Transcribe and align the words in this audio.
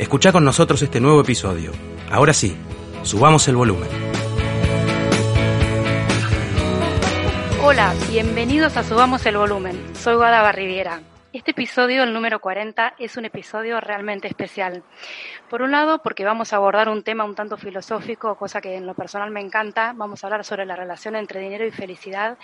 Escucha 0.00 0.32
con 0.32 0.46
nosotros 0.46 0.80
este 0.80 0.98
nuevo 0.98 1.20
episodio. 1.20 1.72
Ahora 2.10 2.32
sí, 2.32 2.56
subamos 3.02 3.46
el 3.48 3.56
volumen. 3.56 3.90
Hola, 7.62 7.92
bienvenidos 8.08 8.78
a 8.78 8.82
Subamos 8.82 9.26
el 9.26 9.36
Volumen. 9.36 9.78
Soy 9.94 10.14
Guada 10.16 10.40
Barriviera. 10.40 11.02
Este 11.32 11.52
episodio, 11.52 12.02
el 12.02 12.12
número 12.12 12.40
40, 12.40 12.94
es 12.98 13.16
un 13.16 13.24
episodio 13.24 13.80
realmente 13.80 14.26
especial. 14.26 14.82
Por 15.48 15.62
un 15.62 15.70
lado, 15.70 16.02
porque 16.02 16.24
vamos 16.24 16.52
a 16.52 16.56
abordar 16.56 16.88
un 16.88 17.04
tema 17.04 17.22
un 17.22 17.36
tanto 17.36 17.56
filosófico, 17.56 18.34
cosa 18.34 18.60
que 18.60 18.74
en 18.74 18.84
lo 18.84 18.94
personal 18.94 19.30
me 19.30 19.40
encanta. 19.40 19.92
Vamos 19.94 20.24
a 20.24 20.26
hablar 20.26 20.44
sobre 20.44 20.66
la 20.66 20.74
relación 20.74 21.14
entre 21.14 21.38
dinero 21.38 21.64
y 21.64 21.70
felicidad 21.70 22.36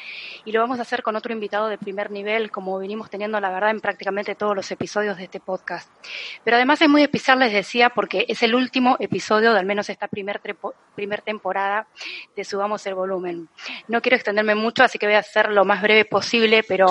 y 0.45 0.53
lo 0.53 0.61
vamos 0.61 0.79
a 0.79 0.83
hacer 0.83 1.03
con 1.03 1.17
otro 1.17 1.33
invitado 1.33 1.67
de 1.67 1.79
primer 1.79 2.13
nivel, 2.13 2.53
como 2.53 2.79
vinimos 2.79 3.11
teniendo, 3.11 3.41
la 3.41 3.51
verdad, 3.51 3.71
en 3.71 3.81
prácticamente 3.81 4.37
todos 4.37 4.55
los 4.55 4.71
episodios 4.71 5.17
de 5.17 5.25
este 5.25 5.41
podcast. 5.41 5.91
Pero 6.45 6.57
además 6.57 6.81
es 6.81 6.89
muy 6.89 7.03
especial, 7.03 7.41
les 7.41 7.53
decía, 7.53 7.91
porque 7.91 8.25
es 8.29 8.45
el 8.45 8.55
último 8.55 8.99
episodio 9.01 9.53
de 9.53 9.59
al 9.59 9.67
menos 9.67 9.91
esta 9.91 10.07
primer, 10.07 10.41
primer 10.95 11.23
temporada 11.23 11.89
de 12.37 12.45
Subamos 12.45 12.87
el 12.87 12.95
Volumen. 12.95 13.49
No 13.89 14.01
quiero 14.01 14.15
extenderme 14.15 14.55
mucho, 14.55 14.85
así 14.85 14.97
que 14.97 15.07
voy 15.07 15.17
a 15.17 15.21
hacer 15.21 15.51
lo 15.51 15.65
más 15.65 15.83
breve 15.83 16.05
posible, 16.05 16.63
pero 16.63 16.87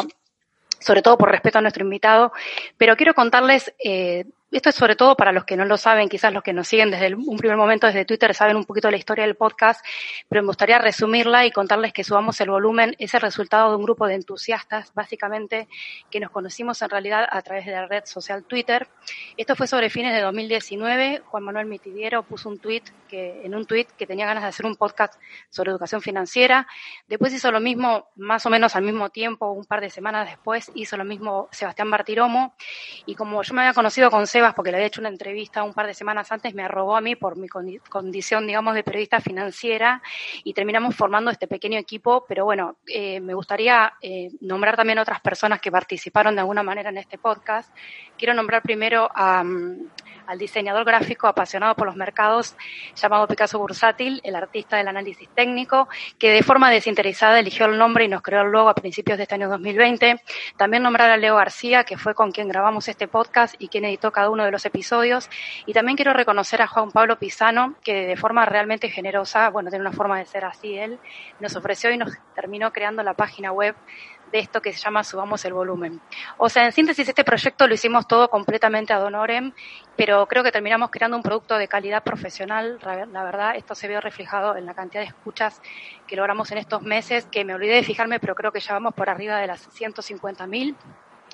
sobre 0.79 1.01
todo 1.01 1.17
por 1.17 1.31
respeto 1.31 1.57
a 1.57 1.61
nuestro 1.61 1.83
invitado, 1.83 2.31
pero 2.77 2.95
quiero 2.95 3.13
contarles 3.13 3.73
eh, 3.83 4.25
esto 4.55 4.69
es 4.69 4.75
sobre 4.75 4.95
todo 4.95 5.17
para 5.17 5.33
los 5.33 5.43
que 5.43 5.57
no 5.57 5.65
lo 5.65 5.75
saben, 5.75 6.07
quizás 6.07 6.31
los 6.31 6.41
que 6.41 6.53
nos 6.53 6.67
siguen 6.67 6.89
desde 6.89 7.13
un 7.13 7.37
primer 7.37 7.57
momento 7.57 7.87
desde 7.87 8.05
Twitter 8.05 8.33
saben 8.33 8.55
un 8.55 8.63
poquito 8.63 8.89
la 8.89 8.95
historia 8.95 9.25
del 9.25 9.35
podcast, 9.35 9.85
pero 10.29 10.41
me 10.41 10.47
gustaría 10.47 10.79
resumirla 10.79 11.45
y 11.45 11.51
contarles 11.51 11.91
que 11.91 12.05
subamos 12.05 12.39
el 12.39 12.49
volumen 12.49 12.95
es 12.97 13.13
el 13.13 13.19
resultado 13.21 13.71
de 13.71 13.75
un 13.75 13.83
grupo 13.83 14.07
de 14.07 14.15
entusiastas, 14.15 14.93
básicamente, 14.93 15.67
que 16.09 16.21
nos 16.21 16.31
conocimos 16.31 16.81
en 16.81 16.89
realidad 16.89 17.27
a 17.29 17.41
través 17.41 17.65
de 17.65 17.73
la 17.73 17.85
red 17.85 18.05
social 18.05 18.43
Twitter. 18.43 18.87
Esto 19.35 19.57
fue 19.57 19.67
sobre 19.67 19.89
fines 19.89 20.13
de 20.13 20.21
2019. 20.21 21.23
Juan 21.25 21.43
Manuel 21.43 21.65
Mitidiero 21.65 22.23
puso 22.23 22.47
un 22.47 22.59
tweet 22.59 22.83
que, 23.09 23.45
en 23.45 23.55
un 23.55 23.65
tweet 23.65 23.87
que 23.97 24.07
tenía 24.07 24.25
ganas 24.25 24.43
de 24.43 24.49
hacer 24.49 24.65
un 24.65 24.77
podcast 24.77 25.15
sobre 25.49 25.71
educación 25.71 26.01
financiera. 26.01 26.65
Después 27.07 27.33
hizo 27.33 27.51
lo 27.51 27.59
mismo, 27.59 28.07
más 28.15 28.45
o 28.45 28.49
menos 28.49 28.75
al 28.77 28.83
mismo 28.83 29.09
tiempo, 29.09 29.51
un 29.51 29.65
par 29.65 29.81
de 29.81 29.89
semanas 29.89 30.29
después, 30.29 30.71
hizo 30.75 30.95
lo 30.95 31.03
mismo 31.03 31.49
Sebastián 31.51 31.91
Bartiromo. 31.91 32.55
Y 33.05 33.15
como 33.15 33.43
yo 33.43 33.53
me 33.53 33.61
había 33.61 33.73
conocido 33.73 34.09
con 34.09 34.27
Seba 34.27 34.44
porque 34.53 34.71
le 34.71 34.77
había 34.77 34.87
hecho 34.87 35.01
una 35.01 35.09
entrevista 35.09 35.63
un 35.63 35.73
par 35.73 35.87
de 35.87 35.93
semanas 35.93 36.31
antes, 36.31 36.53
me 36.53 36.63
arrobó 36.63 36.95
a 36.95 37.01
mí 37.01 37.15
por 37.15 37.37
mi 37.37 37.47
condición, 37.89 38.47
digamos, 38.47 38.75
de 38.75 38.83
periodista 38.83 39.19
financiera 39.19 40.01
y 40.43 40.53
terminamos 40.53 40.95
formando 40.95 41.31
este 41.31 41.47
pequeño 41.47 41.79
equipo. 41.79 42.25
Pero 42.27 42.45
bueno, 42.45 42.77
eh, 42.87 43.19
me 43.19 43.33
gustaría 43.33 43.93
eh, 44.01 44.31
nombrar 44.41 44.75
también 44.75 44.99
otras 44.99 45.21
personas 45.21 45.59
que 45.59 45.71
participaron 45.71 46.35
de 46.35 46.41
alguna 46.41 46.63
manera 46.63 46.89
en 46.89 46.97
este 46.97 47.17
podcast. 47.17 47.73
Quiero 48.17 48.33
nombrar 48.33 48.61
primero 48.61 49.09
a, 49.13 49.43
mm, 49.43 49.87
al 50.27 50.37
diseñador 50.37 50.85
gráfico 50.85 51.27
apasionado 51.27 51.75
por 51.75 51.87
los 51.87 51.95
mercados 51.95 52.55
llamado 52.95 53.27
Picasso 53.27 53.59
Bursátil, 53.59 54.21
el 54.23 54.35
artista 54.35 54.77
del 54.77 54.87
análisis 54.87 55.29
técnico, 55.29 55.87
que 56.17 56.31
de 56.31 56.43
forma 56.43 56.71
desinteresada 56.71 57.39
eligió 57.39 57.65
el 57.65 57.77
nombre 57.77 58.05
y 58.05 58.07
nos 58.07 58.21
creó 58.21 58.41
el 58.41 58.51
logo 58.51 58.69
a 58.69 58.75
principios 58.75 59.17
de 59.17 59.23
este 59.23 59.35
año 59.35 59.49
2020. 59.49 60.21
También 60.57 60.83
nombrar 60.83 61.09
a 61.11 61.17
Leo 61.17 61.35
García, 61.35 61.83
que 61.83 61.97
fue 61.97 62.13
con 62.13 62.31
quien 62.31 62.47
grabamos 62.47 62.87
este 62.87 63.07
podcast 63.07 63.55
y 63.59 63.67
quien 63.67 63.85
editó 63.85 64.11
cada 64.11 64.24
uno 64.29 64.45
de 64.45 64.51
los 64.51 64.65
episodios. 64.65 65.29
Y 65.65 65.73
también 65.73 65.95
quiero 65.95 66.13
reconocer 66.13 66.61
a 66.61 66.67
Juan 66.67 66.91
Pablo 66.91 67.17
Pisano, 67.17 67.75
que 67.83 68.07
de 68.07 68.17
forma 68.17 68.45
realmente 68.45 68.89
generosa, 68.89 69.49
bueno, 69.49 69.69
tiene 69.69 69.81
una 69.81 69.95
forma 69.95 70.19
de 70.19 70.25
ser 70.25 70.45
así 70.45 70.77
él, 70.77 70.99
nos 71.39 71.55
ofreció 71.55 71.91
y 71.91 71.97
nos 71.97 72.11
terminó 72.33 72.71
creando 72.71 73.03
la 73.03 73.13
página 73.13 73.51
web 73.51 73.75
de 74.31 74.39
esto 74.39 74.61
que 74.61 74.73
se 74.73 74.79
llama 74.79 75.03
Subamos 75.03 75.45
el 75.45 75.53
Volumen. 75.53 76.01
O 76.37 76.49
sea, 76.49 76.65
en 76.65 76.71
síntesis, 76.71 77.07
este 77.07 77.23
proyecto 77.23 77.67
lo 77.67 77.73
hicimos 77.73 78.07
todo 78.07 78.29
completamente 78.29 78.93
ad 78.93 79.03
honorem, 79.03 79.53
pero 79.95 80.25
creo 80.27 80.43
que 80.43 80.51
terminamos 80.51 80.89
creando 80.89 81.17
un 81.17 81.23
producto 81.23 81.57
de 81.57 81.67
calidad 81.67 82.03
profesional. 82.03 82.79
La 83.11 83.23
verdad, 83.23 83.55
esto 83.55 83.75
se 83.75 83.87
vio 83.87 84.01
reflejado 84.01 84.57
en 84.57 84.65
la 84.65 84.73
cantidad 84.73 85.01
de 85.01 85.07
escuchas 85.07 85.61
que 86.07 86.15
logramos 86.15 86.51
en 86.51 86.57
estos 86.57 86.81
meses, 86.81 87.25
que 87.27 87.45
me 87.45 87.53
olvidé 87.53 87.75
de 87.75 87.83
fijarme, 87.83 88.19
pero 88.19 88.35
creo 88.35 88.51
que 88.51 88.59
ya 88.59 88.73
vamos 88.73 88.93
por 88.93 89.09
arriba 89.09 89.37
de 89.37 89.47
las 89.47 89.69
150.000 89.69 90.75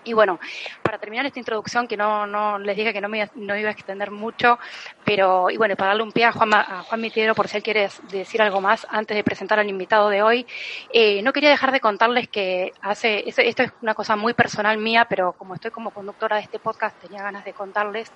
y 0.04 0.14
bueno, 0.14 0.40
para 0.82 0.98
terminar 0.98 1.26
esta 1.26 1.40
introducción, 1.40 1.88
que 1.88 1.98
no, 1.98 2.26
no 2.28 2.60
les 2.60 2.76
dije 2.76 2.94
que 2.94 3.02
no 3.02 3.10
me 3.10 3.30
no 3.36 3.58
iba 3.58 3.70
a 3.70 3.72
extender 3.72 4.12
mucho, 4.12 4.60
pero 5.04 5.50
y 5.50 5.58
bueno, 5.58 5.76
para 5.76 5.90
darle 5.90 6.04
un 6.04 6.12
pie 6.12 6.26
a 6.26 6.32
Juan, 6.32 6.54
a 6.54 6.84
Juan 6.84 7.02
Mitiero 7.02 7.36
por 7.36 7.48
si 7.48 7.58
él 7.58 7.64
quiere 7.64 7.90
decir 8.12 8.42
algo 8.42 8.62
más 8.62 8.86
antes 8.90 9.16
de 9.16 9.24
presentar 9.24 9.60
al 9.60 9.70
invitado 9.70 10.10
de 10.10 10.22
hoy, 10.22 10.46
eh, 10.94 11.22
no 11.22 11.34
quería 11.34 11.50
dejar 11.50 11.72
de 11.72 11.80
contarles 11.80 12.28
que 12.30 12.74
hace, 12.82 13.24
esto 13.28 13.64
es 13.64 13.72
una 13.82 13.94
cosa 13.94 14.16
muy 14.16 14.34
personal 14.34 14.78
mía, 14.78 15.06
pero 15.10 15.34
como 15.34 15.56
estoy 15.56 15.72
como 15.72 15.92
conductora 15.92 16.38
de 16.38 16.44
este 16.44 16.60
podcast, 16.60 17.00
tenía 17.00 17.22
ganas 17.22 17.46
de 17.46 17.54
contarles 17.54 18.12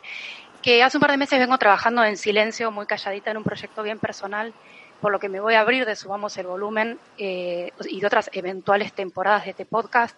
que 0.62 0.82
hace 0.82 0.98
un 0.98 1.02
par 1.02 1.12
de 1.12 1.18
meses 1.18 1.38
vengo 1.38 1.58
trabajando 1.58 2.04
en 2.04 2.18
silencio, 2.18 2.72
muy 2.72 2.88
calladita, 2.88 3.30
en 3.32 3.38
un 3.38 3.44
proyecto 3.44 3.84
bien 3.84 4.00
personal 4.00 4.52
por 5.02 5.12
lo 5.12 5.20
que 5.20 5.30
me 5.30 5.40
voy 5.40 5.56
a 5.56 5.62
abrir 5.62 5.86
de 5.86 5.96
Subamos 5.96 6.38
el 6.38 6.48
Volumen 6.48 7.00
eh, 7.18 7.72
y 7.90 8.00
de 8.00 8.08
otras 8.08 8.30
eventuales 8.34 8.94
temporadas 8.94 9.46
de 9.46 9.52
este 9.52 9.66
podcast. 9.66 10.18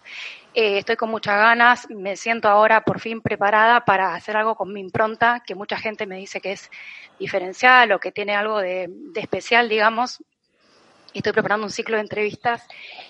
Eh, 0.54 0.78
estoy 0.78 0.96
con 0.96 1.10
muchas 1.10 1.36
ganas, 1.36 1.90
me 1.90 2.16
siento 2.16 2.48
ahora 2.48 2.82
por 2.82 3.00
fin 3.00 3.20
preparada 3.20 3.84
para 3.84 4.14
hacer 4.14 4.36
algo 4.36 4.54
con 4.54 4.72
mi 4.72 4.80
impronta, 4.80 5.42
que 5.46 5.54
mucha 5.54 5.76
gente 5.76 6.06
me 6.06 6.16
dice 6.16 6.40
que 6.40 6.52
es 6.52 6.70
diferencial 7.18 7.92
o 7.92 8.00
que 8.00 8.12
tiene 8.12 8.34
algo 8.34 8.58
de, 8.58 8.86
de 8.88 9.20
especial, 9.20 9.68
digamos. 9.68 10.22
Estoy 11.14 11.32
preparando 11.32 11.66
un 11.66 11.72
ciclo 11.72 11.96
de 11.96 12.02
entrevistas 12.02 12.66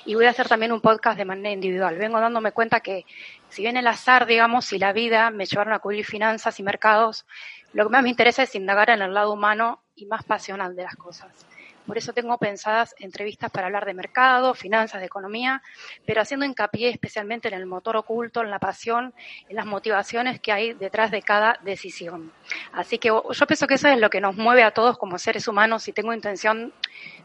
y 0.06 0.14
voy 0.14 0.26
a 0.26 0.30
hacer 0.30 0.48
también 0.48 0.72
un 0.72 0.80
podcast 0.80 1.18
de 1.18 1.24
manera 1.24 1.50
individual. 1.50 1.98
Vengo 1.98 2.20
dándome 2.20 2.52
cuenta 2.52 2.80
que 2.80 3.04
si 3.50 3.62
bien 3.62 3.76
el 3.76 3.86
azar, 3.86 4.24
digamos, 4.24 4.72
y 4.72 4.78
la 4.78 4.92
vida 4.92 5.30
me 5.30 5.46
llevaron 5.46 5.74
a 5.74 5.80
cubrir 5.80 6.04
finanzas 6.06 6.60
y 6.60 6.62
mercados, 6.62 7.26
lo 7.72 7.84
que 7.84 7.90
más 7.90 8.02
me 8.02 8.08
interesa 8.08 8.44
es 8.44 8.54
indagar 8.54 8.90
en 8.90 9.02
el 9.02 9.12
lado 9.12 9.32
humano 9.32 9.82
y 9.96 10.06
más 10.06 10.24
pasional 10.24 10.76
de 10.76 10.84
las 10.84 10.96
cosas. 10.96 11.46
Por 11.88 11.96
eso 11.96 12.12
tengo 12.12 12.36
pensadas 12.36 12.94
entrevistas 12.98 13.50
para 13.50 13.66
hablar 13.66 13.86
de 13.86 13.94
mercado, 13.94 14.52
finanzas, 14.52 15.00
de 15.00 15.06
economía, 15.06 15.62
pero 16.04 16.20
haciendo 16.20 16.44
hincapié 16.44 16.90
especialmente 16.90 17.48
en 17.48 17.54
el 17.54 17.64
motor 17.64 17.96
oculto, 17.96 18.42
en 18.42 18.50
la 18.50 18.58
pasión, 18.58 19.14
en 19.48 19.56
las 19.56 19.64
motivaciones 19.64 20.38
que 20.38 20.52
hay 20.52 20.74
detrás 20.74 21.10
de 21.10 21.22
cada 21.22 21.58
decisión. 21.62 22.30
Así 22.74 22.98
que 22.98 23.08
yo 23.08 23.46
pienso 23.46 23.66
que 23.66 23.74
eso 23.74 23.88
es 23.88 23.98
lo 23.98 24.10
que 24.10 24.20
nos 24.20 24.36
mueve 24.36 24.64
a 24.64 24.72
todos 24.72 24.98
como 24.98 25.18
seres 25.18 25.48
humanos 25.48 25.88
y 25.88 25.94
tengo 25.94 26.12
intención 26.12 26.74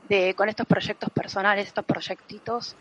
de, 0.08 0.34
con 0.34 0.48
estos 0.48 0.66
proyectos 0.66 1.10
personales, 1.10 1.68
estos 1.68 1.84
proyectitos, 1.84 2.78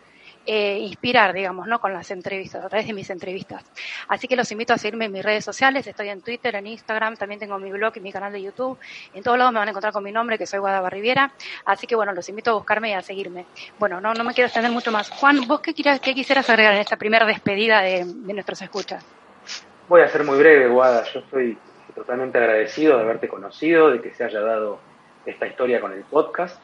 eh, 0.47 0.79
inspirar, 0.79 1.33
digamos, 1.33 1.67
¿no? 1.67 1.81
Con 1.81 1.93
las 1.93 2.11
entrevistas, 2.11 2.65
a 2.65 2.69
través 2.69 2.87
de 2.87 2.93
mis 2.93 3.09
entrevistas. 3.11 3.65
Así 4.09 4.29
que 4.29 4.37
los 4.37 4.50
invito 4.53 4.73
a 4.73 4.79
seguirme 4.79 5.06
en 5.06 5.12
mis 5.12 5.25
redes 5.25 5.44
sociales, 5.44 5.87
estoy 5.87 6.09
en 6.09 6.21
Twitter, 6.21 6.55
en 6.55 6.67
Instagram, 6.67 7.17
también 7.17 7.41
tengo 7.41 7.59
mi 7.59 7.71
blog 7.71 7.93
y 7.97 8.00
mi 8.00 8.12
canal 8.12 8.33
de 8.33 8.43
YouTube. 8.43 8.79
En 9.15 9.23
todos 9.23 9.39
lados 9.39 9.53
me 9.53 9.59
van 9.59 9.69
a 9.69 9.71
encontrar 9.71 9.93
con 9.93 10.05
mi 10.05 10.12
nombre, 10.12 10.39
que 10.39 10.47
soy 10.47 10.59
Guadaba 10.59 10.91
Riviera. 10.91 11.33
Así 11.65 11.87
que 11.87 11.94
bueno, 11.94 12.12
los 12.12 12.29
invito 12.29 12.50
a 12.50 12.55
buscarme 12.55 12.91
y 12.91 12.93
a 12.94 13.03
seguirme. 13.03 13.47
Bueno, 13.79 14.00
no, 14.00 14.15
no 14.15 14.25
me 14.25 14.35
quiero 14.35 14.47
extender 14.47 14.73
mucho 14.73 14.91
más. 14.91 15.11
Juan, 15.11 15.47
¿vos 15.47 15.61
qué, 15.61 15.75
quieras, 15.75 16.00
qué 16.00 16.15
quisieras 16.15 16.49
agregar 16.50 16.75
en 16.75 16.81
esta 16.81 16.97
primera 16.97 17.27
despedida 17.27 17.81
de, 17.83 18.05
de 18.05 18.33
nuestros 18.33 18.61
escuchas? 18.62 19.05
Voy 19.88 20.00
a 20.00 20.09
ser 20.09 20.25
muy 20.25 20.38
breve, 20.38 20.69
Guada. 20.69 21.05
Yo 21.12 21.21
estoy 21.21 21.59
totalmente 21.95 22.38
agradecido 22.38 22.97
de 22.97 23.03
haberte 23.03 23.29
conocido, 23.29 23.91
de 23.91 24.00
que 24.00 24.15
se 24.15 24.25
haya 24.25 24.41
dado 24.41 24.81
esta 25.27 25.47
historia 25.47 25.81
con 25.81 25.93
el 25.93 26.03
podcast, 26.03 26.61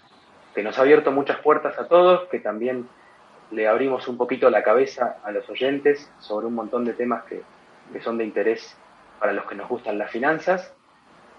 que 0.54 0.62
nos 0.62 0.78
ha 0.78 0.82
abierto 0.82 1.12
muchas 1.12 1.38
puertas 1.40 1.78
a 1.78 1.86
todos, 1.86 2.28
que 2.28 2.40
también 2.40 2.88
le 3.50 3.66
abrimos 3.66 4.06
un 4.08 4.16
poquito 4.16 4.50
la 4.50 4.62
cabeza 4.62 5.18
a 5.24 5.30
los 5.30 5.48
oyentes 5.48 6.10
sobre 6.18 6.46
un 6.46 6.54
montón 6.54 6.84
de 6.84 6.92
temas 6.92 7.24
que, 7.24 7.42
son 8.00 8.18
de 8.18 8.24
interés 8.24 8.76
para 9.18 9.32
los 9.32 9.46
que 9.46 9.54
nos 9.54 9.68
gustan 9.68 9.98
las 9.98 10.10
finanzas. 10.10 10.74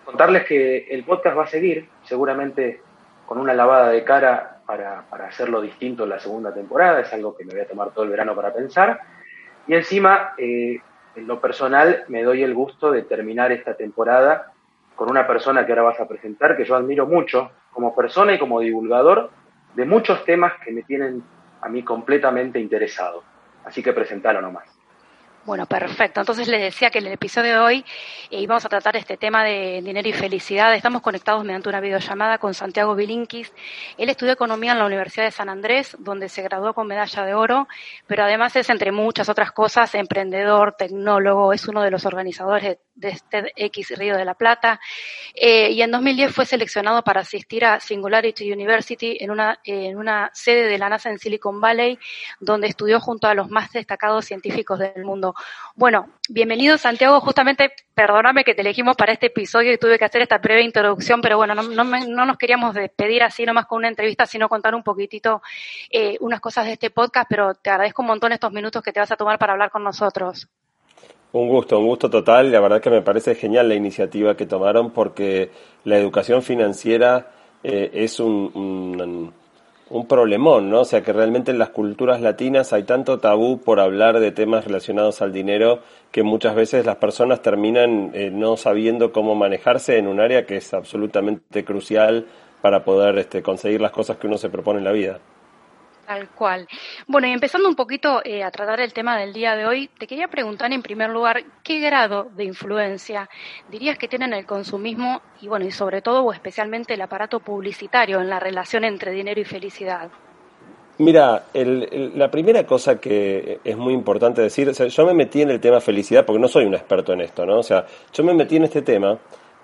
contarles 0.03 0.45
que 0.45 0.88
el 0.89 1.03
podcast 1.03 1.38
va 1.38 1.44
a 1.44 1.47
seguir, 1.47 1.88
seguramente 2.03 2.81
con 3.27 3.38
una 3.38 3.53
lavada 3.53 3.89
de 3.89 4.03
cara 4.03 4.61
para, 4.65 5.06
hacerlo 5.27 5.61
distinto 5.61 6.03
en 6.03 6.09
la 6.09 6.19
segunda 6.19 6.51
temporada, 6.51 7.01
es 7.01 7.13
algo 7.13 7.38
que 7.38 7.45
me 7.45 7.53
voy 7.53 7.61
a 7.61 7.67
tomar 7.67 7.91
todo 7.91 8.06
el 8.06 8.09
verano 8.09 8.35
para 8.35 8.51
pensar. 8.51 9.01
Y 9.67 9.75
encima, 9.75 10.33
eh, 10.38 10.79
en 11.15 11.27
lo 11.27 11.39
personal, 11.39 12.06
me 12.07 12.23
doy 12.23 12.41
el 12.41 12.56
gusto 12.56 12.91
de 12.91 13.03
terminar 13.03 13.51
esta 13.51 13.75
temporada 13.75 14.51
con 14.95 15.11
una 15.11 15.27
persona 15.27 15.65
que 15.65 15.71
ahora 15.71 15.83
vas 15.83 16.00
a 16.00 16.07
presentar, 16.07 16.57
que 16.57 16.65
yo 16.65 16.75
admiro 16.75 17.06
mucho 17.06 17.51
como 17.71 17.95
persona 17.95 18.33
y 18.33 18.39
como 18.39 18.59
divulgador 18.59 19.29
de 19.75 19.85
muchos 19.85 20.25
temas 20.25 20.53
que 20.63 20.71
me 20.71 20.81
tienen 20.81 21.23
a 21.61 21.69
mí 21.69 21.83
completamente 21.83 22.59
interesado. 22.59 23.23
Así 23.65 23.83
que 23.83 23.94
presentalo 23.94 24.41
nomás. 24.41 24.78
Bueno, 25.45 25.65
perfecto. 25.65 26.19
Entonces 26.19 26.47
les 26.47 26.62
decía 26.62 26.89
que 26.89 27.00
en 27.00 27.07
el 27.07 27.13
episodio 27.13 27.53
de 27.53 27.59
hoy 27.59 27.86
eh, 28.30 28.41
íbamos 28.41 28.65
a 28.65 28.69
tratar 28.69 28.97
este 28.97 29.18
tema 29.18 29.44
de 29.44 29.81
dinero 29.81 30.07
y 30.07 30.13
felicidad. 30.13 30.75
Estamos 30.75 31.01
conectados 31.01 31.44
mediante 31.44 31.69
una 31.69 31.80
videollamada 31.80 32.38
con 32.38 32.53
Santiago 32.53 32.94
Bilinkis. 32.94 33.51
Él 33.97 34.09
estudió 34.09 34.33
economía 34.33 34.74
en 34.74 34.80
la 34.80 34.86
Universidad 34.86 35.25
de 35.25 35.31
San 35.31 35.50
Andrés, 35.50 35.95
donde 35.97 36.27
se 36.30 36.44
graduó 36.44 36.74
con 36.74 36.88
medalla 36.88 37.24
de 37.24 37.33
oro, 37.33 37.68
pero 38.06 38.24
además 38.24 38.56
es, 38.57 38.69
entre 38.69 38.91
muchas 38.91 39.30
otras 39.30 39.51
cosas, 39.51 39.95
emprendedor, 39.95 40.75
tecnólogo, 40.77 41.53
es 41.53 41.68
uno 41.68 41.81
de 41.81 41.92
los 41.92 42.06
organizadores 42.06 42.77
de 43.00 43.09
este 43.09 43.53
X 43.56 43.97
Río 43.97 44.18
de 44.18 44.25
la 44.25 44.33
Plata. 44.33 44.80
Eh, 45.33 45.71
y 45.71 45.81
en 45.81 45.92
2010 45.92 46.33
fue 46.33 46.45
seleccionado 46.45 47.01
para 47.01 47.21
asistir 47.21 47.63
a 47.65 47.80
Singularity 47.80 48.51
University 48.51 49.18
en 49.19 49.31
una, 49.31 49.59
en 49.63 49.97
una 49.97 50.30
sede 50.33 50.68
de 50.68 50.77
la 50.77 50.89
NASA 50.89 51.09
en 51.09 51.18
Silicon 51.18 51.62
Valley, 51.62 51.97
donde 52.39 52.68
estudió 52.68 53.00
junto 53.00 53.27
a 53.27 53.33
los 53.33 53.50
más 53.50 53.71
destacados 53.71 54.25
científicos 54.25 54.80
del 54.80 55.06
mundo. 55.06 55.28
Bueno, 55.75 56.07
bienvenido 56.29 56.77
Santiago, 56.77 57.19
justamente, 57.21 57.71
perdóname 57.93 58.43
que 58.43 58.53
te 58.53 58.61
elegimos 58.61 58.95
para 58.95 59.13
este 59.13 59.27
episodio 59.27 59.73
y 59.73 59.77
tuve 59.77 59.97
que 59.97 60.05
hacer 60.05 60.21
esta 60.21 60.37
breve 60.37 60.63
introducción, 60.63 61.21
pero 61.21 61.37
bueno, 61.37 61.55
no, 61.55 61.63
no, 61.63 62.25
nos 62.25 62.37
queríamos 62.37 62.73
despedir 62.73 63.23
así 63.23 63.45
nomás 63.45 63.65
con 63.65 63.79
una 63.79 63.87
entrevista, 63.87 64.25
sino 64.25 64.49
contar 64.49 64.75
un 64.75 64.83
poquitito 64.83 65.41
eh, 65.89 66.17
unas 66.19 66.39
cosas 66.39 66.65
de 66.65 66.73
este 66.73 66.89
podcast, 66.89 67.27
pero 67.29 67.53
te 67.53 67.69
agradezco 67.69 68.01
un 68.01 68.07
montón 68.09 68.31
estos 68.31 68.51
minutos 68.51 68.83
que 68.83 68.91
te 68.91 68.99
vas 68.99 69.11
a 69.11 69.17
tomar 69.17 69.39
para 69.39 69.53
hablar 69.53 69.71
con 69.71 69.83
nosotros. 69.83 70.47
Un 71.31 71.47
gusto, 71.47 71.77
un 71.77 71.85
gusto 71.85 72.09
total. 72.09 72.51
La 72.51 72.59
verdad 72.59 72.81
que 72.81 72.89
me 72.89 73.01
parece 73.01 73.35
genial 73.35 73.69
la 73.69 73.75
iniciativa 73.75 74.35
que 74.35 74.47
tomaron 74.47 74.91
porque 74.91 75.51
la 75.83 75.97
educación 75.97 76.41
financiera 76.41 77.31
eh, 77.63 77.91
es 77.93 78.19
un, 78.19 79.31
problemón, 80.07 80.69
¿no? 80.69 80.81
O 80.81 80.86
sea 80.86 81.01
que 81.01 81.13
realmente 81.13 81.51
en 81.51 81.57
las 81.57 81.69
culturas 81.69 82.21
latinas 82.21 82.74
hay 82.74 82.83
tanto 82.83 83.19
tabú 83.19 83.59
por 83.59 83.80
hablar 83.80 84.19
de 84.19 84.31
temas 84.31 84.65
relacionados 84.65 85.21
al 85.21 85.33
dinero 85.33 85.80
que 86.12 86.24
muchas 86.24 86.56
veces 86.56 86.86
las 86.86 86.97
personas 86.97 87.41
terminan 87.41 88.12
eh, 88.13 88.30
no 88.31 88.56
sabiendo 88.57 89.12
cómo 89.12 89.36
manejarse 89.36 89.97
en 89.97 90.07
un 90.07 90.19
área 90.19 90.45
que 90.45 90.57
es 90.57 90.74
absolutamente 90.74 91.65
crucial 91.65 92.25
para 92.62 92.83
poder 92.83 93.18
este, 93.18 93.41
conseguir 93.41 93.81
las 93.81 93.91
cosas 93.91 94.18
que 94.18 94.27
uno 94.27 94.38
se 94.38 94.50
propone 94.50 94.80
en 94.80 94.86
la 94.86 94.91
vida. 94.91 95.19
Tal 96.09 96.27
cual. 96.29 96.67
Bueno, 97.06 97.27
y 97.27 97.33
empezando 97.33 97.69
un 97.69 97.75
poquito 97.75 98.21
eh, 98.25 98.44
a 98.44 98.50
tratar 98.50 98.79
el 98.79 98.94
tema 98.94 99.15
del 99.15 99.31
día 99.31 99.56
de 99.56 99.67
hoy, 99.67 99.91
te 100.00 100.07
quería 100.07 100.27
preguntar 100.27 100.73
en 100.73 100.81
primer 100.81 101.11
lugar, 101.11 101.44
¿qué 101.61 101.79
grado 101.79 102.31
de 102.35 102.45
influencia 102.45 103.29
dirías 103.69 103.95
que 104.00 104.07
tienen 104.07 104.33
el 104.33 104.47
consumismo 104.47 105.21
y 105.39 105.47
bueno, 105.47 105.67
y 105.67 105.71
sobre 105.71 106.01
todo 106.01 106.23
o 106.23 106.33
especialmente 106.33 106.95
el 106.95 107.01
aparato 107.03 107.41
publicitario 107.41 108.19
en 108.21 108.27
la 108.27 108.39
relación 108.39 108.85
entre 108.85 109.11
dinero 109.11 109.39
y 109.39 109.44
felicidad? 109.44 110.09
Mira, 110.97 111.44
la 111.53 112.31
primera 112.31 112.65
cosa 112.65 113.00
que 113.00 113.59
es 113.63 113.77
muy 113.77 113.94
importante 113.94 114.41
decir, 114.41 114.71
yo 114.71 115.06
me 115.06 115.13
metí 115.13 115.44
en 115.44 115.51
el 115.51 115.59
tema 115.59 115.79
felicidad 115.79 116.25
porque 116.25 116.41
no 116.41 116.47
soy 116.47 116.65
un 116.65 116.73
experto 116.73 117.13
en 117.13 117.21
esto, 117.21 117.45
¿no? 117.45 117.59
O 117.59 117.63
sea, 117.63 117.85
yo 118.11 118.23
me 118.23 118.33
metí 118.33 118.56
en 118.56 118.63
este 118.63 118.81
tema 118.81 119.19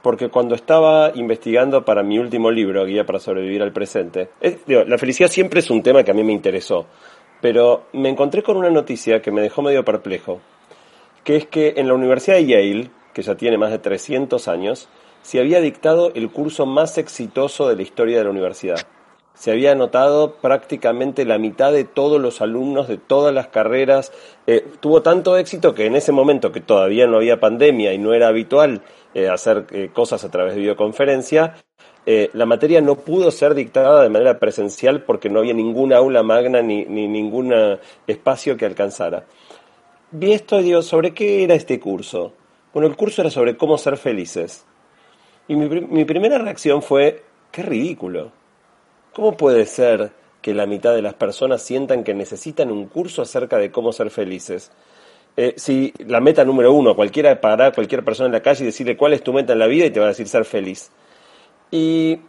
porque 0.06 0.30
cuando 0.30 0.54
estaba 0.54 1.14
investigando 1.16 1.84
para 1.84 2.04
mi 2.04 2.20
último 2.20 2.52
libro, 2.52 2.86
Guía 2.86 3.08
para 3.08 3.18
sobrevivir 3.18 3.64
al 3.64 3.74
presente, 3.74 4.30
la 4.68 5.00
felicidad 5.00 5.30
siempre 5.30 5.62
es 5.62 5.72
un 5.72 5.82
tema 5.82 6.04
que 6.04 6.12
a 6.12 6.14
mí 6.14 6.24
me 6.24 6.32
interesó, 6.32 6.86
pero 7.42 7.86
me 7.94 8.10
encontré 8.10 8.44
con 8.44 8.56
una 8.56 8.70
noticia 8.70 9.20
que 9.24 9.32
me 9.32 9.42
dejó 9.42 9.64
medio 9.64 9.84
perplejo, 9.84 10.42
que 11.24 11.38
es 11.38 11.48
que 11.48 11.74
en 11.78 11.88
la 11.88 11.96
Universidad 11.96 12.36
de 12.36 12.46
Yale, 12.46 12.92
que 13.16 13.24
ya 13.24 13.34
tiene 13.34 13.58
más 13.58 13.72
de 13.72 13.80
300 13.80 14.48
años, 14.48 14.90
se 15.24 15.40
había 15.40 15.60
dictado 15.60 16.12
el 16.14 16.30
curso 16.30 16.68
más 16.68 17.00
exitoso 17.00 17.68
de 17.68 17.76
la 17.76 17.82
historia 17.82 18.20
de 18.20 18.26
la 18.26 18.30
universidad. 18.30 18.78
Se 19.34 19.52
había 19.52 19.72
anotado 19.72 20.36
prácticamente 20.36 21.26
la 21.26 21.40
mitad 21.40 21.74
de 21.74 21.84
todos 21.84 22.22
los 22.22 22.42
alumnos 22.42 22.88
de 22.88 22.98
todas 22.98 23.34
las 23.34 23.48
carreras. 23.48 24.14
Eh, 24.48 24.66
tuvo 24.80 25.02
tanto 25.02 25.36
éxito 25.36 25.74
que 25.74 25.88
en 25.88 25.96
ese 25.96 26.14
momento, 26.14 26.54
que 26.54 26.62
todavía 26.62 27.06
no 27.06 27.18
había 27.18 27.40
pandemia 27.40 27.92
y 27.92 27.98
no 27.98 28.14
era 28.14 28.30
habitual 28.30 28.82
eh, 29.16 29.30
hacer 29.30 29.66
eh, 29.72 29.90
cosas 29.94 30.26
a 30.26 30.30
través 30.30 30.56
de 30.56 30.60
videoconferencia, 30.60 31.56
eh, 32.06 32.30
la 32.34 32.46
materia 32.46 32.82
no 32.82 32.96
pudo 32.96 33.32
ser 33.32 33.56
dictada 33.56 34.04
de 34.04 34.10
manera 34.10 34.40
presencial 34.40 35.04
porque 35.04 35.30
no 35.30 35.40
había 35.40 35.54
ninguna 35.54 35.96
aula 35.98 36.22
magna 36.22 36.62
ni, 36.62 36.84
ni 36.84 37.08
ningún 37.08 37.54
espacio 38.06 38.58
que 38.58 38.66
alcanzara. 38.66 39.26
Vi 40.12 40.34
esto 40.34 40.60
y 40.60 40.64
digo, 40.64 40.82
¿sobre 40.82 41.14
qué 41.14 41.46
era 41.46 41.56
este 41.56 41.80
curso? 41.80 42.34
Bueno, 42.74 42.90
el 42.90 42.98
curso 42.98 43.22
era 43.22 43.32
sobre 43.32 43.56
cómo 43.56 43.78
ser 43.78 43.96
felices. 43.96 44.66
Y 45.48 45.56
mi 45.56 46.04
primera 46.04 46.38
reacción 46.38 46.82
fue, 46.82 47.24
qué 47.52 47.64
ridículo. 47.64 48.34
¿Cómo 49.14 49.38
puede 49.38 49.66
ser 49.66 50.12
que 50.42 50.54
la 50.54 50.66
mitad 50.66 50.94
de 50.94 51.02
las 51.02 51.14
personas 51.14 51.62
sientan 51.62 52.04
que 52.04 52.14
necesitan 52.14 52.70
un 52.70 52.88
curso 52.88 53.22
acerca 53.22 53.58
de 53.58 53.72
cómo 53.72 53.94
ser 53.94 54.10
felices? 54.12 54.74
Eh, 55.38 55.54
si 55.58 55.94
la 56.00 56.22
meta 56.22 56.46
número 56.46 56.72
uno, 56.72 56.96
cualquiera 56.96 57.40
parar 57.42 57.70
a 57.70 57.72
cualquier 57.72 58.04
persona 58.04 58.28
en 58.28 58.34
la 58.34 58.42
calle 58.42 58.64
y 58.64 58.68
decirle 58.68 58.96
cuál 58.96 59.14
es 59.14 59.22
tu 59.22 59.34
meta 59.34 59.54
en 59.54 59.60
la 59.60 59.68
vida 59.68 59.86
y 59.86 59.92
te 59.92 60.00
va 60.00 60.06
a 60.06 60.10
decir 60.10 60.28
ser 60.28 60.46
feliz. 60.46 60.92
Y 61.72 62.20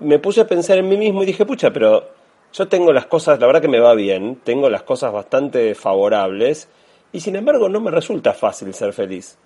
me 0.00 0.18
puse 0.18 0.40
a 0.40 0.46
pensar 0.46 0.78
en 0.78 0.88
mí 0.88 0.96
mismo 0.96 1.22
y 1.22 1.26
dije, 1.26 1.46
pucha, 1.46 1.72
pero 1.72 2.08
yo 2.52 2.68
tengo 2.68 2.92
las 2.92 3.06
cosas, 3.06 3.38
la 3.38 3.46
verdad 3.46 3.62
que 3.62 3.68
me 3.68 3.78
va 3.78 3.94
bien, 3.94 4.40
tengo 4.42 4.68
las 4.68 4.82
cosas 4.82 5.12
bastante 5.12 5.74
favorables 5.74 6.68
y 7.12 7.20
sin 7.20 7.36
embargo 7.36 7.68
no 7.68 7.80
me 7.80 7.90
resulta 7.90 8.32
fácil 8.32 8.74
ser 8.74 8.92
feliz. 8.92 9.38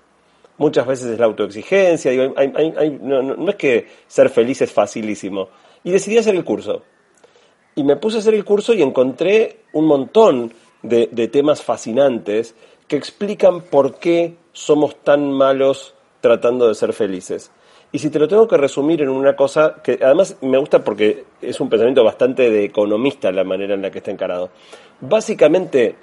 Muchas 0.57 0.87
veces 0.87 1.09
es 1.09 1.19
la 1.19 1.27
autoexigencia, 1.27 2.11
digo, 2.11 2.35
no, 3.03 3.23
no 3.23 3.51
es 3.51 3.57
que 3.57 3.87
ser 4.07 4.31
feliz 4.31 4.63
es 4.63 4.73
facilísimo. 4.73 5.51
Y 5.85 5.91
decidí 5.91 6.19
hacer 6.19 6.35
el 6.35 6.45
curso. 6.45 6.83
Y 7.77 7.85
me 7.85 7.95
puse 7.95 8.17
a 8.17 8.21
hacer 8.21 8.35
el 8.35 8.45
curso 8.45 8.75
y 8.75 8.83
encontré 8.83 9.61
un 9.73 9.87
montón 9.87 10.53
de, 10.83 11.07
temas 11.29 11.63
fascinantes 11.63 12.55
que 12.87 12.97
explican 12.97 13.61
por 13.61 13.99
qué 13.99 14.37
somos 14.53 14.97
tan 14.97 15.33
malos 15.33 15.95
tratando 16.21 16.69
de 16.69 16.75
ser 16.75 16.93
felices. 16.93 17.51
Y 17.91 18.01
si 18.01 18.11
te 18.11 18.19
lo 18.19 18.29
tengo 18.29 18.47
que 18.47 18.57
resumir 18.57 19.01
en 19.01 19.09
una 19.09 19.35
cosa 19.35 19.77
que 19.83 19.99
además 20.03 20.37
me 20.43 20.59
gusta 20.59 20.85
porque 20.85 21.25
es 21.41 21.59
un 21.61 21.71
pensamiento 21.71 22.05
bastante 22.05 22.51
de 22.51 22.65
economista 22.65 23.33
la 23.33 23.45
manera 23.45 23.75
en 23.75 23.83
la 23.83 23.91
que 23.91 23.99
está 23.99 24.11
encarado. 24.11 24.51
Básicamente, 25.01 25.97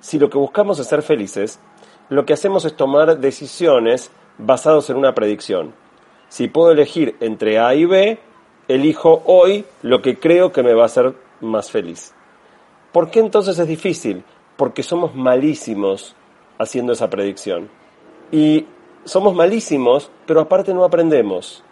si 0.00 0.18
lo 0.18 0.28
que 0.28 0.38
buscamos 0.38 0.78
es 0.78 0.86
ser 0.88 1.02
felices, 1.02 1.60
lo 2.08 2.24
que 2.24 2.32
hacemos 2.32 2.64
es 2.64 2.74
tomar 2.76 3.18
decisiones 3.18 4.10
basadas 4.38 4.90
en 4.90 4.96
una 4.96 5.14
predicción. 5.14 5.74
Si 6.28 6.48
puedo 6.48 6.72
elegir 6.72 7.16
entre 7.20 7.58
A 7.58 7.74
y 7.74 7.84
B, 7.84 8.18
elijo 8.66 9.22
hoy 9.26 9.64
lo 9.82 10.02
que 10.02 10.18
creo 10.18 10.52
que 10.52 10.62
me 10.62 10.74
va 10.74 10.82
a 10.82 10.86
hacer 10.86 11.14
más 11.40 11.70
feliz. 11.70 12.14
¿Por 12.92 13.10
qué 13.10 13.20
entonces 13.20 13.58
es 13.58 13.66
difícil? 13.66 14.24
Porque 14.56 14.82
somos 14.82 15.14
malísimos 15.14 16.14
haciendo 16.58 16.92
esa 16.92 17.10
predicción. 17.10 17.68
Y 18.32 18.66
somos 19.04 19.34
malísimos, 19.34 20.10
pero 20.26 20.40
aparte 20.40 20.74
no 20.74 20.84
aprendemos. 20.84 21.62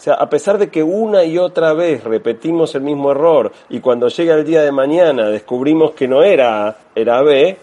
O 0.00 0.02
sea, 0.02 0.14
a 0.14 0.30
pesar 0.30 0.56
de 0.56 0.70
que 0.70 0.82
una 0.82 1.24
y 1.24 1.36
otra 1.36 1.74
vez 1.74 2.04
repetimos 2.04 2.74
el 2.74 2.80
mismo 2.80 3.10
error 3.10 3.52
y 3.68 3.80
cuando 3.80 4.08
llega 4.08 4.34
el 4.34 4.46
día 4.46 4.62
de 4.62 4.72
mañana 4.72 5.28
descubrimos 5.28 5.90
que 5.90 6.08
no 6.08 6.22
era 6.22 6.68
A, 6.68 6.76
era 6.94 7.20
B, 7.20 7.58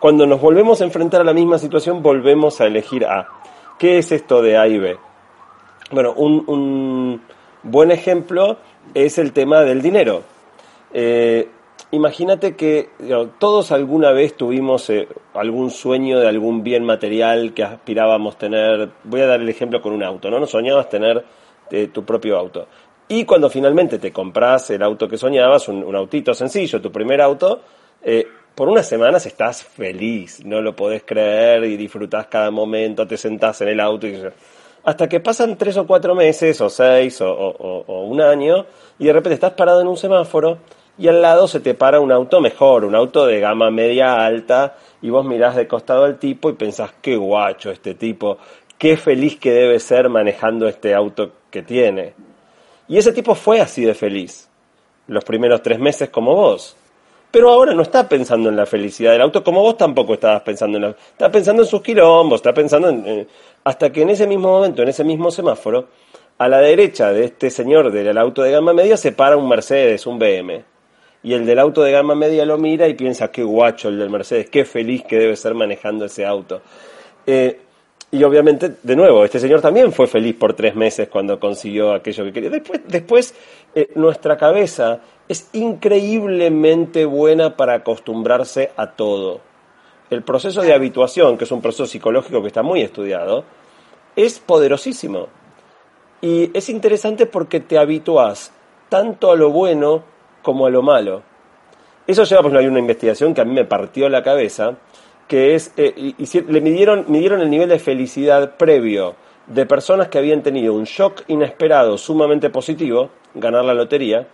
cuando 0.00 0.26
nos 0.26 0.40
volvemos 0.40 0.80
a 0.80 0.84
enfrentar 0.84 1.20
a 1.20 1.24
la 1.24 1.32
misma 1.32 1.58
situación 1.58 2.02
volvemos 2.02 2.60
a 2.60 2.66
elegir 2.66 3.06
A. 3.06 3.28
¿Qué 3.78 3.98
es 3.98 4.10
esto 4.10 4.42
de 4.42 4.56
A 4.58 4.66
y 4.66 4.78
B? 4.78 4.96
Bueno, 5.92 6.12
un, 6.14 7.20
buen 7.62 7.92
ejemplo 7.92 8.56
es 8.92 9.18
el 9.18 9.32
tema 9.32 9.60
del 9.60 9.80
dinero. 9.80 10.22
Eh, 10.92 11.48
imagínate 11.90 12.56
que 12.56 12.88
todos 13.38 13.72
alguna 13.72 14.12
vez 14.12 14.36
tuvimos 14.36 14.90
eh, 14.90 15.08
algún 15.34 15.70
sueño 15.70 16.18
de 16.18 16.28
algún 16.28 16.62
bien 16.62 16.84
material 16.84 17.54
que 17.54 17.62
aspirábamos 17.62 18.36
tener. 18.36 18.90
Voy 19.04 19.20
a 19.20 19.26
dar 19.26 19.40
el 19.40 19.48
ejemplo 19.48 19.80
con 19.80 19.92
un 19.92 20.02
auto, 20.02 20.30
¿no? 20.30 20.44
Soñabas 20.46 20.88
tener 20.88 21.24
eh, 21.70 21.88
tu 21.92 22.04
propio 22.04 22.36
auto. 22.38 22.66
Y 23.08 23.24
cuando 23.24 23.48
finalmente 23.48 23.98
te 23.98 24.12
compras 24.12 24.70
el 24.70 24.82
auto 24.82 25.08
que 25.08 25.16
soñabas, 25.16 25.68
un, 25.68 25.94
autito 25.94 26.34
sencillo, 26.34 26.80
tu 26.80 26.90
primer 26.90 27.20
auto, 27.20 27.60
eh, 28.02 28.26
por 28.54 28.68
unas 28.68 28.88
semanas 28.88 29.26
estás 29.26 29.62
feliz, 29.62 30.44
no 30.44 30.60
lo 30.60 30.74
podés 30.74 31.04
creer 31.04 31.64
y 31.64 31.76
disfrutás 31.76 32.26
cada 32.26 32.50
momento, 32.50 33.06
te 33.06 33.16
sentás 33.16 33.60
en 33.60 33.68
el 33.68 33.80
auto 33.80 34.08
y 34.08 34.20
hasta 34.82 35.08
que 35.08 35.20
pasan 35.20 35.56
tres 35.56 35.76
o 35.76 35.86
cuatro 35.86 36.14
meses, 36.14 36.60
o 36.60 36.70
seis, 36.70 37.20
o 37.20 38.06
un 38.08 38.20
año, 38.20 38.66
y 38.98 39.06
de 39.06 39.12
repente 39.12 39.34
estás 39.34 39.52
parado 39.52 39.80
en 39.80 39.88
un 39.88 39.96
semáforo 39.96 40.58
y 40.98 41.08
al 41.08 41.20
lado 41.20 41.46
se 41.46 41.60
te 41.60 41.74
para 41.74 42.00
un 42.00 42.10
auto 42.10 42.40
mejor, 42.40 42.84
un 42.84 42.94
auto 42.94 43.26
de 43.26 43.40
gama 43.40 43.70
media 43.70 44.24
alta, 44.24 44.76
y 45.02 45.10
vos 45.10 45.26
mirás 45.26 45.56
de 45.56 45.66
costado 45.66 46.04
al 46.04 46.18
tipo 46.18 46.48
y 46.48 46.54
pensás, 46.54 46.92
qué 47.02 47.16
guacho 47.16 47.70
este 47.70 47.94
tipo, 47.94 48.38
qué 48.78 48.96
feliz 48.96 49.38
que 49.38 49.52
debe 49.52 49.78
ser 49.78 50.08
manejando 50.08 50.66
este 50.66 50.94
auto 50.94 51.32
que 51.50 51.62
tiene. 51.62 52.14
Y 52.88 52.98
ese 52.98 53.12
tipo 53.12 53.34
fue 53.34 53.60
así 53.60 53.84
de 53.84 53.94
feliz, 53.94 54.48
los 55.08 55.24
primeros 55.24 55.62
tres 55.62 55.78
meses 55.78 56.08
como 56.08 56.34
vos. 56.34 56.76
Pero 57.30 57.50
ahora 57.50 57.74
no 57.74 57.82
está 57.82 58.08
pensando 58.08 58.48
en 58.48 58.56
la 58.56 58.64
felicidad 58.64 59.12
del 59.12 59.20
auto 59.20 59.44
como 59.44 59.60
vos 59.60 59.76
tampoco 59.76 60.14
estabas 60.14 60.42
pensando 60.42 60.78
en 60.78 60.84
la... 60.84 60.88
Está 60.90 61.30
pensando 61.30 61.62
en 61.62 61.68
sus 61.68 61.82
quilombos, 61.82 62.38
está 62.38 62.54
pensando 62.54 62.88
en... 62.88 63.28
hasta 63.64 63.90
que 63.90 64.02
en 64.02 64.10
ese 64.10 64.26
mismo 64.26 64.48
momento, 64.48 64.82
en 64.82 64.88
ese 64.88 65.04
mismo 65.04 65.30
semáforo, 65.30 65.88
a 66.38 66.48
la 66.48 66.58
derecha 66.58 67.12
de 67.12 67.24
este 67.24 67.50
señor 67.50 67.90
del 67.90 68.16
auto 68.16 68.42
de 68.42 68.52
gama 68.52 68.72
media 68.72 68.96
se 68.96 69.12
para 69.12 69.36
un 69.36 69.48
Mercedes, 69.48 70.06
un 70.06 70.18
BM. 70.18 70.75
Y 71.26 71.34
el 71.34 71.44
del 71.44 71.58
auto 71.58 71.82
de 71.82 71.90
gama 71.90 72.14
media 72.14 72.46
lo 72.46 72.56
mira 72.56 72.86
y 72.86 72.94
piensa, 72.94 73.32
qué 73.32 73.42
guacho 73.42 73.88
el 73.88 73.98
del 73.98 74.10
Mercedes, 74.10 74.48
qué 74.48 74.64
feliz 74.64 75.02
que 75.02 75.18
debe 75.18 75.34
ser 75.34 75.54
manejando 75.54 76.04
ese 76.04 76.24
auto. 76.24 76.62
Eh, 77.26 77.62
y 78.12 78.22
obviamente, 78.22 78.76
de 78.80 78.94
nuevo, 78.94 79.24
este 79.24 79.40
señor 79.40 79.60
también 79.60 79.90
fue 79.90 80.06
feliz 80.06 80.36
por 80.36 80.54
tres 80.54 80.76
meses 80.76 81.08
cuando 81.08 81.40
consiguió 81.40 81.92
aquello 81.94 82.22
que 82.26 82.32
quería. 82.32 82.50
Después, 82.50 82.80
después 82.86 83.34
eh, 83.74 83.88
nuestra 83.96 84.36
cabeza 84.36 85.00
es 85.26 85.50
increíblemente 85.54 87.04
buena 87.04 87.56
para 87.56 87.74
acostumbrarse 87.74 88.70
a 88.76 88.92
todo. 88.92 89.40
El 90.10 90.22
proceso 90.22 90.62
de 90.62 90.74
habituación, 90.74 91.36
que 91.36 91.42
es 91.42 91.50
un 91.50 91.60
proceso 91.60 91.86
psicológico 91.86 92.40
que 92.40 92.46
está 92.46 92.62
muy 92.62 92.82
estudiado, 92.82 93.42
es 94.14 94.38
poderosísimo. 94.38 95.26
Y 96.20 96.56
es 96.56 96.68
interesante 96.68 97.26
porque 97.26 97.58
te 97.58 97.78
habitúas 97.78 98.52
tanto 98.88 99.32
a 99.32 99.34
lo 99.34 99.50
bueno 99.50 100.14
como 100.46 100.66
a 100.66 100.70
lo 100.70 100.80
malo. 100.80 101.24
Eso 102.06 102.22
lleva, 102.22 102.42
pues, 102.42 102.54
hay 102.54 102.68
una 102.68 102.78
investigación 102.78 103.34
que 103.34 103.40
a 103.40 103.44
mí 103.44 103.52
me 103.52 103.64
partió 103.64 104.08
la 104.08 104.22
cabeza, 104.22 104.76
que 105.26 105.56
es, 105.56 105.72
eh, 105.76 106.14
le 106.48 106.60
midieron, 106.60 107.06
midieron 107.08 107.40
el 107.40 107.50
nivel 107.50 107.68
de 107.68 107.80
felicidad 107.80 108.56
previo 108.56 109.16
de 109.48 109.66
personas 109.66 110.06
que 110.06 110.18
habían 110.18 110.44
tenido 110.44 110.72
un 110.72 110.84
shock 110.84 111.22
inesperado 111.26 111.98
sumamente 111.98 112.48
positivo, 112.48 113.10
ganar 113.34 113.64
la 113.64 113.74
lotería, 113.74 114.28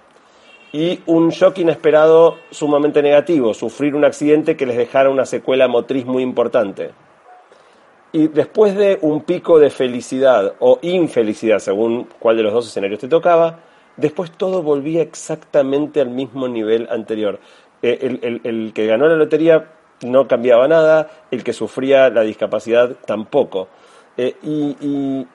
y 0.71 1.00
un 1.07 1.31
shock 1.31 1.57
inesperado 1.61 2.37
sumamente 2.50 3.00
negativo, 3.02 3.54
sufrir 3.54 3.95
un 3.95 4.04
accidente 4.04 4.54
que 4.54 4.66
les 4.66 4.76
dejara 4.76 5.09
una 5.09 5.25
secuela 5.25 5.66
motriz 5.66 6.04
muy 6.04 6.23
importante. 6.23 6.90
Y 8.12 8.28
después 8.28 8.76
de 8.76 8.99
un 9.00 9.23
pico 9.23 9.59
de 9.59 9.71
felicidad 9.71 10.57
o 10.59 10.78
infelicidad, 10.83 11.59
según 11.59 12.07
cuál 12.19 12.37
de 12.37 12.42
los 12.42 12.52
dos 12.52 12.69
escenarios 12.69 13.00
te 13.00 13.09
tocaba, 13.09 13.61
después 13.97 14.31
todo 14.33 14.63
volvía 14.63 15.03
exactamente 15.03 16.01
al 16.01 16.11
mismo 16.11 16.49
nivel 16.49 16.89
anterior. 16.91 17.41
Eh, 17.83 18.41
el 18.45 18.73
que 18.73 18.87
ganó 18.87 19.09
la 19.09 19.17
lotería 19.17 19.69
no 20.03 20.27
cambiaba 20.27 20.69
nada, 20.69 21.11
el 21.31 21.45
que 21.45 21.53
sufría 21.53 22.11
la 22.11 22.23
discapacidad 22.23 22.97
tampoco. 23.07 23.69
Eh, 24.17 24.37
y, 24.43 25.27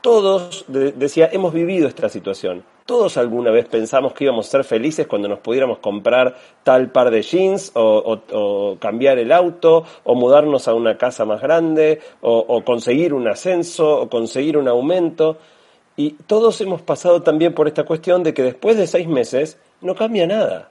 todos, 0.00 0.64
decía, 0.66 1.28
hemos 1.30 1.52
vivido 1.52 1.86
esta 1.86 2.08
situación. 2.08 2.64
Todos 2.86 3.18
alguna 3.18 3.50
vez 3.50 3.68
pensamos 3.68 4.14
que 4.14 4.24
íbamos 4.24 4.48
a 4.48 4.50
ser 4.50 4.64
felices 4.64 5.06
cuando 5.06 5.28
nos 5.28 5.40
pudiéramos 5.40 5.78
comprar 5.78 6.34
tal 6.62 6.90
par 6.90 7.10
de 7.10 7.20
jeans 7.20 7.70
o, 7.74 8.78
cambiar 8.80 9.18
el 9.18 9.30
auto 9.30 9.84
o 10.04 10.14
mudarnos 10.14 10.66
a 10.68 10.74
una 10.74 10.96
casa 10.96 11.26
más 11.26 11.42
grande 11.42 12.00
o, 12.22 12.64
conseguir 12.64 13.12
un 13.12 13.28
ascenso 13.28 14.00
o 14.00 14.08
conseguir 14.08 14.56
un 14.56 14.68
aumento. 14.68 15.36
Y 16.00 16.16
todos 16.26 16.58
hemos 16.62 16.80
pasado 16.80 17.22
también 17.22 17.52
por 17.52 17.68
esta 17.68 17.84
cuestión 17.84 18.22
de 18.22 18.32
que 18.32 18.42
después 18.42 18.74
de 18.78 18.86
seis 18.86 19.06
meses 19.06 19.58
no 19.82 19.94
cambia 19.94 20.26
nada 20.26 20.70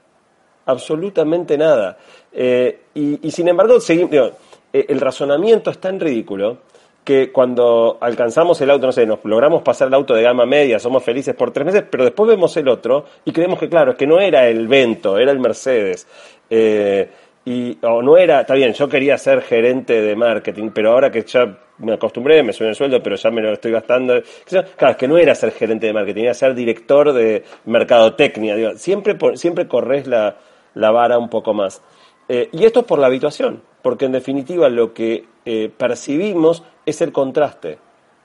absolutamente 0.66 1.56
nada. 1.56 1.98
Eh, 2.32 2.80
y, 2.94 3.30
sin 3.30 3.48
embargo, 3.48 3.78
eh, 3.88 4.86
el 4.88 5.00
razonamiento 5.00 5.70
es 5.70 5.78
tan 5.78 6.00
ridículo 6.00 6.58
que 7.04 7.32
cuando 7.32 7.98
alcanzamos 8.00 8.60
el 8.60 8.70
auto, 8.70 8.86
no 8.86 8.92
sé, 8.92 9.06
nos 9.06 9.24
logramos 9.24 9.62
pasar 9.62 9.88
el 9.88 9.94
auto 9.94 10.14
de 10.14 10.22
gama 10.22 10.46
media, 10.46 10.78
somos 10.78 11.02
felices 11.02 11.34
por 11.34 11.50
tres 11.50 11.66
meses, 11.66 11.84
pero 11.90 12.04
después 12.04 12.28
vemos 12.28 12.56
el 12.56 12.68
otro 12.68 13.04
y 13.24 13.32
creemos 13.32 13.58
que, 13.58 13.68
claro, 13.68 13.96
que 13.96 14.06
no 14.06 14.20
era 14.20 14.48
el 14.48 14.68
Vento, 14.68 15.16
era 15.16 15.32
el 15.32 15.40
Mercedes. 15.40 16.06
Eh, 16.48 17.08
y, 17.44 17.78
o 17.82 18.02
no 18.02 18.16
era, 18.16 18.42
está 18.42 18.54
bien, 18.54 18.72
yo 18.74 18.88
quería 18.88 19.16
ser 19.16 19.40
gerente 19.42 20.00
de 20.00 20.14
marketing, 20.14 20.70
pero 20.74 20.92
ahora 20.92 21.10
que 21.10 21.22
ya 21.22 21.58
me 21.78 21.94
acostumbré, 21.94 22.42
me 22.42 22.52
suena 22.52 22.70
el 22.70 22.76
sueldo, 22.76 23.02
pero 23.02 23.16
ya 23.16 23.30
me 23.30 23.40
lo 23.40 23.52
estoy 23.52 23.72
gastando. 23.72 24.20
Claro, 24.46 24.92
es 24.92 24.96
que 24.96 25.08
no 25.08 25.16
era 25.16 25.34
ser 25.34 25.52
gerente 25.52 25.86
de 25.86 25.92
marketing, 25.92 26.24
era 26.24 26.34
ser 26.34 26.54
director 26.54 27.12
de 27.12 27.42
mercadotecnia. 27.64 28.76
siempre, 28.76 29.16
siempre 29.34 29.66
corres 29.66 30.06
la, 30.06 30.36
la 30.74 30.90
vara 30.90 31.18
un 31.18 31.30
poco 31.30 31.54
más. 31.54 31.82
Eh, 32.28 32.48
y 32.52 32.64
esto 32.64 32.80
es 32.80 32.86
por 32.86 32.98
la 32.98 33.06
habituación, 33.06 33.62
porque 33.82 34.04
en 34.04 34.12
definitiva 34.12 34.68
lo 34.68 34.92
que 34.92 35.24
eh, 35.44 35.70
percibimos 35.76 36.62
es 36.86 37.00
el 37.00 37.12
contraste. 37.12 37.78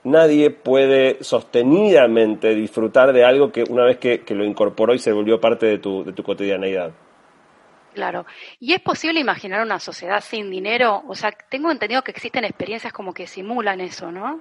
Nadie 0.04 0.50
puede 0.50 1.16
sostenidamente 1.24 2.54
disfrutar 2.54 3.12
de 3.12 3.24
algo 3.24 3.50
que 3.50 3.64
una 3.68 3.84
vez 3.84 3.96
que, 3.96 4.22
lo 4.28 4.44
incorporó 4.44 4.94
y 4.94 5.00
se 5.00 5.10
volvió 5.10 5.40
parte 5.40 5.66
de 5.66 5.78
tu, 5.78 6.04
de 6.04 6.12
tu 6.12 6.22
cotidianeidad. 6.22 6.92
Claro. 7.96 8.26
¿Y 8.60 8.74
es 8.74 8.80
posible 8.82 9.20
imaginar 9.20 9.62
una 9.62 9.80
sociedad 9.80 10.20
sin 10.20 10.50
dinero? 10.50 11.02
O 11.08 11.14
sea, 11.14 11.32
tengo 11.48 11.70
entendido 11.70 12.02
que 12.02 12.10
existen 12.10 12.44
experiencias 12.44 12.92
como 12.92 13.14
que 13.14 13.26
simulan 13.26 13.80
eso, 13.80 14.12
¿no? 14.12 14.38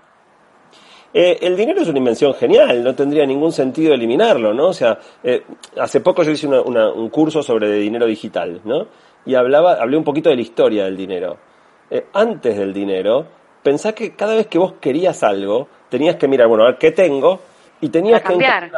Eh, 1.13 1.37
el 1.39 1.55
dinero 1.55 1.81
es 1.81 1.87
una 1.87 1.99
invención 1.99 2.33
genial, 2.33 2.83
no 2.83 2.93
tendría 2.93 3.25
ningún 3.25 3.53
sentido 3.53 3.93
eliminarlo, 3.93 4.53
¿no? 4.53 4.67
O 4.67 4.73
sea, 4.73 4.99
eh, 5.23 5.43
hace 5.79 6.01
poco 6.01 6.23
yo 6.23 6.31
hice 6.31 6.47
un 6.47 7.09
curso 7.09 7.41
sobre 7.41 7.71
dinero 7.77 8.05
digital, 8.05 8.59
¿no? 8.65 8.87
Y 9.25 9.35
hablaba, 9.35 9.75
hablé 9.75 9.95
un 9.95 10.03
poquito 10.03 10.29
de 10.29 10.35
la 10.35 10.41
historia 10.41 10.83
del 10.83 10.97
dinero. 10.97 11.37
Eh, 11.89 12.07
antes 12.11 12.57
del 12.57 12.73
dinero, 12.73 13.25
pensá 13.63 13.93
que 13.93 14.17
cada 14.17 14.35
vez 14.35 14.47
que 14.47 14.57
vos 14.57 14.73
querías 14.81 15.23
algo, 15.23 15.69
tenías 15.87 16.17
que 16.17 16.27
mirar, 16.27 16.49
bueno, 16.49 16.65
a 16.65 16.71
ver 16.71 16.77
qué 16.77 16.91
tengo, 16.91 17.39
y 17.79 17.87
tenías 17.87 18.21
que 18.21 18.33
encontrar, 18.33 18.69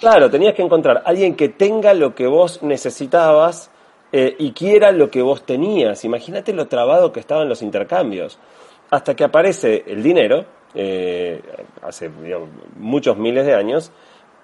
claro, 0.00 0.30
tenías 0.30 0.54
que 0.54 0.62
encontrar 0.62 1.02
alguien 1.04 1.36
que 1.36 1.50
tenga 1.50 1.92
lo 1.92 2.14
que 2.14 2.26
vos 2.26 2.62
necesitabas 2.62 3.70
y 4.38 4.52
quiera 4.52 4.92
lo 4.92 5.10
que 5.10 5.22
vos 5.22 5.44
tenías. 5.44 6.04
Imagínate 6.04 6.52
lo 6.52 6.68
trabado 6.68 7.10
que 7.10 7.18
estaban 7.18 7.48
los 7.48 7.62
intercambios. 7.62 8.38
Hasta 8.90 9.16
que 9.16 9.24
aparece 9.24 9.82
el 9.88 10.04
dinero, 10.04 10.44
eh, 10.74 11.40
hace 11.82 12.10
muchos 12.76 13.16
miles 13.16 13.44
de 13.44 13.54
años, 13.54 13.90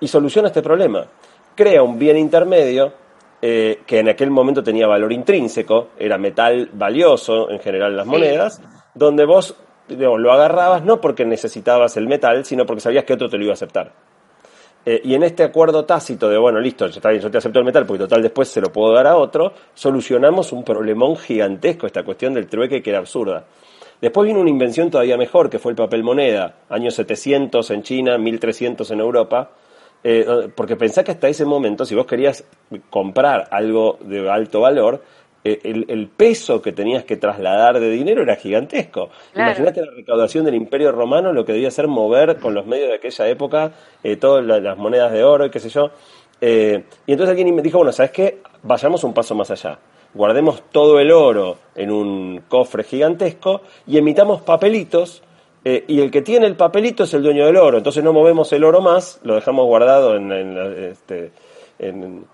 y 0.00 0.08
soluciona 0.08 0.48
este 0.48 0.62
problema. 0.62 1.06
Crea 1.54 1.84
un 1.84 1.98
bien 1.98 2.16
intermedio 2.16 2.92
eh, 3.40 3.82
que 3.86 4.00
en 4.00 4.08
aquel 4.08 4.30
momento 4.30 4.62
tenía 4.62 4.88
valor 4.88 5.12
intrínseco, 5.12 5.90
era 5.98 6.18
metal 6.18 6.70
valioso 6.72 7.48
en 7.50 7.60
general 7.60 7.96
las 7.96 8.06
monedas, 8.06 8.60
donde 8.94 9.24
vos 9.24 9.56
lo 9.88 10.32
agarrabas 10.32 10.84
no 10.84 11.00
porque 11.00 11.24
necesitabas 11.24 11.96
el 11.96 12.06
metal, 12.06 12.44
sino 12.44 12.66
porque 12.66 12.80
sabías 12.80 13.04
que 13.04 13.12
otro 13.12 13.28
te 13.28 13.36
lo 13.38 13.44
iba 13.44 13.52
a 13.52 13.54
aceptar. 13.54 13.92
Eh, 14.84 15.00
y 15.04 15.14
en 15.14 15.22
este 15.22 15.42
acuerdo 15.42 15.84
tácito 15.84 16.28
de, 16.28 16.38
bueno, 16.38 16.58
listo, 16.58 16.88
bien, 16.88 17.20
yo 17.20 17.30
te 17.30 17.38
acepto 17.38 17.58
el 17.58 17.64
metal 17.66 17.84
porque 17.84 18.04
total 18.04 18.22
después 18.22 18.48
se 18.48 18.60
lo 18.60 18.72
puedo 18.72 18.94
dar 18.94 19.06
a 19.06 19.16
otro, 19.16 19.52
solucionamos 19.74 20.52
un 20.52 20.64
problemón 20.64 21.16
gigantesco, 21.16 21.86
esta 21.86 22.02
cuestión 22.02 22.32
del 22.32 22.46
trueque 22.46 22.82
que 22.82 22.90
era 22.90 22.98
absurda. 22.98 23.44
Después 24.00 24.26
vino 24.26 24.40
una 24.40 24.48
invención 24.48 24.90
todavía 24.90 25.18
mejor, 25.18 25.50
que 25.50 25.58
fue 25.58 25.72
el 25.72 25.76
papel 25.76 26.02
moneda, 26.02 26.54
años 26.70 26.94
700 26.94 27.70
en 27.70 27.82
China, 27.82 28.16
1300 28.16 28.90
en 28.90 29.00
Europa, 29.00 29.50
eh, 30.02 30.48
porque 30.54 30.76
pensá 30.76 31.04
que 31.04 31.10
hasta 31.10 31.28
ese 31.28 31.44
momento, 31.44 31.84
si 31.84 31.94
vos 31.94 32.06
querías 32.06 32.44
comprar 32.88 33.48
algo 33.50 33.98
de 34.00 34.30
alto 34.30 34.62
valor, 34.62 35.02
eh, 35.44 35.60
el, 35.62 36.08
peso 36.08 36.60
que 36.60 36.72
tenías 36.72 37.04
que 37.04 37.16
trasladar 37.16 37.80
de 37.80 37.90
dinero 37.90 38.22
era 38.22 38.36
gigantesco. 38.36 39.10
Imagínate 39.34 39.80
la 39.80 39.92
recaudación 39.92 40.44
del 40.44 40.54
Imperio 40.54 40.92
Romano, 40.92 41.32
lo 41.32 41.44
que 41.44 41.52
debía 41.52 41.70
ser 41.70 41.88
mover 41.88 42.38
con 42.38 42.54
los 42.54 42.66
medios 42.66 42.88
de 42.88 42.94
aquella 42.96 43.28
época 43.28 43.72
eh, 44.02 44.16
todas 44.16 44.44
las 44.44 44.76
monedas 44.76 45.12
de 45.12 45.24
oro 45.24 45.46
y 45.46 45.50
qué 45.50 45.60
sé 45.60 45.68
yo. 45.68 45.90
y 46.40 47.12
entonces 47.12 47.30
alguien 47.30 47.54
me 47.54 47.62
dijo, 47.62 47.78
bueno, 47.78 47.92
¿sabes 47.92 48.12
qué? 48.12 48.38
Vayamos 48.62 49.04
un 49.04 49.14
paso 49.14 49.34
más 49.34 49.50
allá 49.50 49.78
guardemos 50.12 50.62
todo 50.72 50.98
el 50.98 51.12
oro 51.12 51.58
en 51.74 51.90
un 51.90 52.42
cofre 52.48 52.84
gigantesco 52.84 53.62
y 53.86 53.98
emitamos 53.98 54.42
papelitos 54.42 55.22
eh, 55.64 55.84
y 55.88 56.00
el 56.00 56.10
que 56.10 56.22
tiene 56.22 56.46
el 56.46 56.56
papelito 56.56 57.04
es 57.04 57.14
el 57.14 57.22
dueño 57.22 57.46
del 57.46 57.56
oro. 57.56 57.78
Entonces 57.78 58.02
no 58.02 58.12
movemos 58.12 58.52
el 58.52 58.64
oro 58.64 58.80
más, 58.80 59.20
lo 59.22 59.34
dejamos 59.34 59.66
guardado 59.66 60.16
en, 60.16 60.32
este, 60.90 61.32
en, 61.78 62.24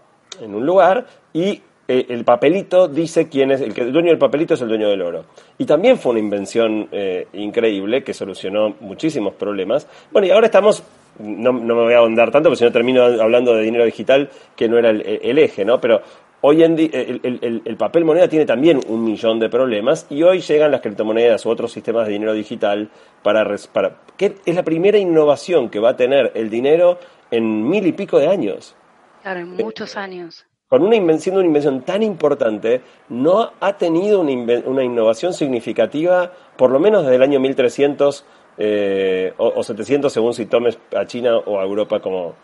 un 0.41 0.67
lugar 0.67 1.07
y 1.33 1.63
eh, 1.89 2.07
el 2.09 2.25
papelito 2.25 2.89
dice 2.89 3.29
quién 3.29 3.51
es, 3.51 3.61
el, 3.61 3.73
que, 3.75 3.83
el 3.83 3.93
dueño 3.93 4.09
del 4.09 4.19
papelito 4.19 4.55
es 4.55 4.61
el 4.61 4.69
dueño 4.69 4.89
del 4.89 5.03
oro. 5.03 5.25
Y 5.59 5.65
también 5.65 5.99
fue 5.99 6.13
una 6.13 6.21
invención 6.21 6.89
eh, 6.93 7.29
increíble 7.35 8.03
que 8.03 8.15
solucionó 8.15 8.77
muchísimos 8.81 9.35
problemas. 9.35 9.87
Bueno, 10.11 10.27
y 10.29 10.31
ahora 10.31 10.47
estamos, 10.47 10.83
no, 11.19 11.53
no 11.53 11.75
me 11.75 11.83
voy 11.83 11.95
a 11.95 11.99
ahondar 11.99 12.31
tanto, 12.31 12.49
porque 12.49 12.59
si 12.59 12.65
no 12.65 12.73
termino 12.73 13.03
hablando 13.03 13.55
de 13.55 13.63
dinero 13.63 13.85
digital, 13.85 14.31
que 14.55 14.69
no 14.69 14.79
era 14.79 14.91
el, 14.91 15.03
el 15.23 15.39
eje, 15.39 15.65
¿no? 15.65 15.81
Pero 15.81 16.03
Hoy 16.43 16.63
en 16.63 16.77
día 16.77 16.91
el, 16.93 17.77
papel 17.77 18.05
moneda 18.05 18.29
tiene 18.29 18.45
también 18.45 18.81
un 18.89 19.03
millón 19.03 19.41
de 19.41 19.49
problemas 19.49 20.07
y 20.11 20.23
hoy 20.23 20.41
llegan 20.41 20.71
las 20.71 20.83
criptomonedas 20.83 21.45
u 21.47 21.51
otros 21.51 21.73
sistemas 21.73 22.07
de 22.07 22.13
dinero 22.13 22.35
digital 22.35 22.91
para, 23.23 23.45
para 23.73 23.97
que 24.17 24.37
es 24.45 24.55
la 24.55 24.63
primera 24.63 24.99
innovación 24.99 25.71
que 25.71 25.81
va 25.81 25.91
a 25.91 25.97
tener 25.97 26.33
el 26.35 26.51
dinero 26.51 26.99
en 27.31 27.69
mil 27.69 27.87
y 27.87 27.93
pico 27.93 28.19
de 28.19 28.29
años. 28.29 28.77
Claro, 29.23 29.41
en 29.41 29.57
muchos 29.57 29.97
años. 29.97 30.47
Con 30.69 30.83
una 30.83 30.97
invención, 30.97 31.37
una 31.37 31.47
invención 31.47 31.83
tan 31.83 32.03
importante, 32.03 32.81
no 33.09 33.53
ha 33.61 33.77
tenido 33.77 34.21
una, 34.21 34.83
innovación 34.83 35.33
significativa, 35.33 36.33
por 36.57 36.71
lo 36.71 36.81
menos 36.81 37.05
desde 37.05 37.17
el 37.17 37.23
año 37.23 37.39
1300 37.39 38.25
eh, 38.59 39.33
o, 39.37 39.63
700 39.63 40.13
según 40.13 40.35
si 40.35 40.47
tomes 40.47 40.79
a 40.97 41.05
China 41.07 41.37
o 41.37 41.61
a 41.61 41.63
Europa 41.63 42.01
como, 42.01 42.35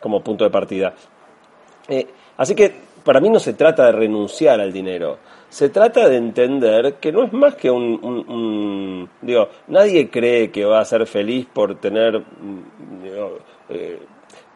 como 0.00 0.20
punto 0.20 0.44
de 0.44 0.50
partida. 0.50 0.94
Eh, 1.88 2.06
así 2.36 2.54
que 2.54 2.74
para 3.02 3.20
mí 3.20 3.30
no 3.30 3.38
se 3.38 3.54
trata 3.54 3.86
de 3.86 3.92
renunciar 3.92 4.60
al 4.60 4.72
dinero, 4.72 5.18
se 5.48 5.70
trata 5.70 6.10
de 6.10 6.16
entender 6.16 6.94
que 6.94 7.10
no 7.10 7.24
es 7.24 7.32
más 7.32 7.54
que 7.54 7.70
un... 7.70 9.08
digo, 9.22 9.48
nadie 9.68 10.10
cree 10.10 10.50
que 10.50 10.66
va 10.66 10.80
a 10.80 10.84
ser 10.84 11.06
feliz 11.06 11.46
por 11.46 11.76
tener 11.80 12.22
eh, 13.70 13.98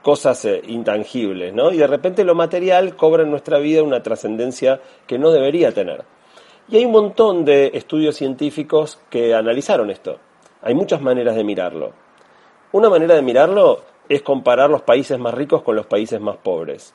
cosas 0.02 0.46
intangibles, 0.66 1.52
¿no? 1.52 1.72
Y 1.72 1.76
de 1.78 1.86
repente 1.86 2.24
lo 2.24 2.34
material 2.34 2.96
cobra 2.96 3.22
en 3.22 3.30
nuestra 3.30 3.58
vida 3.58 3.82
una 3.82 4.02
trascendencia 4.02 4.80
que 5.06 5.18
no 5.18 5.30
debería 5.30 5.72
tener. 5.72 6.04
Y 6.68 6.76
hay 6.76 6.84
un 6.84 6.92
montón 6.92 7.44
de 7.44 7.72
estudios 7.74 8.16
científicos 8.16 8.98
que 9.10 9.34
analizaron 9.34 9.90
esto. 9.90 10.18
Hay 10.62 10.74
muchas 10.74 11.00
maneras 11.00 11.34
de 11.34 11.44
mirarlo. 11.44 11.92
Una 12.72 12.88
manera 12.88 13.14
de 13.14 13.22
mirarlo 13.22 13.80
es 14.08 14.22
comparar 14.22 14.70
los 14.70 14.82
países 14.82 15.18
más 15.18 15.34
ricos 15.34 15.62
con 15.62 15.76
los 15.76 15.86
países 15.86 16.20
más 16.20 16.36
pobres. 16.36 16.94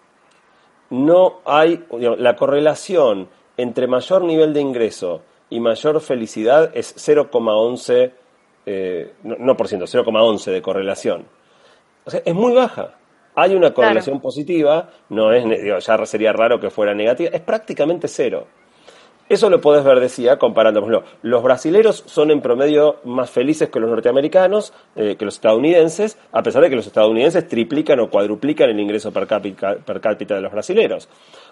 No 0.89 1.39
hay, 1.45 1.85
la 2.17 2.35
correlación 2.35 3.27
entre 3.57 3.88
mayor 3.88 4.24
nivel 4.24 4.53
de 4.53 4.62
ingreso 4.62 5.21
y 5.50 5.59
mayor 5.59 6.00
felicidad 6.01 6.71
es 6.74 6.95
0,11, 6.95 8.12
eh, 8.65 9.13
no, 9.24 9.57
por 9.57 9.67
ciento, 9.67 9.85
0,11 9.85 10.51
de 10.51 10.62
correlación. 10.62 11.25
O 12.05 12.09
sea, 12.09 12.21
es 12.24 12.33
muy 12.33 12.53
baja. 12.53 12.95
Hay 13.35 13.53
una 13.53 13.74
correlación 13.74 14.21
positiva, 14.21 14.89
no 15.09 15.33
es, 15.33 15.43
ya 15.85 16.05
sería 16.05 16.31
raro 16.31 16.59
que 16.59 16.69
fuera 16.69 16.93
negativa, 16.93 17.31
es 17.33 17.41
prácticamente 17.41 18.07
cero. 18.07 18.47
Eso 19.27 19.50
lo 19.50 19.59
podés 19.59 19.83
ver, 19.83 20.00
decía, 20.00 20.38
ejemplo, 20.83 21.03
los 21.24 21.43
brasileros 21.43 22.03
son 22.05 22.29
en 22.29 22.41
promedio 22.41 22.97
más 23.05 23.31
felices 23.31 23.69
que 23.69 23.79
los 23.79 23.89
norteamericanos, 23.89 24.71
eh, 24.95 25.15
que 25.17 25.25
los 25.25 25.33
estadounidenses, 25.33 26.17
a 26.31 26.43
pesar 26.43 26.62
de 26.62 26.69
que 26.69 26.75
los 26.75 26.85
estadounidenses 26.85 27.47
triplican 27.47 28.00
o 28.00 28.09
cuadruplican 28.09 28.69
el 28.69 28.79
ingreso 28.79 29.12
per 29.12 29.25
cápita, 29.25 29.77
per 29.83 30.00
cápita 30.00 30.35
de 30.35 30.41
los 30.41 30.51
brasileros. 30.51 31.09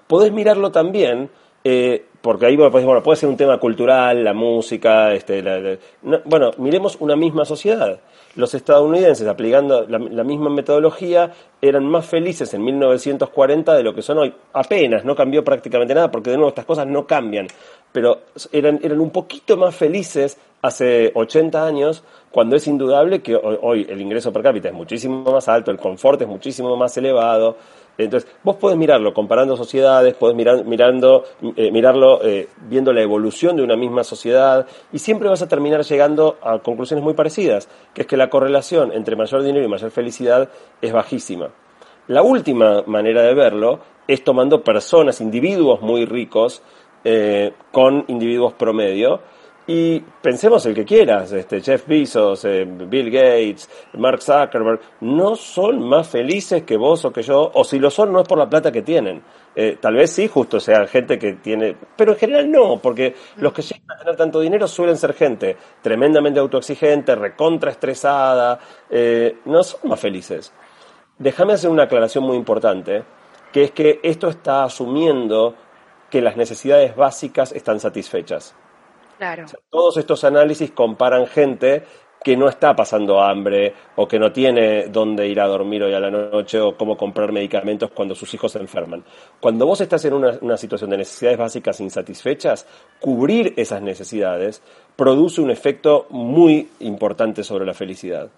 Podés 0.07 0.31
mirarlo 0.31 0.71
también 0.71 1.31
eh, 1.63 2.05
porque 2.21 2.45
ahí 2.45 2.57
bueno, 2.57 3.01
puede 3.01 3.17
ser 3.17 3.29
un 3.29 3.37
tema 3.37 3.57
cultural, 3.57 4.23
la 4.23 4.33
música, 4.33 5.13
este, 5.13 5.79
bueno, 6.25 6.51
miremos 6.57 6.97
una 6.99 7.15
misma 7.15 7.45
sociedad. 7.45 7.99
Los 8.35 8.53
estadounidenses, 8.55 9.27
aplicando 9.27 9.85
la, 9.87 10.23
misma 10.23 10.49
metodología, 10.49 11.31
eran 11.61 11.85
más 11.85 12.07
felices 12.07 12.51
en 12.53 12.63
1940 12.63 13.75
de 13.75 13.83
lo 13.83 13.93
que 13.93 14.01
son 14.01 14.17
hoy. 14.17 14.33
Apenas, 14.53 15.05
no 15.05 15.15
cambió 15.15 15.43
prácticamente 15.43 15.93
nada, 15.93 16.09
porque 16.09 16.31
de 16.31 16.37
nuevo 16.37 16.49
estas 16.49 16.65
cosas 16.65 16.87
no 16.87 17.05
cambian, 17.05 17.47
pero 17.91 18.21
eran, 18.51 18.79
eran 18.81 18.99
un 18.99 19.11
poquito 19.11 19.55
más 19.55 19.75
felices 19.75 20.37
hace 20.63 21.11
80 21.13 21.63
años, 21.63 22.03
cuando 22.31 22.55
es 22.55 22.65
indudable 22.67 23.21
que 23.21 23.35
hoy 23.35 23.85
el 23.87 24.01
ingreso 24.01 24.33
per 24.33 24.41
cápita 24.41 24.69
es 24.69 24.73
muchísimo 24.73 25.31
más 25.31 25.47
alto, 25.47 25.69
el 25.69 25.77
confort 25.77 26.21
es 26.21 26.27
muchísimo 26.27 26.75
más 26.75 26.97
elevado, 26.97 27.57
entonces, 27.97 28.29
vos 28.43 28.55
podés 28.55 28.77
mirarlo 28.77 29.13
comparando 29.13 29.55
sociedades, 29.55 30.15
podés 30.15 30.35
mirando, 30.35 31.23
eh, 31.55 31.71
mirarlo 31.71 32.23
eh, 32.23 32.49
viendo 32.67 32.91
la 32.91 33.01
evolución 33.01 33.55
de 33.55 33.63
una 33.63 33.75
misma 33.75 34.03
sociedad 34.03 34.65
y 34.91 34.99
siempre 34.99 35.29
vas 35.29 35.43
a 35.43 35.47
terminar 35.47 35.83
llegando 35.83 36.37
a 36.41 36.59
conclusiones 36.59 37.03
muy 37.03 37.13
parecidas, 37.13 37.69
que 37.93 38.01
es 38.01 38.07
que 38.07 38.17
la 38.17 38.29
correlación 38.29 38.91
entre 38.93 39.15
mayor 39.15 39.43
dinero 39.43 39.65
y 39.65 39.69
mayor 39.69 39.91
felicidad 39.91 40.49
es 40.81 40.91
bajísima. 40.91 41.49
La 42.07 42.23
última 42.23 42.83
manera 42.87 43.21
de 43.21 43.33
verlo 43.33 43.79
es 44.07 44.23
tomando 44.23 44.63
personas, 44.63 45.21
individuos 45.21 45.81
muy 45.81 46.05
ricos, 46.05 46.63
eh, 47.05 47.53
con 47.71 48.05
individuos 48.07 48.53
promedio, 48.53 49.19
y 49.65 49.99
pensemos 49.99 50.65
el 50.65 50.73
que 50.73 50.83
quieras, 50.83 51.31
este, 51.31 51.61
Jeff 51.61 51.87
Bezos, 51.87 52.43
eh, 52.43 52.65
Bill 52.65 53.09
Gates, 53.09 53.69
Mark 53.93 54.21
Zuckerberg, 54.21 54.81
no 55.01 55.37
son 55.37 55.87
más 55.87 56.09
felices 56.09 56.63
que 56.63 56.75
vos 56.75 57.05
o 57.05 57.13
que 57.13 57.21
yo, 57.21 57.49
o 57.53 57.63
si 57.63 57.79
lo 57.79 57.89
son 57.89 58.11
no 58.11 58.21
es 58.21 58.27
por 58.27 58.37
la 58.37 58.49
plata 58.49 58.73
que 58.73 58.81
tienen. 58.81 59.23
Eh, 59.55 59.77
tal 59.79 59.95
vez 59.95 60.11
sí, 60.11 60.27
justo 60.27 60.59
sea 60.59 60.85
gente 60.87 61.17
que 61.17 61.33
tiene, 61.33 61.77
pero 61.95 62.11
en 62.11 62.17
general 62.17 62.51
no, 62.51 62.77
porque 62.77 63.15
los 63.37 63.53
que 63.53 63.61
llegan 63.61 63.91
a 63.91 63.97
tener 63.99 64.15
tanto 64.17 64.41
dinero 64.41 64.67
suelen 64.67 64.97
ser 64.97 65.13
gente 65.13 65.55
tremendamente 65.81 66.41
autoexigente, 66.41 67.15
recontraestresada, 67.15 68.59
eh, 68.89 69.37
no 69.45 69.63
son 69.63 69.89
más 69.89 69.99
felices. 69.99 70.51
Déjame 71.17 71.53
hacer 71.53 71.69
una 71.69 71.83
aclaración 71.83 72.25
muy 72.25 72.35
importante, 72.35 73.03
que 73.53 73.63
es 73.63 73.71
que 73.71 74.01
esto 74.03 74.27
está 74.27 74.65
asumiendo 74.65 75.55
que 76.09 76.21
las 76.21 76.35
necesidades 76.35 76.95
básicas 76.97 77.53
están 77.53 77.79
satisfechas 77.79 78.55
todos 79.69 79.97
estos 79.97 80.23
análisis 80.23 80.71
comparan 80.71 81.27
gente 81.27 81.83
que 82.23 82.37
no 82.37 82.47
está 82.47 82.75
pasando 82.75 83.21
hambre 83.21 83.73
o 83.97 84.07
que 84.07 84.17
no 84.17 84.31
tiene 84.31 84.87
dónde 84.87 85.27
ir 85.27 85.41
a 85.41 85.47
dormir 85.47 85.83
hoy 85.83 85.93
a 85.93 85.99
la 85.99 86.09
noche 86.09 86.59
o 86.59 86.75
cómo 86.77 86.95
comprar 86.95 87.33
medicamentos 87.33 87.91
cuando 87.91 88.15
sus 88.15 88.33
hijos 88.33 88.53
se 88.53 88.59
enferman. 88.59 89.03
Cuando 89.39 89.65
vos 89.65 89.81
estás 89.81 90.05
en 90.05 90.13
una, 90.13 90.57
situación 90.57 90.89
de 90.91 90.97
necesidades 90.97 91.37
básicas 91.37 91.81
insatisfechas, 91.81 92.65
cubrir 92.99 93.53
esas 93.57 93.81
necesidades 93.81 94.61
produce 94.95 95.41
un 95.41 95.51
efecto 95.51 96.07
muy 96.11 96.69
importante 96.79 97.43
sobre 97.43 97.65
la 97.65 97.73
felicidad. 97.73 98.29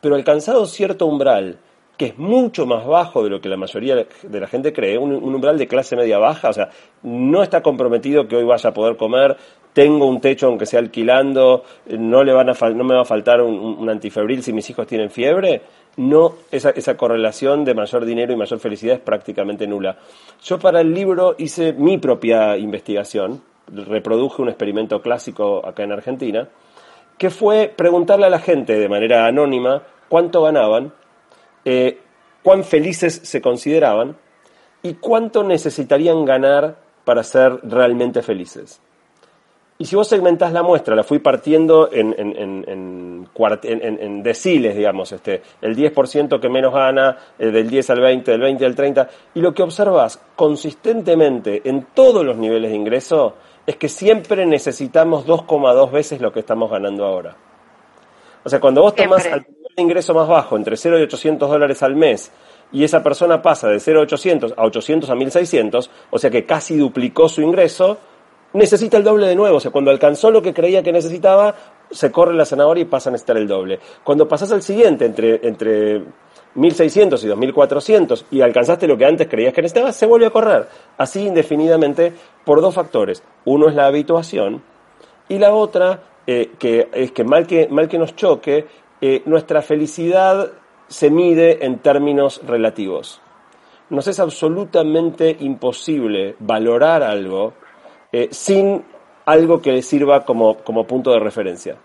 Pero 0.00 0.14
alcanzado 0.14 0.64
cierto 0.66 1.06
umbral 1.06 1.58
que 1.96 2.06
es 2.06 2.18
mucho 2.18 2.66
más 2.66 2.84
bajo 2.86 3.22
de 3.22 3.30
lo 3.30 3.40
que 3.40 3.48
la 3.48 3.56
mayoría 3.56 3.94
de 3.94 4.40
la 4.40 4.48
gente 4.48 4.72
cree, 4.72 4.98
un, 4.98 5.12
umbral 5.12 5.56
de 5.58 5.68
clase 5.68 5.94
media 5.94 6.18
baja, 6.18 6.48
o 6.48 6.52
sea, 6.52 6.68
no 7.02 7.42
está 7.42 7.62
comprometido 7.62 8.26
que 8.26 8.34
hoy 8.36 8.44
vaya 8.44 8.70
a 8.70 8.74
poder 8.74 8.96
comer, 8.96 9.36
tengo 9.74 10.06
un 10.06 10.22
techo 10.22 10.46
aunque 10.46 10.64
sea 10.64 10.80
alquilando, 10.80 11.64
no, 11.86 12.24
le 12.24 12.32
van 12.32 12.48
a 12.48 12.54
no 12.70 12.84
me 12.84 12.94
va 12.94 13.02
a 13.02 13.04
faltar 13.04 13.42
un, 13.42 13.86
antifebril 13.90 14.42
si 14.42 14.54
mis 14.54 14.70
hijos 14.70 14.86
tienen 14.86 15.10
fiebre, 15.10 15.60
no, 15.96 16.36
esa, 16.50 16.70
esa 16.70 16.96
correlación 16.96 17.64
de 17.64 17.74
mayor 17.74 18.06
dinero 18.06 18.32
y 18.32 18.36
mayor 18.36 18.58
felicidad 18.58 18.96
es 18.96 19.02
prácticamente 19.02 19.66
nula. 19.66 19.98
Yo 20.42 20.58
para 20.58 20.80
el 20.80 20.94
libro 20.94 21.34
hice 21.36 21.74
mi 21.74 21.98
propia 21.98 22.56
investigación, 22.56 23.42
reproduje 23.70 24.40
un 24.40 24.48
experimento 24.48 25.02
clásico 25.02 25.66
acá 25.66 25.82
en 25.82 25.92
Argentina, 25.92 26.48
que 27.18 27.28
fue 27.28 27.70
preguntarle 27.76 28.26
a 28.26 28.30
la 28.30 28.40
gente 28.40 28.78
de 28.78 28.88
manera 28.88 29.26
anónima 29.26 29.82
cuánto 30.08 30.42
ganaban 30.42 30.92
eh, 31.64 31.98
cuán 32.42 32.62
felices 32.62 33.20
se 33.24 33.40
consideraban 33.40 34.16
y 34.82 34.94
cuánto 34.94 35.42
necesitarían 35.42 36.26
ganar 36.26 36.76
para 37.04 37.22
ser 37.22 37.58
realmente 37.62 38.22
felices. 38.22 38.80
Y 39.76 39.86
si 39.86 39.96
vos 39.96 40.06
segmentás 40.06 40.52
la 40.52 40.62
muestra, 40.62 40.94
la 40.94 41.02
fui 41.02 41.18
partiendo 41.18 41.90
en, 41.92 42.14
en, 42.16 44.22
deciles, 44.22 44.76
digamos, 44.76 45.10
este, 45.10 45.42
el 45.60 45.76
10% 45.76 46.40
que 46.40 46.48
menos 46.48 46.72
gana, 46.72 47.18
eh, 47.38 47.50
del 47.50 47.68
10 47.68 47.90
al 47.90 48.00
20, 48.00 48.30
del 48.30 48.40
20 48.40 48.66
al 48.66 48.74
30, 48.74 49.08
y 49.34 49.40
lo 49.40 49.52
que 49.52 49.64
observas 49.64 50.22
consistentemente 50.36 51.62
en 51.64 51.88
todos 51.92 52.24
los 52.24 52.36
niveles 52.36 52.70
de 52.70 52.76
ingreso 52.76 53.34
es 53.66 53.76
que 53.76 53.88
siempre 53.88 54.46
necesitamos 54.46 55.26
2,2 55.26 55.90
veces 55.90 56.20
lo 56.20 56.32
que 56.32 56.40
estamos 56.40 56.70
ganando 56.70 57.04
ahora. 57.04 57.36
O 58.44 58.48
sea, 58.48 58.60
cuando 58.60 58.82
vos 58.82 58.94
tomás 58.94 59.28
ingreso 59.76 60.14
más 60.14 60.28
bajo, 60.28 60.56
entre 60.56 60.76
0 60.76 61.00
y 61.00 61.02
800 61.02 61.50
dólares 61.50 61.82
al 61.82 61.96
mes, 61.96 62.30
y 62.72 62.84
esa 62.84 63.02
persona 63.02 63.42
pasa 63.42 63.68
de 63.68 63.80
0 63.80 64.00
a 64.00 64.02
800 64.02 64.54
a 64.56 64.64
800 64.64 65.10
a 65.10 65.14
1600, 65.14 65.90
o 66.10 66.18
sea 66.18 66.30
que 66.30 66.44
casi 66.44 66.76
duplicó 66.76 67.28
su 67.28 67.42
ingreso, 67.42 67.98
necesita 68.54 68.96
el 68.96 69.04
doble 69.04 69.26
de 69.26 69.36
nuevo. 69.36 69.58
O 69.58 69.60
sea, 69.60 69.70
cuando 69.70 69.90
alcanzó 69.90 70.30
lo 70.30 70.40
que 70.40 70.54
creía 70.54 70.82
que 70.82 70.92
necesitaba, 70.92 71.54
se 71.90 72.10
corre 72.10 72.34
la 72.34 72.46
zanahoria 72.46 72.82
y 72.82 72.86
pasa 72.86 73.10
a 73.10 73.12
necesitar 73.12 73.36
el 73.36 73.46
doble. 73.46 73.78
Cuando 74.02 74.26
pasas 74.26 74.50
al 74.52 74.62
siguiente, 74.62 75.04
entre, 75.04 75.46
entre 75.46 76.02
1600 76.54 77.22
y 77.22 77.28
2400, 77.28 78.26
y 78.30 78.40
alcanzaste 78.40 78.88
lo 78.88 78.96
que 78.96 79.04
antes 79.04 79.28
creías 79.28 79.52
que 79.52 79.62
necesitabas, 79.62 79.96
se 79.96 80.06
vuelve 80.06 80.26
a 80.26 80.30
correr. 80.30 80.66
Así 80.96 81.26
indefinidamente 81.26 82.12
por 82.44 82.60
dos 82.62 82.74
factores. 82.74 83.22
Uno 83.44 83.68
es 83.68 83.74
la 83.74 83.86
habituación, 83.86 84.62
y 85.28 85.38
la 85.38 85.54
otra, 85.54 86.02
eh, 86.26 86.52
que 86.58 86.88
es 86.92 87.12
que 87.12 87.24
mal, 87.24 87.46
que 87.46 87.68
mal 87.68 87.88
que 87.88 87.98
nos 87.98 88.14
choque, 88.14 88.66
eh, 89.00 89.22
nuestra 89.26 89.62
felicidad 89.62 90.50
se 90.86 91.10
mide 91.10 91.64
en 91.64 91.78
términos 91.78 92.40
relativos. 92.46 93.20
Nos 93.90 94.06
es 94.06 94.20
absolutamente 94.20 95.36
imposible 95.40 96.36
valorar 96.38 97.02
algo 97.02 97.54
eh, 98.16 98.28
sin 98.30 98.80
algo 99.24 99.60
que 99.60 99.72
le 99.72 99.82
sirva 99.82 100.24
como, 100.24 100.56
punto 100.86 101.10
de 101.10 101.18
referencia. 101.18 101.76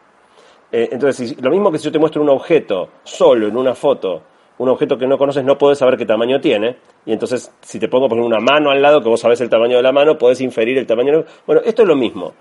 Eh, 0.71 0.89
entonces, 0.91 1.41
lo 1.41 1.49
mismo 1.49 1.71
que 1.71 1.79
si 1.79 1.85
yo 1.85 1.91
te 1.91 1.97
muestro 1.97 2.21
un 2.21 2.29
objeto 2.29 2.89
solo 3.03 3.47
en 3.47 3.57
una 3.57 3.73
foto, 3.73 4.21
un 4.59 4.69
objeto 4.69 4.95
que 4.95 5.07
no 5.07 5.17
conoces, 5.17 5.43
no 5.43 5.57
puedes 5.57 5.79
saber 5.79 5.97
qué 5.97 6.05
tamaño 6.05 6.39
tiene. 6.39 6.77
Y 7.03 7.13
entonces, 7.13 7.51
si 7.61 7.79
te 7.79 7.87
pongo 7.87 8.07
poner 8.07 8.23
una 8.23 8.39
mano 8.39 8.69
al 8.69 8.79
lado, 8.79 9.01
que 9.01 9.09
vos 9.09 9.19
sabés 9.19 9.41
el 9.41 9.49
tamaño 9.49 9.77
de 9.77 9.81
la 9.81 9.91
mano, 9.91 10.19
podés 10.19 10.39
inferir 10.41 10.77
el 10.77 10.85
tamaño. 10.85 11.25
Bueno, 11.47 11.63
esto 11.65 11.81
es 11.81 11.87
lo 11.87 11.95
mismo. 11.95 12.35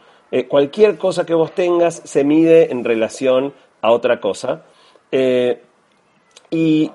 cualquier 0.48 0.98
cosa 0.98 1.24
que 1.24 1.32
vos 1.32 1.52
tengas 1.52 2.02
se 2.04 2.24
mide 2.24 2.70
en 2.70 2.84
relación 2.84 3.54
a 3.80 3.90
otra 3.90 4.20
cosa. 4.20 4.64
Eh, 5.10 5.62
y 6.50 6.90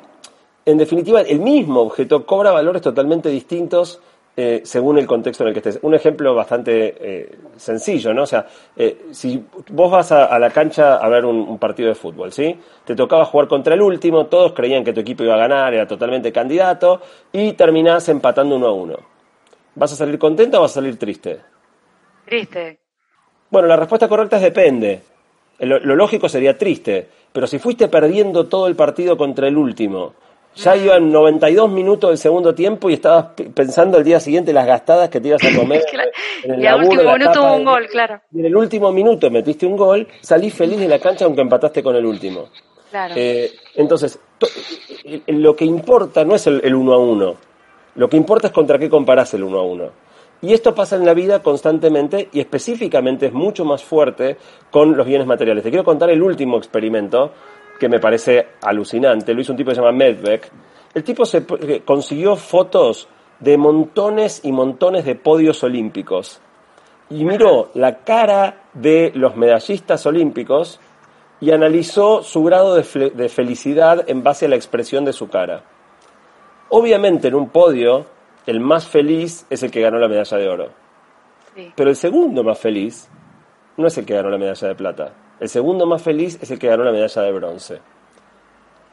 en 0.63 0.77
definitiva, 0.77 1.21
el 1.21 1.39
mismo 1.39 1.81
objeto 1.81 2.23
cobra 2.23 2.51
valores 2.51 2.83
totalmente 2.83 3.29
distintos 3.29 3.99
eh, 4.35 4.61
según 4.63 4.97
el 4.97 5.05
contexto 5.05 5.43
en 5.43 5.49
el 5.49 5.53
que 5.53 5.59
estés. 5.59 5.79
Un 5.83 5.93
ejemplo 5.93 6.33
bastante 6.33 6.95
eh, 6.99 7.35
sencillo, 7.55 8.15
¿no? 8.15 8.23
O 8.23 8.25
sea, 8.25 8.47
eh, 8.75 9.05
si 9.11 9.45
vos 9.69 9.91
vas 9.91 10.11
a, 10.11 10.39
la 10.39 10.49
cancha 10.49 10.95
a 10.95 11.07
ver 11.07 11.23
un, 11.23 11.59
partido 11.59 11.89
de 11.89 11.95
fútbol, 11.95 12.31
¿sí? 12.31 12.57
Te 12.83 12.95
tocaba 12.95 13.25
jugar 13.25 13.47
contra 13.47 13.75
el 13.75 13.81
último, 13.83 14.25
todos 14.25 14.53
creían 14.53 14.83
que 14.83 14.91
tu 14.91 15.01
equipo 15.01 15.23
iba 15.23 15.35
a 15.35 15.37
ganar, 15.37 15.75
era 15.75 15.87
totalmente 15.87 16.31
candidato, 16.31 16.99
y 17.31 17.53
terminás 17.53 18.09
empatando 18.09 18.55
uno 18.55 18.67
a 18.67 18.73
uno. 18.73 18.97
¿Vas 19.75 19.93
a 19.93 19.95
salir 19.95 20.17
contento 20.17 20.57
o 20.57 20.61
vas 20.61 20.71
a 20.71 20.75
salir 20.75 20.97
triste? 20.97 21.39
Triste. 22.25 22.79
Bueno, 23.51 23.67
la 23.67 23.75
respuesta 23.75 24.07
correcta 24.07 24.37
es 24.37 24.43
depende. 24.43 25.03
lo 25.59 25.95
lógico 25.95 26.27
sería 26.27 26.57
triste, 26.57 27.07
pero 27.31 27.45
si 27.45 27.59
fuiste 27.59 27.87
perdiendo 27.87 28.47
todo 28.47 28.65
el 28.65 28.75
partido 28.75 29.15
contra 29.15 29.47
el 29.47 29.57
último, 29.57 30.15
ya 30.55 30.75
iban 30.75 31.11
92 31.11 31.69
minutos 31.69 32.09
del 32.09 32.17
segundo 32.17 32.53
tiempo 32.53 32.89
y 32.89 32.93
estabas 32.93 33.27
pensando 33.53 33.97
el 33.97 34.03
día 34.03 34.19
siguiente 34.19 34.53
las 34.53 34.67
gastadas 34.67 35.09
que 35.09 35.19
te 35.19 35.29
ibas 35.29 35.43
a 35.43 35.55
comer. 35.59 35.83
En 36.43 36.53
el 36.53 36.63
y 36.63 36.67
al 36.67 36.83
último 36.83 37.13
minuto 37.13 37.41
hubo 37.41 37.55
un 37.55 37.65
gol, 37.65 37.87
claro. 37.87 38.21
Y 38.31 38.39
en 38.39 38.45
el 38.45 38.55
último 38.55 38.91
minuto 38.91 39.31
metiste 39.31 39.65
un 39.65 39.77
gol, 39.77 40.07
salís 40.21 40.53
feliz 40.53 40.79
de 40.79 40.87
la 40.87 40.99
cancha 40.99 41.25
aunque 41.25 41.41
empataste 41.41 41.81
con 41.81 41.95
el 41.95 42.05
último. 42.05 42.49
Claro. 42.91 43.15
Eh, 43.17 43.51
entonces, 43.75 44.19
lo 45.27 45.55
que 45.55 45.65
importa 45.65 46.23
no 46.23 46.35
es 46.35 46.45
el, 46.45 46.61
el, 46.63 46.75
uno 46.75 46.93
a 46.93 46.99
uno. 46.99 47.35
Lo 47.95 48.07
que 48.07 48.17
importa 48.17 48.47
es 48.47 48.53
contra 48.53 48.77
qué 48.77 48.89
comparás 48.89 49.33
el 49.33 49.43
uno 49.43 49.59
a 49.59 49.63
uno. 49.63 49.89
Y 50.43 50.53
esto 50.53 50.75
pasa 50.75 50.97
en 50.97 51.05
la 51.05 51.13
vida 51.13 51.41
constantemente 51.41 52.27
y 52.33 52.41
específicamente 52.41 53.27
es 53.27 53.33
mucho 53.33 53.63
más 53.63 53.81
fuerte 53.81 54.35
con 54.69 54.97
los 54.97 55.07
bienes 55.07 55.25
materiales. 55.25 55.63
Te 55.63 55.69
quiero 55.69 55.85
contar 55.85 56.09
el 56.09 56.21
último 56.21 56.57
experimento 56.57 57.31
que 57.79 57.89
me 57.89 57.99
parece 57.99 58.47
alucinante. 58.61 59.33
Lo 59.33 59.41
hizo 59.41 59.53
un 59.53 59.57
tipo 59.57 59.69
que 59.69 59.75
se 59.75 59.81
llama 59.81 59.93
Medbeck. 59.93 60.51
El 60.93 61.03
tipo 61.03 61.25
se 61.25 61.45
eh, 61.61 61.81
consiguió 61.85 62.35
fotos 62.35 63.07
de 63.39 63.57
montones 63.57 64.41
y 64.43 64.51
montones 64.51 65.05
de 65.05 65.15
podios 65.15 65.63
olímpicos. 65.63 66.39
Y 67.09 67.25
miró 67.25 67.71
la 67.73 67.97
cara 67.99 68.63
de 68.73 69.11
los 69.15 69.35
medallistas 69.35 70.05
olímpicos 70.05 70.79
y 71.39 71.51
analizó 71.51 72.23
su 72.23 72.43
grado 72.43 72.75
de, 72.75 73.11
de 73.13 73.29
felicidad 73.29 74.09
en 74.09 74.23
base 74.23 74.45
a 74.45 74.49
la 74.49 74.55
expresión 74.55 75.03
de 75.03 75.13
su 75.13 75.27
cara. 75.29 75.63
Obviamente 76.69 77.27
en 77.27 77.35
un 77.35 77.49
podio 77.49 78.05
el 78.45 78.59
más 78.59 78.87
feliz 78.87 79.45
es 79.49 79.63
el 79.63 79.71
que 79.71 79.81
ganó 79.81 79.99
la 79.99 80.07
medalla 80.07 80.37
de 80.37 80.49
oro. 80.49 80.69
Pero 81.75 81.89
el 81.89 81.95
segundo 81.95 82.43
más 82.43 82.59
feliz 82.59 83.09
no 83.77 83.87
es 83.87 83.97
el 83.97 84.05
que 84.05 84.15
ganó 84.15 84.29
la 84.29 84.37
medalla 84.37 84.67
de 84.67 84.75
plata. 84.75 85.13
El 85.43 85.49
segundo 85.49 85.85
más 85.85 86.01
feliz 86.01 86.39
es 86.41 86.49
el 86.51 86.57
que 86.57 86.67
ganó 86.67 86.85
la 86.85 86.93
medalla 86.93 87.21
de 87.21 87.31
bronce. 87.33 87.77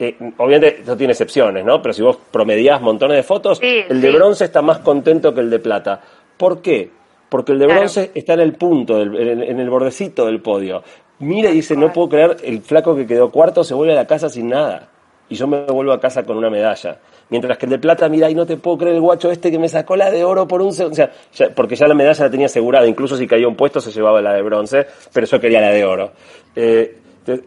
Eh, 0.00 0.16
obviamente, 0.38 0.80
esto 0.80 0.96
tiene 0.96 1.12
excepciones, 1.12 1.64
¿no? 1.64 1.80
Pero 1.80 1.92
si 1.94 2.02
vos 2.02 2.18
promediás 2.28 2.82
montones 2.82 3.18
de 3.18 3.22
fotos, 3.22 3.60
el 3.62 4.00
de 4.00 4.10
bronce 4.10 4.46
está 4.46 4.60
más 4.60 4.80
contento 4.80 5.32
que 5.32 5.42
el 5.42 5.48
de 5.48 5.60
plata. 5.60 6.00
¿Por 6.36 6.60
qué? 6.60 6.90
Porque 7.28 7.52
el 7.52 7.60
de 7.60 7.68
bronce 7.68 8.10
está 8.16 8.32
en 8.32 8.40
el 8.40 8.54
punto, 8.54 9.00
en, 9.00 9.60
el 9.60 9.70
bordecito 9.70 10.26
del 10.26 10.40
podio. 10.40 10.82
Mira 11.20 11.50
y 11.50 11.54
dice, 11.54 11.76
no 11.76 11.92
puedo 11.92 12.08
creer, 12.08 12.38
el 12.42 12.62
flaco 12.62 12.96
que 12.96 13.06
quedó 13.06 13.30
cuarto 13.30 13.62
se 13.62 13.74
vuelve 13.74 13.92
a 13.92 13.96
la 13.96 14.08
casa 14.08 14.28
sin 14.28 14.48
nada. 14.48 14.88
Y 15.28 15.36
yo 15.36 15.46
me 15.46 15.66
vuelvo 15.66 15.92
a 15.92 16.00
casa 16.00 16.24
con 16.24 16.36
una 16.36 16.50
medalla. 16.50 16.98
Mientras 17.30 17.58
que 17.58 17.66
el 17.66 17.70
de 17.70 17.78
plata, 17.78 18.08
mira, 18.08 18.28
y 18.28 18.34
no 18.34 18.44
te 18.44 18.56
puedo 18.56 18.78
creer 18.78 18.96
el 18.96 19.00
guacho 19.00 19.30
este 19.30 19.50
que 19.50 19.58
me 19.58 19.68
sacó 19.68 19.96
la 19.96 20.10
de 20.10 20.24
oro 20.24 20.46
por 20.48 20.60
un 20.60 20.72
segundo. 20.72 20.94
O 21.02 21.08
sea, 21.30 21.54
porque 21.54 21.76
ya 21.76 21.86
la 21.86 21.94
medalla 21.94 22.24
la 22.24 22.30
tenía 22.30 22.46
asegurada. 22.46 22.86
Incluso 22.86 23.16
si 23.16 23.26
caía 23.26 23.46
un 23.46 23.56
puesto 23.56 23.80
se 23.80 23.92
llevaba 23.92 24.20
la 24.20 24.34
de 24.34 24.42
bronce, 24.42 24.86
pero 25.12 25.26
yo 25.26 25.40
quería 25.40 25.60
la 25.60 25.70
de 25.70 25.84
oro. 25.84 26.12
Eh, 26.56 26.98
eh, 27.26 27.40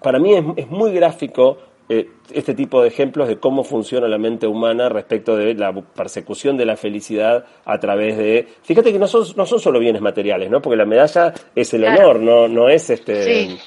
para 0.00 0.20
mí 0.20 0.34
es, 0.56 0.68
muy 0.68 0.92
gráfico 0.92 1.58
eh, 1.88 2.08
este 2.32 2.54
tipo 2.54 2.80
de 2.82 2.88
ejemplos 2.88 3.26
de 3.26 3.38
cómo 3.38 3.64
funciona 3.64 4.06
la 4.06 4.18
mente 4.18 4.46
humana 4.46 4.88
respecto 4.88 5.36
de 5.36 5.54
la 5.54 5.72
persecución 5.72 6.56
de 6.56 6.66
la 6.66 6.76
felicidad 6.76 7.44
a 7.64 7.78
través 7.80 8.16
de... 8.16 8.46
Fíjate 8.62 8.92
que 8.92 8.98
no 8.98 9.08
son, 9.08 9.24
no 9.36 9.44
son 9.44 9.58
solo 9.58 9.80
bienes 9.80 10.02
materiales, 10.02 10.50
¿no? 10.50 10.62
Porque 10.62 10.76
la 10.76 10.86
medalla 10.86 11.34
es 11.54 11.74
el 11.74 11.84
honor, 11.84 12.20
no, 12.20 12.46
no 12.46 12.68
es 12.68 12.90
este 12.90 13.58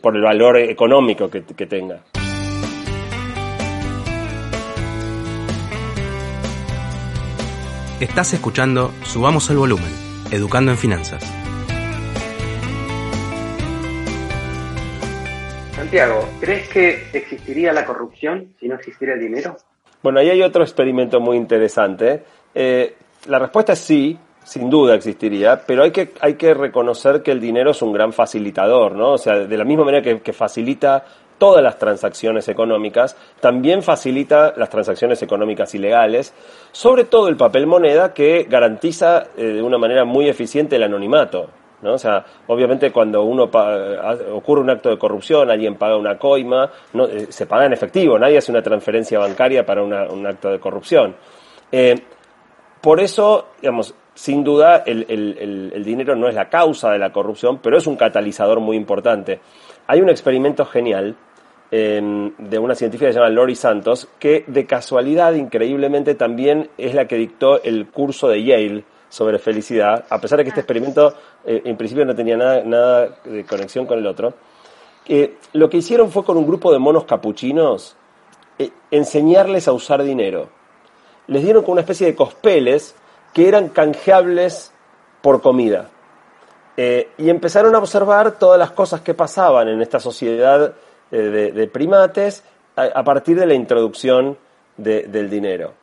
por 0.00 0.14
el 0.14 0.22
valor 0.22 0.58
económico 0.58 1.28
que 1.28 1.66
tenga. 1.66 2.04
Estás 8.02 8.34
escuchando 8.34 8.90
Subamos 9.04 9.48
el 9.50 9.58
Volumen, 9.58 9.92
Educando 10.32 10.72
en 10.72 10.76
Finanzas. 10.76 11.22
Santiago, 15.76 16.28
¿crees 16.40 16.68
que 16.68 17.06
existiría 17.12 17.72
la 17.72 17.86
corrupción 17.86 18.54
si 18.58 18.66
no 18.66 18.74
existiera 18.74 19.14
el 19.14 19.20
dinero? 19.20 19.56
Bueno, 20.02 20.18
ahí 20.18 20.30
hay 20.30 20.42
otro 20.42 20.64
experimento 20.64 21.20
muy 21.20 21.36
interesante. 21.36 22.24
Eh, 22.52 22.96
la 23.28 23.38
respuesta 23.38 23.74
es 23.74 23.78
sí, 23.78 24.18
sin 24.42 24.68
duda 24.68 24.96
existiría, 24.96 25.62
pero 25.64 25.84
hay 25.84 25.92
que, 25.92 26.10
hay 26.22 26.34
que 26.34 26.54
reconocer 26.54 27.22
que 27.22 27.30
el 27.30 27.40
dinero 27.40 27.70
es 27.70 27.82
un 27.82 27.92
gran 27.92 28.12
facilitador, 28.12 28.96
¿no? 28.96 29.12
O 29.12 29.18
sea, 29.18 29.34
de 29.38 29.56
la 29.56 29.64
misma 29.64 29.84
manera 29.84 30.02
que, 30.02 30.20
que 30.20 30.32
facilita 30.32 31.04
todas 31.42 31.60
las 31.60 31.76
transacciones 31.76 32.46
económicas, 32.46 33.16
también 33.40 33.82
facilita 33.82 34.54
las 34.56 34.70
transacciones 34.70 35.20
económicas 35.22 35.74
ilegales, 35.74 36.32
sobre 36.70 37.02
todo 37.02 37.26
el 37.26 37.36
papel 37.36 37.66
moneda 37.66 38.14
que 38.14 38.46
garantiza 38.48 39.24
eh, 39.36 39.46
de 39.46 39.60
una 39.60 39.76
manera 39.76 40.04
muy 40.04 40.28
eficiente 40.28 40.76
el 40.76 40.84
anonimato. 40.84 41.48
¿no? 41.80 41.94
O 41.94 41.98
sea, 41.98 42.24
obviamente 42.46 42.92
cuando 42.92 43.24
uno 43.24 43.50
ocurre 44.32 44.60
un 44.60 44.70
acto 44.70 44.90
de 44.90 44.98
corrupción, 44.98 45.50
alguien 45.50 45.74
paga 45.74 45.96
una 45.96 46.16
coima, 46.16 46.70
no, 46.92 47.06
eh, 47.06 47.26
se 47.30 47.46
paga 47.46 47.66
en 47.66 47.72
efectivo, 47.72 48.16
nadie 48.20 48.38
hace 48.38 48.52
una 48.52 48.62
transferencia 48.62 49.18
bancaria 49.18 49.66
para 49.66 49.82
un 49.82 50.24
acto 50.24 50.48
de 50.48 50.60
corrupción. 50.60 51.16
Eh, 51.72 51.96
por 52.80 53.00
eso, 53.00 53.48
digamos, 53.60 53.96
sin 54.14 54.44
duda 54.44 54.84
el, 54.86 55.82
dinero 55.84 56.14
no 56.14 56.28
es 56.28 56.36
la 56.36 56.48
causa 56.48 56.92
de 56.92 57.00
la 57.00 57.10
corrupción, 57.10 57.58
pero 57.58 57.78
es 57.78 57.88
un 57.88 57.96
catalizador 57.96 58.60
muy 58.60 58.76
importante. 58.76 59.40
Hay 59.88 60.00
un 60.00 60.08
experimento 60.08 60.64
genial 60.66 61.16
de 61.72 62.58
una 62.58 62.74
científica 62.74 63.08
que 63.08 63.14
se 63.14 63.18
llama 63.18 63.30
Lori 63.30 63.56
Santos, 63.56 64.06
que 64.18 64.44
de 64.46 64.66
casualidad, 64.66 65.32
increíblemente, 65.32 66.14
también 66.14 66.68
es 66.76 66.94
la 66.94 67.08
que 67.08 67.16
dictó 67.16 67.62
el 67.62 67.88
curso 67.88 68.28
de 68.28 68.44
Yale 68.44 68.84
sobre 69.08 69.38
felicidad, 69.38 70.04
a 70.10 70.20
pesar 70.20 70.38
de 70.38 70.44
que 70.44 70.48
este 70.50 70.60
ah. 70.60 70.64
experimento 70.64 71.14
eh, 71.46 71.62
en 71.64 71.76
principio 71.78 72.04
no 72.04 72.14
tenía 72.14 72.36
nada, 72.36 72.62
nada 72.64 73.08
de 73.24 73.44
conexión 73.44 73.86
con 73.86 73.98
el 73.98 74.06
otro. 74.06 74.34
Eh, 75.06 75.36
lo 75.54 75.70
que 75.70 75.78
hicieron 75.78 76.10
fue 76.10 76.24
con 76.24 76.36
un 76.36 76.46
grupo 76.46 76.70
de 76.72 76.78
monos 76.78 77.04
capuchinos 77.04 77.96
eh, 78.58 78.70
enseñarles 78.90 79.66
a 79.66 79.72
usar 79.72 80.02
dinero. 80.02 80.48
Les 81.26 81.42
dieron 81.42 81.62
con 81.62 81.72
una 81.72 81.80
especie 81.80 82.06
de 82.06 82.14
cospeles 82.14 82.94
que 83.32 83.48
eran 83.48 83.68
canjeables 83.70 84.72
por 85.22 85.40
comida. 85.40 85.88
y 86.76 87.28
empezaron 87.28 87.74
a 87.74 87.78
observar 87.78 88.38
todas 88.38 88.58
las 88.58 88.72
cosas 88.72 89.02
que 89.02 89.14
pasaban 89.14 89.68
en 89.68 89.82
esta 89.82 90.00
sociedad 90.00 90.74
eh, 91.12 91.52
de, 91.54 91.66
primates 91.68 92.42
a, 92.74 93.04
partir 93.04 93.38
de 93.38 93.44
la 93.44 93.52
introducción 93.52 94.38
del 94.78 95.28
dinero. 95.28 95.74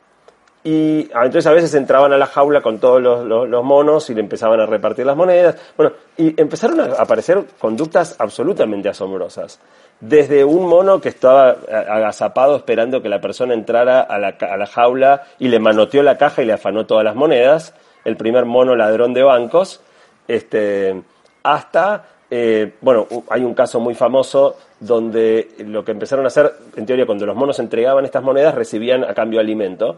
Y 0.64 1.10
ah, 1.14 1.26
entonces 1.26 1.46
a 1.46 1.54
veces 1.54 1.74
entraban 1.76 2.12
a 2.12 2.18
la 2.18 2.26
jaula 2.26 2.62
con 2.62 2.80
todos 2.80 3.00
los, 3.00 3.64
monos 3.64 4.10
y 4.10 4.16
le 4.16 4.22
empezaban 4.22 4.60
a 4.60 4.66
repartir 4.66 5.06
las 5.06 5.16
monedas. 5.16 5.56
Bueno, 5.78 5.94
y 6.18 6.40
empezaron 6.42 6.80
a 6.82 6.86
aparecer 6.96 7.46
conductas 7.60 8.16
absolutamente 8.20 8.90
asombrosas. 8.90 9.60
Desde 10.00 10.44
un 10.44 10.68
mono 10.68 11.00
que 11.00 11.10
estaba 11.10 11.58
agazapado 11.70 12.56
esperando 12.56 13.02
que 13.02 13.10
la 13.10 13.22
persona 13.22 13.54
entrara 13.54 14.02
a 14.02 14.18
la, 14.18 14.30
a 14.30 14.58
la 14.58 14.66
jaula 14.66 15.24
y 15.38 15.48
le 15.48 15.60
manoteó 15.60 16.02
la 16.02 16.18
caja 16.18 16.42
y 16.42 16.46
le 16.46 16.54
afanó 16.54 16.86
todas 16.86 17.04
las 17.06 17.16
monedas, 17.16 17.74
el 18.04 18.18
primer 18.18 18.46
mono 18.46 18.76
ladrón 18.76 19.14
de 19.14 19.24
bancos, 19.24 19.82
este, 20.28 21.04
hasta 21.44 22.06
eh, 22.32 22.74
bueno, 22.82 23.08
hay 23.30 23.44
un 23.44 23.54
caso 23.54 23.80
muy 23.80 23.96
famoso 23.96 24.58
donde 24.80 25.50
lo 25.60 25.84
que 25.84 25.92
empezaron 25.92 26.26
a 26.26 26.28
hacer, 26.28 26.54
en 26.76 26.86
teoría, 26.86 27.06
cuando 27.06 27.26
los 27.26 27.36
monos 27.36 27.60
entregaban 27.60 28.06
estas 28.06 28.24
monedas, 28.24 28.56
recibían 28.56 29.04
a 29.04 29.14
cambio 29.14 29.40
alimento, 29.40 29.98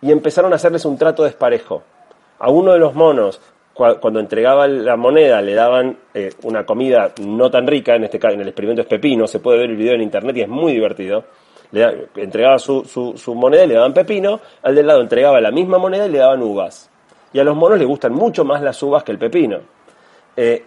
y 0.00 0.10
empezaron 0.10 0.52
a 0.52 0.56
hacerles 0.56 0.84
un 0.84 0.98
trato 0.98 1.24
desparejo. 1.24 1.82
A 2.38 2.50
uno 2.50 2.72
de 2.72 2.78
los 2.78 2.94
monos, 2.94 3.40
cuando 3.74 4.20
entregaba 4.20 4.66
la 4.66 4.96
moneda, 4.96 5.40
le 5.40 5.54
daban 5.54 5.96
eh, 6.12 6.30
una 6.42 6.64
comida 6.64 7.12
no 7.20 7.50
tan 7.50 7.66
rica, 7.66 7.94
en 7.94 8.04
este 8.04 8.18
caso, 8.18 8.34
en 8.34 8.40
el 8.40 8.48
experimento 8.48 8.82
es 8.82 8.88
pepino, 8.88 9.26
se 9.26 9.38
puede 9.38 9.58
ver 9.58 9.70
el 9.70 9.76
video 9.76 9.94
en 9.94 10.02
internet 10.02 10.36
y 10.36 10.42
es 10.42 10.48
muy 10.48 10.72
divertido. 10.72 11.24
Le 11.70 12.08
entregaba 12.16 12.58
su, 12.58 12.84
su, 12.84 13.34
moneda 13.34 13.64
y 13.64 13.68
le 13.68 13.74
daban 13.74 13.94
pepino, 13.94 14.40
al 14.62 14.74
del 14.74 14.86
lado 14.86 15.00
entregaba 15.00 15.40
la 15.40 15.50
misma 15.50 15.78
moneda 15.78 16.06
y 16.06 16.10
le 16.10 16.18
daban 16.18 16.42
uvas. 16.42 16.90
Y 17.32 17.38
a 17.38 17.44
los 17.44 17.56
monos 17.56 17.78
les 17.78 17.88
gustan 17.88 18.12
mucho 18.12 18.44
más 18.44 18.60
las 18.60 18.82
uvas 18.82 19.04
que 19.04 19.12
el 19.12 19.18
pepino. 19.18 19.60
Eh, 20.36 20.64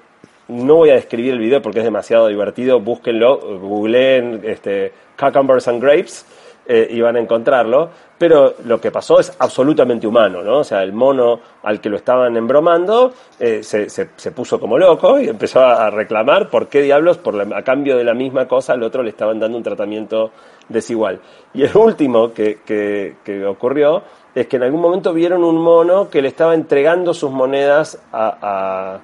no 0.48 0.76
voy 0.76 0.90
a 0.92 0.96
describir 0.96 1.34
el 1.34 1.40
video 1.40 1.62
porque 1.62 1.80
es 1.80 1.86
demasiado 1.86 2.28
divertido. 2.28 2.80
Búsquenlo, 2.80 3.60
googleen 3.60 4.42
este, 4.44 4.92
Cucumbers 5.18 5.68
and 5.68 5.82
Grapes 5.82 6.26
eh, 6.68 6.88
iban 6.92 7.16
a 7.16 7.20
encontrarlo, 7.20 7.92
pero 8.18 8.56
lo 8.66 8.82
que 8.82 8.90
pasó 8.90 9.20
es 9.20 9.32
absolutamente 9.38 10.08
humano, 10.08 10.42
¿no? 10.42 10.60
O 10.60 10.64
sea, 10.64 10.82
el 10.82 10.94
mono 10.94 11.40
al 11.62 11.80
que 11.80 11.90
lo 11.90 11.98
estaban 11.98 12.36
embromando 12.36 13.14
eh, 13.40 13.62
se, 13.62 13.88
se, 13.88 14.32
puso 14.32 14.60
como 14.60 14.76
loco 14.76 15.20
y 15.20 15.30
empezó 15.30 15.60
a, 15.60 15.92
reclamar 15.92 16.50
por 16.50 16.68
qué 16.68 16.82
diablos, 16.82 17.20
por 17.20 17.40
a 17.40 17.62
cambio 17.62 17.96
de 17.96 18.04
la 18.04 18.16
misma 18.16 18.48
cosa, 18.48 18.74
al 18.74 18.82
otro 18.82 19.04
le 19.04 19.12
estaban 19.12 19.40
dando 19.40 19.58
un 19.58 19.64
tratamiento 19.64 20.32
desigual. 20.68 21.20
Y 21.54 21.62
el 21.62 21.78
último 21.78 22.34
que, 22.34 22.58
que, 22.66 23.46
ocurrió 23.46 24.02
es 24.34 24.48
que 24.48 24.56
en 24.56 24.64
algún 24.64 24.82
momento 24.82 25.14
vieron 25.14 25.44
un 25.44 25.58
mono 25.58 26.10
que 26.10 26.24
le 26.24 26.30
estaba 26.30 26.56
entregando 26.56 27.14
sus 27.14 27.30
monedas 27.30 28.02
a, 28.12 29.00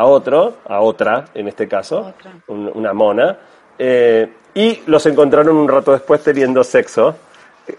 otro, 0.00 0.56
a 0.66 0.80
otra 0.80 1.26
en 1.34 1.48
este 1.48 1.68
caso, 1.68 2.14
una 2.48 2.92
mona, 2.92 3.38
eh, 3.78 4.28
y 4.54 4.80
los 4.86 5.04
encontraron 5.06 5.56
un 5.56 5.68
rato 5.68 5.92
después 5.92 6.22
teniendo 6.22 6.64
sexo. 6.64 7.14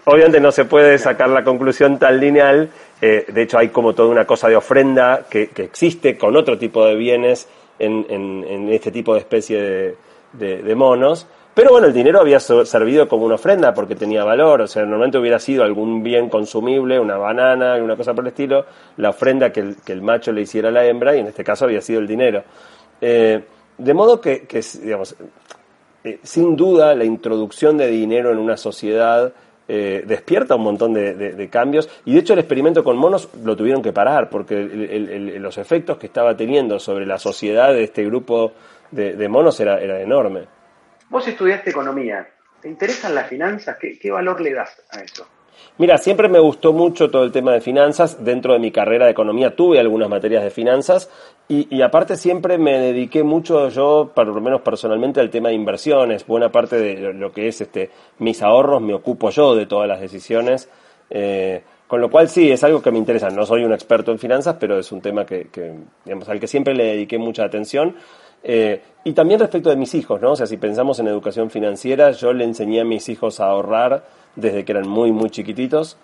Obviamente 0.04 0.40
no 0.40 0.50
se 0.50 0.64
puede 0.64 0.98
sacar 0.98 1.28
la 1.28 1.44
conclusión 1.44 1.98
tan 1.98 2.18
lineal, 2.18 2.70
eh, 3.00 3.26
de 3.28 3.42
hecho 3.42 3.58
hay 3.58 3.68
como 3.68 3.94
toda 3.94 4.08
una 4.08 4.24
cosa 4.24 4.48
de 4.48 4.56
ofrenda 4.56 5.26
que, 5.28 5.50
existe 5.56 6.16
con 6.16 6.36
otro 6.36 6.56
tipo 6.56 6.86
de 6.86 6.94
bienes 6.94 7.48
en, 7.78 8.06
en, 8.08 8.72
este 8.72 8.90
tipo 8.90 9.14
de 9.14 9.20
especie 9.20 9.96
de, 10.32 10.74
monos, 10.74 11.26
pero 11.54 11.70
bueno, 11.70 11.86
el 11.86 11.92
dinero 11.92 12.20
había 12.20 12.40
servido 12.40 13.06
como 13.06 13.24
una 13.26 13.36
ofrenda 13.36 13.72
porque 13.72 13.94
tenía 13.94 14.24
valor, 14.24 14.62
o 14.62 14.66
sea, 14.66 14.82
normalmente 14.82 15.18
hubiera 15.18 15.38
sido 15.38 15.62
algún 15.62 16.02
bien 16.02 16.28
consumible, 16.28 16.98
una 16.98 17.16
banana, 17.16 17.76
una 17.76 17.96
cosa 17.96 18.12
por 18.12 18.24
el 18.24 18.28
estilo, 18.28 18.66
la 18.96 19.10
ofrenda 19.10 19.52
que 19.52 19.60
el, 19.60 19.76
que 19.76 19.92
el 19.92 20.02
macho 20.02 20.32
le 20.32 20.42
hiciera 20.42 20.70
a 20.70 20.72
la 20.72 20.84
hembra 20.84 21.14
y 21.14 21.20
en 21.20 21.28
este 21.28 21.44
caso 21.44 21.66
había 21.66 21.80
sido 21.80 22.00
el 22.00 22.08
dinero. 22.08 22.42
Eh, 23.00 23.40
de 23.78 23.94
modo 23.94 24.20
que, 24.20 24.48
digamos, 24.82 25.14
eh, 26.02 26.18
sin 26.24 26.56
duda 26.56 26.94
la 26.96 27.04
introducción 27.04 27.76
de 27.76 27.86
dinero 27.86 28.32
en 28.32 28.38
una 28.38 28.56
sociedad 28.56 29.32
eh, 29.68 30.02
despierta 30.06 30.56
un 30.56 30.62
montón 30.62 30.92
de, 30.92 31.48
cambios 31.50 31.88
y 32.04 32.14
de 32.14 32.20
hecho 32.20 32.32
el 32.34 32.40
experimento 32.40 32.82
con 32.82 32.96
monos 32.96 33.28
lo 33.42 33.56
tuvieron 33.56 33.80
que 33.80 33.92
parar 33.92 34.28
porque 34.28 34.56
los 35.38 35.56
efectos 35.56 35.98
que 35.98 36.06
estaba 36.06 36.36
teniendo 36.36 36.78
sobre 36.78 37.06
la 37.06 37.18
sociedad 37.18 37.72
de 37.72 37.84
este 37.84 38.04
grupo 38.04 38.52
de, 38.90 39.28
monos 39.28 39.60
era 39.60 40.00
enorme. 40.00 40.53
Vos 41.08 41.26
estudiaste 41.28 41.70
economía, 41.70 42.26
¿te 42.60 42.68
interesan 42.68 43.14
las 43.14 43.28
finanzas? 43.28 43.76
¿Qué 43.78 44.10
valor 44.10 44.40
le 44.40 44.52
das 44.52 44.82
a 44.90 45.00
eso? 45.00 45.26
Mira, 45.76 45.98
siempre 45.98 46.28
me 46.28 46.38
gustó 46.38 46.72
mucho 46.72 47.10
todo 47.10 47.24
el 47.24 47.32
tema 47.32 47.52
de 47.52 47.60
finanzas. 47.60 48.24
Dentro 48.24 48.52
de 48.52 48.60
mi 48.60 48.70
carrera 48.70 49.06
de 49.06 49.10
economía 49.10 49.56
tuve 49.56 49.80
algunas 49.80 50.08
materias 50.08 50.44
de 50.44 50.50
finanzas 50.50 51.10
y, 51.48 51.82
aparte 51.82 52.16
siempre 52.16 52.58
me 52.58 52.78
dediqué 52.78 53.24
mucho 53.24 53.68
yo, 53.68 54.12
por 54.14 54.26
lo 54.26 54.40
menos 54.40 54.60
personalmente, 54.60 55.20
al 55.20 55.30
tema 55.30 55.48
de 55.48 55.56
inversiones. 55.56 56.26
Buena 56.26 56.50
parte 56.50 56.76
de 56.76 57.12
lo 57.12 57.32
que 57.32 57.48
es 57.48 57.60
este 57.60 57.90
mis 58.18 58.40
ahorros 58.42 58.80
me 58.82 58.94
ocupo 58.94 59.30
yo 59.30 59.54
de 59.54 59.66
todas 59.66 59.88
las 59.88 60.00
decisiones. 60.00 60.68
Eh, 61.10 61.62
con 61.88 62.00
lo 62.00 62.10
cual 62.10 62.28
sí, 62.28 62.50
es 62.50 62.62
algo 62.64 62.80
que 62.80 62.90
me 62.90 62.98
interesa. 62.98 63.28
No 63.30 63.44
soy 63.44 63.64
un 63.64 63.72
experto 63.72 64.12
en 64.12 64.18
finanzas, 64.18 64.56
pero 64.58 64.78
es 64.78 64.90
un 64.92 65.00
tema 65.00 65.26
que, 65.26 65.48
digamos, 66.04 66.28
al 66.28 66.40
que 66.40 66.46
siempre 66.46 66.74
le 66.74 66.84
dediqué 66.84 67.18
mucha 67.18 67.44
atención. 67.44 67.96
Eh, 68.44 68.82
y 69.04 69.12
también 69.12 69.40
respecto 69.40 69.70
de 69.70 69.76
mis 69.76 69.94
hijos, 69.94 70.20
¿no? 70.20 70.32
O 70.32 70.36
sea, 70.36 70.46
si 70.46 70.58
pensamos 70.58 70.98
en 70.98 71.08
educación 71.08 71.50
financiera, 71.50 72.10
yo 72.10 72.32
le 72.32 72.44
enseñé 72.44 72.82
a 72.82 72.84
mis 72.84 73.08
hijos 73.08 73.40
a 73.40 73.46
ahorrar 73.46 74.04
desde 74.36 74.64
que 74.64 74.72
eran 74.72 74.86
muy, 74.86 75.12
muy 75.12 75.30
chiquititos. 75.30 75.96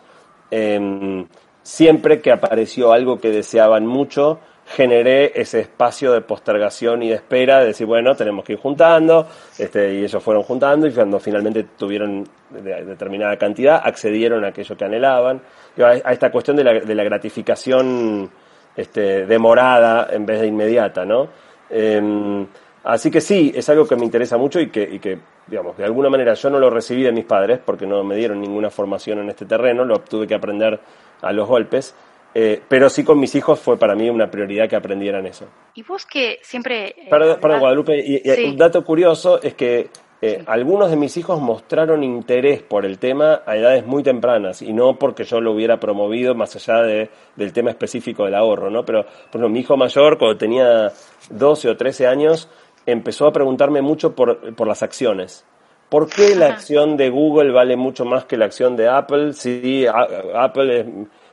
Em, 0.51 1.27
siempre 1.63 2.21
que 2.21 2.33
apareció 2.33 2.93
algo 2.93 3.19
que 3.19 3.31
deseaban 3.31 3.87
mucho, 3.87 4.41
generé 4.67 5.33
ese 5.35 5.61
espacio 5.61 6.13
de 6.13 6.21
postergación 6.21 7.03
y 7.03 7.09
de 7.09 7.17
espera, 7.17 7.61
de 7.61 7.67
decir, 7.67 7.87
bueno, 7.87 8.15
tenemos 8.15 8.45
que 8.45 8.53
ir 8.53 8.59
juntando, 8.59 9.27
este, 9.59 9.95
y 9.95 10.05
ellos 10.05 10.23
fueron 10.23 10.43
juntando, 10.43 10.87
y 10.87 10.93
cuando 10.93 11.19
finalmente 11.19 11.65
tuvieron 11.77 12.25
determinada 12.51 13.37
cantidad, 13.37 13.81
accedieron 13.83 14.45
a 14.45 14.49
aquello 14.49 14.77
que 14.77 14.85
anhelaban. 14.85 15.41
A, 15.79 16.13
esta 16.13 16.31
cuestión 16.31 16.57
de 16.57 16.65
la, 16.65 17.05
gratificación 17.05 18.31
este, 18.77 19.27
demorada 19.27 20.09
en 20.11 20.25
vez 20.25 20.41
de 20.41 20.47
inmediata, 20.47 21.05
¿no? 21.05 21.29
Em, 21.71 22.47
así 22.85 23.11
que 23.11 23.21
sí, 23.21 23.53
es 23.55 23.69
algo 23.69 23.87
que 23.87 23.97
me 23.97 24.05
interesa 24.05 24.37
mucho 24.37 24.61
y 24.61 24.71
que, 24.71 24.83
y 24.83 24.99
que 24.99 25.19
digamos, 25.47 25.77
de 25.77 25.85
alguna 25.85 26.09
manera 26.09 26.35
yo 26.35 26.51
no 26.51 26.59
lo 26.59 26.71
recibí 26.71 27.03
de 27.03 27.13
mis 27.13 27.25
padres 27.25 27.61
porque 27.65 27.87
no 27.87 28.03
me 28.05 28.17
dieron 28.17 28.41
ninguna 28.41 28.71
formación 28.71 29.19
en 29.19 29.31
este 29.31 29.47
terreno, 29.47 29.85
lo 29.85 30.01
tuve 30.01 30.27
que 30.27 30.35
aprender 30.35 30.81
a 31.23 31.33
los 31.33 31.49
golpes, 31.49 31.95
eh, 32.35 32.61
pero 32.69 32.89
sí 32.89 33.03
con 33.03 33.19
mis 33.19 33.35
hijos 33.35 33.59
fue 33.59 33.77
para 33.77 33.95
mí 33.95 34.09
una 34.09 34.31
prioridad 34.31 34.69
que 34.69 34.77
aprendieran 34.77 35.27
eso. 35.27 35.47
Y 35.75 35.83
vos 35.83 36.07
que 36.07 36.39
siempre... 36.43 36.95
Eh, 36.97 37.09
para, 37.11 37.59
Guadalupe, 37.59 37.99
y, 37.99 38.23
un 38.45 38.57
dato 38.57 38.85
curioso 38.85 39.43
es 39.43 39.55
que 39.55 39.89
eh, 40.23 40.43
algunos 40.47 40.91
de 40.91 40.97
mis 40.97 41.17
hijos 41.17 41.41
mostraron 41.41 42.05
interés 42.05 42.63
por 42.63 42.85
el 42.85 42.99
tema 42.99 43.41
a 43.47 43.57
edades 43.57 43.87
muy 43.87 44.03
tempranas 44.03 44.61
y 44.61 44.73
no 44.73 44.99
porque 44.99 45.25
yo 45.25 45.41
lo 45.41 45.53
hubiera 45.53 45.81
promovido 45.81 46.35
más 46.35 46.55
allá 46.57 46.83
de, 46.83 47.11
del 47.37 47.53
tema 47.55 47.71
específico 47.71 48.25
del 48.25 48.35
ahorro, 48.35 48.69
¿no? 48.69 48.85
Pero, 48.85 49.05
por 49.05 49.13
ejemplo, 49.41 49.49
mi 49.49 49.61
hijo 49.61 49.79
mayor, 49.79 50.19
cuando 50.19 50.37
tenía 50.37 50.93
12 51.31 51.71
o 51.71 51.77
13 51.77 52.07
años, 52.07 52.51
empezó 52.85 53.27
a 53.27 53.33
preguntarme 53.33 53.81
mucho 53.81 54.15
por, 54.15 54.55
por 54.55 54.69
las 54.69 54.83
acciones. 54.83 55.45
¿Por 55.89 56.09
qué 56.09 56.37
la 56.37 56.49
acción 56.49 56.97
de 56.97 57.11
Google 57.11 57.51
vale 57.51 57.77
mucho 57.77 58.05
más 58.05 58.25
que 58.27 58.37
la 58.37 58.45
acción 58.45 58.77
de 58.77 58.89
Apple? 58.89 59.33
Si 59.33 59.87
Apple 59.87 60.81
es 60.81 60.87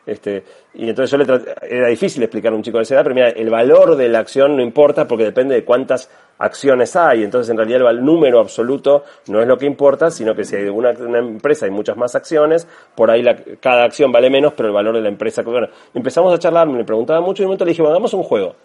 este, 0.07 0.41
y 0.73 0.87
entonces 0.87 1.11
yo 1.11 1.17
le 1.17 1.25
era 1.69 1.89
difícil 1.89 2.23
explicar 2.23 2.53
a 2.53 2.55
un 2.55 2.63
chico 2.63 2.77
de 2.77 2.83
esa 2.83 2.95
edad, 2.95 3.03
pero 3.03 3.13
mira, 3.13 3.27
el 3.27 3.49
valor 3.49 3.97
de 3.97 4.07
la 4.07 4.19
acción 4.19 4.55
no 4.55 4.63
importa 4.63 5.05
porque 5.05 5.25
depende 5.25 5.53
de 5.53 5.65
cuántas 5.65 6.09
acciones 6.37 6.95
hay. 6.95 7.25
Entonces, 7.25 7.51
en 7.51 7.57
realidad, 7.57 7.89
el 7.89 8.05
número 8.05 8.39
absoluto 8.39 9.03
no 9.27 9.41
es 9.41 9.47
lo 9.47 9.57
que 9.57 9.65
importa, 9.65 10.09
sino 10.09 10.33
que 10.33 10.45
si 10.45 10.55
hay 10.55 10.69
una, 10.69 10.91
empresa 10.91 11.65
hay 11.65 11.71
muchas 11.71 11.97
más 11.97 12.15
acciones, 12.15 12.65
por 12.95 13.11
ahí 13.11 13.21
cada 13.59 13.83
acción 13.83 14.09
vale 14.09 14.29
menos, 14.29 14.53
pero 14.53 14.69
el 14.69 14.73
valor 14.73 14.95
de 14.95 15.01
la 15.01 15.09
empresa. 15.09 15.41
Bueno, 15.41 15.67
empezamos 15.93 16.33
a 16.33 16.39
charlar, 16.39 16.67
me 16.67 16.85
preguntaba 16.85 17.19
mucho 17.19 17.43
y 17.43 17.45
un 17.45 17.49
momento 17.49 17.65
le 17.65 17.71
dije, 17.71 17.81
bueno, 17.81 17.95
hagamos 17.95 18.13
un 18.13 18.23
juego. 18.23 18.55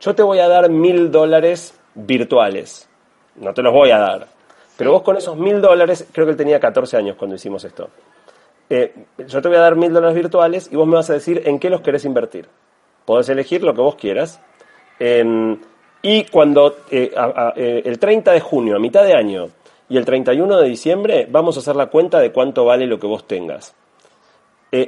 Yo 0.00 0.12
te 0.12 0.24
voy 0.24 0.40
a 0.40 0.48
dar 0.48 0.68
mil 0.70 1.12
dólares 1.12 1.78
virtuales. 1.94 2.88
No 3.36 3.54
te 3.54 3.62
los 3.62 3.72
voy 3.72 3.92
a 3.92 3.98
dar. 3.98 4.26
Pero 4.76 4.90
vos 4.90 5.02
con 5.02 5.16
esos 5.16 5.36
mil 5.36 5.60
dólares, 5.60 6.08
creo 6.12 6.26
que 6.26 6.32
él 6.32 6.36
tenía 6.36 6.58
14 6.58 6.96
años 6.96 7.16
cuando 7.16 7.36
hicimos 7.36 7.62
esto. 7.64 7.90
Eh, 8.70 8.94
yo 9.18 9.42
te 9.42 9.48
voy 9.48 9.56
a 9.56 9.60
dar 9.60 9.76
mil 9.76 9.92
dólares 9.92 10.16
virtuales 10.16 10.68
y 10.72 10.76
vos 10.76 10.86
me 10.86 10.94
vas 10.94 11.10
a 11.10 11.14
decir 11.14 11.42
en 11.44 11.58
qué 11.58 11.70
los 11.70 11.80
querés 11.80 12.04
invertir. 12.04 12.46
Podés 13.04 13.28
elegir 13.28 13.62
lo 13.62 13.74
que 13.74 13.80
vos 13.80 13.96
quieras. 13.96 14.40
Y 16.02 16.24
cuando 16.24 16.76
eh, 16.90 17.12
eh, 17.56 17.82
el 17.84 17.98
30 17.98 18.32
de 18.32 18.40
junio, 18.40 18.76
a 18.76 18.78
mitad 18.78 19.04
de 19.04 19.14
año, 19.14 19.48
y 19.88 19.98
el 19.98 20.04
31 20.04 20.58
de 20.60 20.68
diciembre, 20.68 21.26
vamos 21.30 21.56
a 21.56 21.60
hacer 21.60 21.76
la 21.76 21.86
cuenta 21.86 22.18
de 22.20 22.32
cuánto 22.32 22.64
vale 22.64 22.86
lo 22.86 22.98
que 22.98 23.06
vos 23.06 23.26
tengas. 23.26 23.74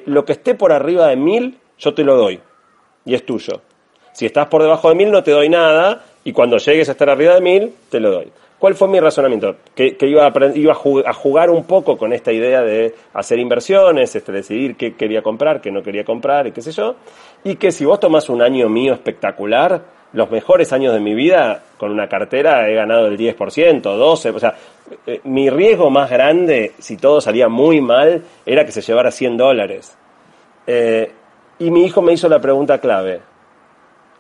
lo 0.07 0.25
que 0.25 0.33
esté 0.33 0.55
por 0.55 0.73
arriba 0.73 1.09
de 1.09 1.17
mil, 1.17 1.59
yo 1.79 1.95
te 1.95 2.03
lo 2.03 2.17
doy. 2.17 2.41
Y 3.05 3.15
es 3.15 3.25
tuyo. 3.25 3.61
Si 4.13 4.25
estás 4.25 4.47
por 4.47 4.63
debajo 4.63 4.89
de 4.89 4.95
mil, 4.95 5.11
no 5.11 5.23
te 5.23 5.31
doy 5.31 5.49
nada. 5.49 6.03
Y 6.25 6.33
cuando 6.33 6.57
llegues 6.57 6.89
a 6.89 6.93
estar 6.93 7.11
arriba 7.11 7.35
de 7.35 7.41
mil, 7.41 7.75
te 7.91 8.01
lo 8.01 8.11
doy. 8.11 8.33
¿Cuál 8.59 8.75
fue 8.75 8.89
mi 8.89 8.99
razonamiento? 8.99 9.57
Que, 9.75 9.97
iba, 10.01 10.27
a, 10.27 10.33
iba 10.55 10.75
jugar, 10.75 11.51
un 11.51 11.65
poco 11.65 11.99
con 11.99 12.15
esta 12.15 12.33
idea 12.33 12.63
de 12.63 12.95
hacer 13.13 13.39
inversiones, 13.39 14.17
este, 14.17 14.33
decidir 14.33 14.77
qué 14.77 14.95
quería 14.95 15.21
comprar, 15.21 15.61
qué 15.61 15.71
no 15.71 15.83
quería 15.83 16.05
comprar 16.05 16.47
y 16.47 16.53
qué 16.53 16.63
sé 16.63 16.73
yo. 16.73 16.97
Y 17.45 17.57
que 17.57 17.71
si 17.71 17.85
vos 17.85 18.01
tomás 18.01 18.31
un 18.31 18.41
año 18.41 18.71
mío 18.71 18.95
espectacular, 18.95 19.83
los 20.15 20.31
mejores 20.31 20.73
años 20.73 20.95
de 20.95 21.01
mi 21.01 21.15
vida, 21.15 21.65
con 21.77 21.91
una 21.91 22.09
cartera 22.09 22.67
he 22.71 22.75
ganado 22.75 23.09
el 23.09 23.19
10%, 23.19 23.83
12%. 23.83 24.35
O 24.35 24.39
sea, 24.39 24.55
eh, 25.07 25.21
mi 25.25 25.51
riesgo 25.51 25.91
más 25.91 26.09
grande, 26.09 26.73
si 26.79 26.97
todo 26.97 27.21
salía 27.21 27.51
muy 27.51 27.83
mal, 27.83 28.23
era 28.47 28.65
que 28.65 28.73
se 28.73 28.81
llevara 28.81 29.11
100 29.11 29.37
dólares. 29.37 29.99
Eh, 30.67 31.13
y 31.59 31.71
mi 31.71 31.85
hijo 31.85 32.01
me 32.01 32.15
hizo 32.15 32.27
la 32.31 32.41
pregunta 32.41 32.79
clave. 32.79 33.21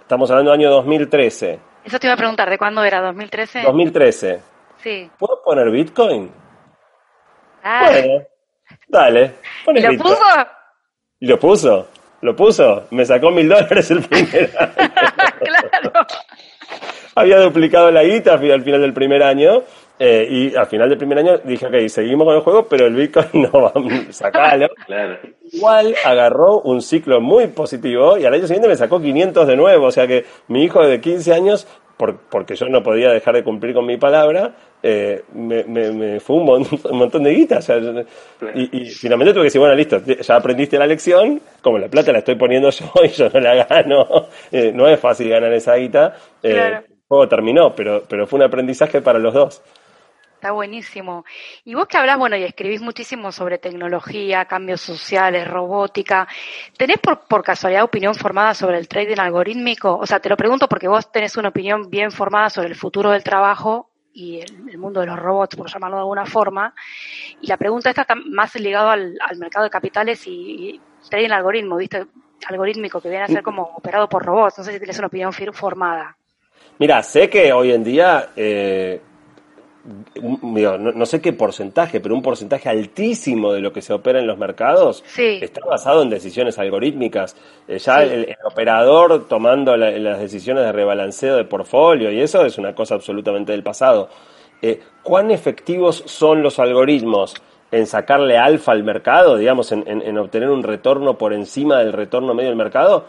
Estamos 0.02 0.30
hablando 0.30 0.50
del 0.50 0.60
año 0.60 0.70
2013 0.70 1.58
eso 1.86 1.98
te 2.00 2.06
iba 2.06 2.14
a 2.14 2.16
preguntar, 2.18 2.50
¿de 2.50 2.58
cuándo 2.58 2.82
era? 2.84 3.00
¿2013? 3.12 3.62
2013. 3.64 4.40
Sí. 4.82 5.10
¿Puedo 5.18 5.40
poner 5.42 5.70
Bitcoin? 5.70 6.30
Ah. 7.62 7.88
Bueno, 7.90 8.24
dale. 8.88 9.34
¿Y 9.74 9.80
lo 9.80 9.96
puso? 10.02 10.24
¿Y 11.20 11.26
lo 11.26 11.38
puso? 11.38 11.88
¿Lo 12.22 12.34
puso? 12.36 12.86
Me 12.90 13.04
sacó 13.04 13.30
mil 13.30 13.48
dólares 13.48 13.90
el 13.90 14.02
primer 14.02 14.50
año. 14.58 14.72
claro. 15.38 16.06
Había 17.14 17.38
duplicado 17.38 17.90
la 17.90 18.02
guita 18.02 18.34
al 18.34 18.40
final 18.40 18.80
del 18.80 18.92
primer 18.92 19.22
año 19.22 19.62
eh, 19.98 20.26
y 20.30 20.54
al 20.54 20.66
final 20.66 20.90
del 20.90 20.98
primer 20.98 21.18
año 21.18 21.38
dije, 21.38 21.66
ok, 21.66 21.88
seguimos 21.88 22.26
con 22.26 22.36
el 22.36 22.42
juego, 22.42 22.66
pero 22.68 22.86
el 22.86 22.94
Bitcoin 22.94 23.28
no 23.32 23.50
va 23.52 23.72
a 23.74 24.12
sacarlo. 24.12 24.68
Claro. 24.86 25.18
Igual 25.52 25.94
agarró 26.04 26.60
un 26.60 26.80
ciclo 26.80 27.20
muy 27.20 27.48
positivo 27.48 28.18
y 28.18 28.24
al 28.24 28.34
año 28.34 28.46
siguiente 28.46 28.68
me 28.68 28.76
sacó 28.76 29.00
500 29.00 29.46
de 29.46 29.56
nuevo. 29.56 29.86
O 29.86 29.90
sea 29.90 30.06
que 30.06 30.24
mi 30.48 30.62
hijo 30.64 30.84
de 30.86 31.00
15 31.00 31.32
años, 31.32 31.66
porque 31.96 32.54
yo 32.54 32.68
no 32.68 32.82
podía 32.82 33.10
dejar 33.10 33.34
de 33.34 33.42
cumplir 33.42 33.74
con 33.74 33.84
mi 33.86 33.96
palabra, 33.96 34.54
eh, 34.82 35.24
me, 35.32 36.20
fue 36.20 36.36
un, 36.36 36.66
montón 36.92 37.24
de 37.24 37.34
guita. 37.34 37.58
y, 38.54 38.84
finalmente 38.90 39.32
tuve 39.32 39.42
que 39.42 39.46
decir, 39.46 39.60
bueno, 39.60 39.74
listo, 39.74 40.00
ya 40.04 40.36
aprendiste 40.36 40.78
la 40.78 40.86
lección, 40.86 41.40
como 41.62 41.78
la 41.78 41.88
plata 41.88 42.12
la 42.12 42.18
estoy 42.18 42.36
poniendo 42.36 42.70
yo 42.70 42.86
y 43.02 43.08
yo 43.08 43.28
no 43.32 43.40
la 43.40 43.64
gano, 43.64 44.06
eh, 44.52 44.70
no 44.72 44.86
es 44.86 45.00
fácil 45.00 45.28
ganar 45.28 45.52
esa 45.52 45.74
guita. 45.74 46.14
El 46.42 46.84
juego 47.08 47.28
terminó, 47.28 47.74
pero, 47.74 48.04
pero 48.08 48.26
fue 48.26 48.38
un 48.38 48.44
aprendizaje 48.44 49.00
para 49.00 49.18
los 49.18 49.34
dos. 49.34 49.62
Está 50.36 50.50
buenísimo. 50.50 51.24
Y 51.64 51.74
vos 51.74 51.86
que 51.88 51.96
hablas, 51.96 52.18
bueno, 52.18 52.36
y 52.36 52.44
escribís 52.44 52.82
muchísimo 52.82 53.32
sobre 53.32 53.56
tecnología, 53.56 54.44
cambios 54.44 54.82
sociales, 54.82 55.48
robótica, 55.48 56.28
¿tenés 56.76 56.98
por, 56.98 57.42
casualidad 57.42 57.84
opinión 57.84 58.14
formada 58.14 58.52
sobre 58.52 58.76
el 58.76 58.86
trading 58.86 59.18
algorítmico? 59.18 59.96
O 59.96 60.04
sea, 60.04 60.20
te 60.20 60.28
lo 60.28 60.36
pregunto 60.36 60.68
porque 60.68 60.88
vos 60.88 61.10
tenés 61.10 61.38
una 61.38 61.48
opinión 61.48 61.88
bien 61.88 62.12
formada 62.12 62.50
sobre 62.50 62.68
el 62.68 62.74
futuro 62.74 63.12
del 63.12 63.24
trabajo 63.24 63.88
y 64.12 64.40
el, 64.40 64.76
mundo 64.76 65.00
de 65.00 65.06
los 65.06 65.18
robots, 65.18 65.56
por 65.56 65.72
llamarlo 65.72 65.96
de 65.96 66.02
alguna 66.02 66.26
forma. 66.26 66.74
Y 67.40 67.46
la 67.46 67.56
pregunta 67.56 67.88
está 67.88 68.06
más 68.26 68.54
ligado 68.56 68.90
al, 68.90 69.16
mercado 69.38 69.64
de 69.64 69.70
capitales 69.70 70.22
y, 70.26 70.78
trading 71.08 71.30
algoritmo, 71.30 71.78
¿viste? 71.78 72.04
Algorítmico, 72.46 73.00
que 73.00 73.08
viene 73.08 73.24
a 73.24 73.28
ser 73.28 73.42
como 73.42 73.62
operado 73.62 74.06
por 74.06 74.22
robots. 74.22 74.58
No 74.58 74.64
sé 74.64 74.72
si 74.72 74.78
tienes 74.78 74.98
una 74.98 75.06
opinión 75.06 75.32
formada. 75.32 76.14
Mira, 76.78 77.02
sé 77.02 77.30
que 77.30 77.54
hoy 77.54 77.72
en 77.72 77.82
día 77.82 78.32
eh, 78.36 79.00
no, 80.22 81.06
sé 81.06 81.20
qué 81.20 81.32
porcentaje, 81.32 82.00
pero 82.00 82.14
un 82.14 82.22
porcentaje 82.22 82.68
altísimo 82.68 83.52
de 83.52 83.60
lo 83.60 83.72
que 83.72 83.82
se 83.82 83.92
opera 83.92 84.18
en 84.18 84.26
los 84.26 84.38
mercados 84.38 85.04
está 85.16 85.60
basado 85.64 86.02
en 86.02 86.10
decisiones 86.10 86.58
algorítmicas. 86.58 87.36
Eh, 87.68 87.78
ya 87.78 88.02
el, 88.02 88.36
operador 88.44 89.28
tomando 89.28 89.76
las 89.76 90.18
decisiones 90.18 90.64
de 90.64 90.72
rebalanceo 90.72 91.36
de 91.36 91.44
portfolio 91.44 92.10
y 92.10 92.20
eso 92.20 92.44
es 92.44 92.58
una 92.58 92.74
cosa 92.74 92.94
absolutamente 92.94 93.52
del 93.52 93.62
pasado. 93.62 94.08
Eh, 94.62 94.80
¿Cuán 95.02 95.30
efectivos 95.30 96.02
son 96.06 96.42
los 96.42 96.58
algoritmos 96.58 97.34
en 97.70 97.86
sacarle 97.86 98.38
alfa 98.38 98.72
al 98.72 98.84
mercado, 98.84 99.36
digamos, 99.36 99.70
en, 99.72 100.18
obtener 100.18 100.50
un 100.50 100.62
retorno 100.62 101.18
por 101.18 101.32
encima 101.32 101.78
del 101.78 101.92
retorno 101.92 102.34
medio 102.34 102.50
del 102.50 102.58
mercado? 102.58 103.04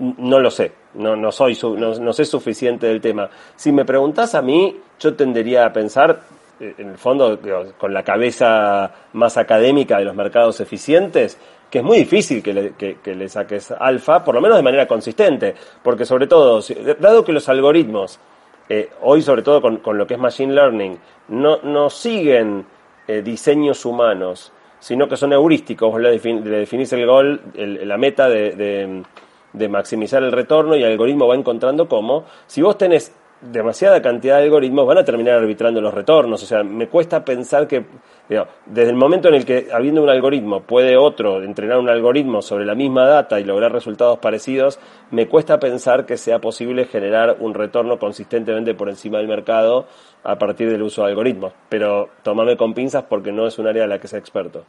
No 0.00 0.40
lo 0.40 0.50
sé, 0.50 0.72
no, 0.94 1.14
no 1.14 1.30
soy, 1.30 1.58
no, 1.62 1.94
no 1.94 2.12
sé 2.12 2.24
suficiente 2.24 2.86
del 2.86 3.00
tema. 3.00 3.28
Si 3.54 3.70
me 3.70 3.84
preguntas 3.84 4.34
a 4.34 4.42
mí, 4.42 4.76
yo 4.98 5.14
tendería 5.14 5.66
a 5.66 5.72
pensar, 5.72 6.20
eh, 6.58 6.74
en 6.78 6.90
el 6.90 6.98
fondo, 6.98 7.38
con 7.78 7.92
la 7.92 8.02
cabeza 8.02 8.90
más 9.12 9.36
académica 9.36 9.98
de 9.98 10.06
los 10.06 10.14
mercados 10.14 10.60
eficientes, 10.60 11.38
que 11.70 11.78
es 11.78 11.84
muy 11.84 11.98
difícil 11.98 12.42
que 12.42 12.52
le, 12.52 12.72
que, 12.72 13.14
le 13.14 13.28
saques 13.28 13.70
alfa, 13.70 14.24
por 14.24 14.34
lo 14.34 14.40
menos 14.40 14.56
de 14.56 14.62
manera 14.62 14.86
consistente, 14.88 15.54
porque 15.82 16.04
sobre 16.04 16.26
todo, 16.26 16.60
dado 16.98 17.24
que 17.24 17.32
los 17.32 17.48
algoritmos, 17.48 18.18
eh, 18.68 18.88
hoy 19.02 19.22
sobre 19.22 19.42
todo 19.42 19.60
con, 19.62 19.76
con, 19.78 19.96
lo 19.96 20.06
que 20.06 20.14
es 20.14 20.20
Machine 20.20 20.52
Learning, 20.52 20.98
no, 21.28 21.58
no 21.62 21.90
siguen 21.90 22.66
eh, 23.06 23.22
diseños 23.22 23.84
humanos, 23.84 24.52
sino 24.78 25.08
que 25.08 25.16
son 25.16 25.32
heurísticos, 25.32 25.90
vos 25.90 26.00
le, 26.00 26.18
definís 26.18 26.92
el 26.92 27.06
gol, 27.06 27.40
la 27.54 27.96
meta 27.98 28.28
de, 28.28 29.02
de 29.52 29.68
maximizar 29.68 30.22
el 30.22 30.32
retorno 30.32 30.76
y 30.76 30.82
el 30.82 30.92
algoritmo 30.92 31.26
va 31.26 31.34
encontrando 31.34 31.88
cómo, 31.88 32.24
si 32.46 32.62
vos 32.62 32.78
tenés 32.78 33.12
demasiada 33.40 34.02
cantidad 34.02 34.36
de 34.36 34.44
algoritmos 34.44 34.86
van 34.86 34.98
a 34.98 35.04
terminar 35.04 35.36
arbitrando 35.36 35.80
los 35.80 35.94
retornos. 35.94 36.42
O 36.42 36.46
sea, 36.46 36.62
me 36.62 36.88
cuesta 36.88 37.24
pensar 37.24 37.66
que, 37.66 37.84
desde 38.66 38.90
el 38.90 38.96
momento 38.96 39.28
en 39.28 39.34
el 39.34 39.44
que, 39.44 39.68
habiendo 39.72 40.02
un 40.02 40.10
algoritmo, 40.10 40.60
puede 40.60 40.96
otro 40.96 41.42
entrenar 41.42 41.78
un 41.78 41.88
algoritmo 41.88 42.42
sobre 42.42 42.64
la 42.64 42.74
misma 42.74 43.06
data 43.06 43.40
y 43.40 43.44
lograr 43.44 43.72
resultados 43.72 44.18
parecidos, 44.18 44.78
me 45.10 45.26
cuesta 45.26 45.58
pensar 45.58 46.06
que 46.06 46.16
sea 46.16 46.38
posible 46.38 46.84
generar 46.84 47.36
un 47.40 47.54
retorno 47.54 47.98
consistentemente 47.98 48.74
por 48.74 48.88
encima 48.88 49.18
del 49.18 49.28
mercado 49.28 49.86
a 50.22 50.36
partir 50.36 50.70
del 50.70 50.82
uso 50.82 51.02
de 51.02 51.08
algoritmos. 51.08 51.52
Pero 51.68 52.10
tomame 52.22 52.56
con 52.56 52.74
pinzas 52.74 53.04
porque 53.04 53.32
no 53.32 53.46
es 53.46 53.58
un 53.58 53.66
área 53.66 53.84
en 53.84 53.90
la 53.90 53.98
que 53.98 54.08
sea 54.08 54.18
experto. 54.18 54.64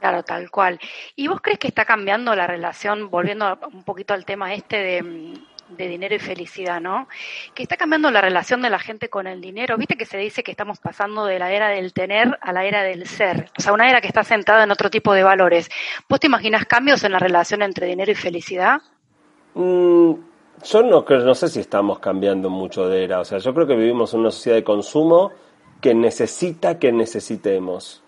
Claro, 0.00 0.22
tal 0.22 0.50
cual. 0.50 0.80
¿Y 1.14 1.28
vos 1.28 1.40
crees 1.40 1.58
que 1.58 1.68
está 1.68 1.84
cambiando 1.84 2.34
la 2.34 2.46
relación, 2.46 3.10
volviendo 3.10 3.58
un 3.72 3.84
poquito 3.84 4.14
al 4.14 4.24
tema 4.24 4.54
este 4.54 4.76
de 4.78 5.34
de 5.76 5.88
dinero 5.88 6.14
y 6.14 6.18
felicidad, 6.18 6.80
¿no? 6.80 7.08
Que 7.54 7.62
está 7.62 7.76
cambiando 7.76 8.10
la 8.10 8.20
relación 8.20 8.62
de 8.62 8.70
la 8.70 8.78
gente 8.78 9.08
con 9.08 9.26
el 9.26 9.40
dinero. 9.40 9.76
Viste 9.76 9.96
que 9.96 10.04
se 10.04 10.18
dice 10.18 10.42
que 10.42 10.50
estamos 10.50 10.78
pasando 10.78 11.24
de 11.24 11.38
la 11.38 11.52
era 11.52 11.68
del 11.68 11.92
tener 11.92 12.38
a 12.40 12.52
la 12.52 12.64
era 12.64 12.82
del 12.82 13.06
ser, 13.06 13.50
o 13.56 13.62
sea, 13.62 13.72
una 13.72 13.88
era 13.88 14.00
que 14.00 14.08
está 14.08 14.24
sentada 14.24 14.64
en 14.64 14.70
otro 14.70 14.90
tipo 14.90 15.12
de 15.12 15.22
valores. 15.22 15.68
¿Vos 16.08 16.20
te 16.20 16.26
imaginas 16.26 16.66
cambios 16.66 17.04
en 17.04 17.12
la 17.12 17.18
relación 17.18 17.62
entre 17.62 17.86
dinero 17.86 18.10
y 18.10 18.16
felicidad? 18.16 18.80
Mm, 19.54 20.12
yo 20.64 20.82
no, 20.82 21.04
no 21.08 21.34
sé 21.34 21.48
si 21.48 21.60
estamos 21.60 21.98
cambiando 21.98 22.50
mucho 22.50 22.88
de 22.88 23.04
era, 23.04 23.20
o 23.20 23.24
sea, 23.24 23.38
yo 23.38 23.54
creo 23.54 23.66
que 23.66 23.76
vivimos 23.76 24.14
en 24.14 24.20
una 24.20 24.30
sociedad 24.30 24.56
de 24.56 24.64
consumo 24.64 25.32
que 25.80 25.94
necesita 25.94 26.78
que 26.78 26.92
necesitemos 26.92 28.02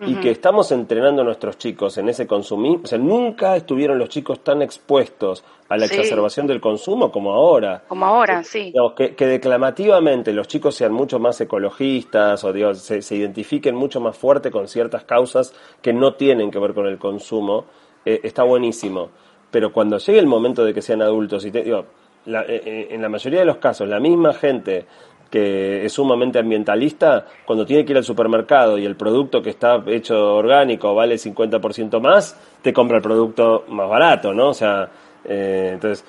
y 0.00 0.14
que 0.16 0.30
estamos 0.30 0.70
entrenando 0.70 1.22
a 1.22 1.24
nuestros 1.24 1.58
chicos 1.58 1.98
en 1.98 2.08
ese 2.08 2.26
consumismo. 2.26 2.82
O 2.84 2.86
sea, 2.86 2.98
nunca 2.98 3.56
estuvieron 3.56 3.98
los 3.98 4.08
chicos 4.08 4.44
tan 4.44 4.62
expuestos 4.62 5.44
a 5.68 5.76
la 5.76 5.86
exacerbación 5.86 6.46
del 6.46 6.60
consumo 6.60 7.10
como 7.10 7.32
ahora. 7.32 7.82
Como 7.88 8.06
ahora, 8.06 8.44
sí. 8.44 8.72
que, 8.96 9.14
que, 9.14 9.26
declamativamente 9.26 10.32
los 10.32 10.46
chicos 10.46 10.76
sean 10.76 10.92
mucho 10.92 11.18
más 11.18 11.40
ecologistas 11.40 12.44
o 12.44 12.52
Dios, 12.52 12.78
se, 12.78 13.02
se, 13.02 13.16
identifiquen 13.16 13.74
mucho 13.74 14.00
más 14.00 14.16
fuerte 14.16 14.50
con 14.50 14.68
ciertas 14.68 15.04
causas 15.04 15.52
que 15.82 15.92
no 15.92 16.14
tienen 16.14 16.50
que 16.50 16.58
ver 16.58 16.74
con 16.74 16.86
el 16.86 16.98
consumo, 16.98 17.64
eh, 18.04 18.20
está 18.22 18.44
buenísimo. 18.44 19.10
Pero 19.50 19.72
cuando 19.72 19.98
llegue 19.98 20.18
el 20.18 20.26
momento 20.26 20.64
de 20.64 20.72
que 20.72 20.82
sean 20.82 21.02
adultos, 21.02 21.44
y 21.44 21.50
digo, 21.50 21.86
la, 22.26 22.42
eh, 22.42 22.62
eh, 22.64 22.88
en 22.90 23.02
la 23.02 23.08
mayoría 23.08 23.40
de 23.40 23.46
los 23.46 23.56
casos, 23.56 23.88
la 23.88 24.00
misma 24.00 24.32
gente 24.32 24.86
que 25.30 25.84
es 25.84 25.92
sumamente 25.92 26.38
ambientalista, 26.38 27.26
cuando 27.44 27.66
tiene 27.66 27.84
que 27.84 27.92
ir 27.92 27.98
al 27.98 28.04
supermercado 28.04 28.78
y 28.78 28.86
el 28.86 28.96
producto 28.96 29.42
que 29.42 29.50
está 29.50 29.82
hecho 29.86 30.36
orgánico 30.36 30.94
vale 30.94 31.16
50% 31.16 32.00
más, 32.00 32.38
te 32.62 32.72
compra 32.72 32.96
el 32.96 33.02
producto 33.02 33.64
más 33.68 33.88
barato, 33.88 34.32
¿no? 34.32 34.48
O 34.48 34.54
sea, 34.54 34.88
eh, 35.24 35.70
entonces, 35.74 36.04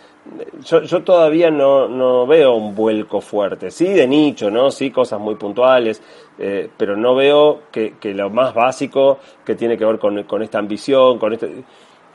yo, 0.64 0.84
yo 0.84 1.04
todavía 1.04 1.52
no, 1.52 1.88
no, 1.88 2.26
veo 2.26 2.54
un 2.54 2.76
vuelco 2.76 3.20
fuerte, 3.20 3.72
sí 3.72 3.86
de 3.86 4.08
nicho, 4.08 4.50
¿no? 4.50 4.72
Sí 4.72 4.92
cosas 4.92 5.20
muy 5.20 5.36
puntuales, 5.36 6.02
eh, 6.38 6.70
pero 6.78 6.96
no 6.96 7.16
veo 7.16 7.64
que, 7.72 7.94
lo 8.14 8.30
más 8.30 8.54
básico 8.54 9.20
que 9.44 9.56
tiene 9.56 9.78
que 9.78 9.86
ver 9.86 10.00
con, 10.00 10.24
con 10.24 10.42
esta 10.42 10.60
ambición, 10.60 11.20
con 11.20 11.34
este 11.34 11.64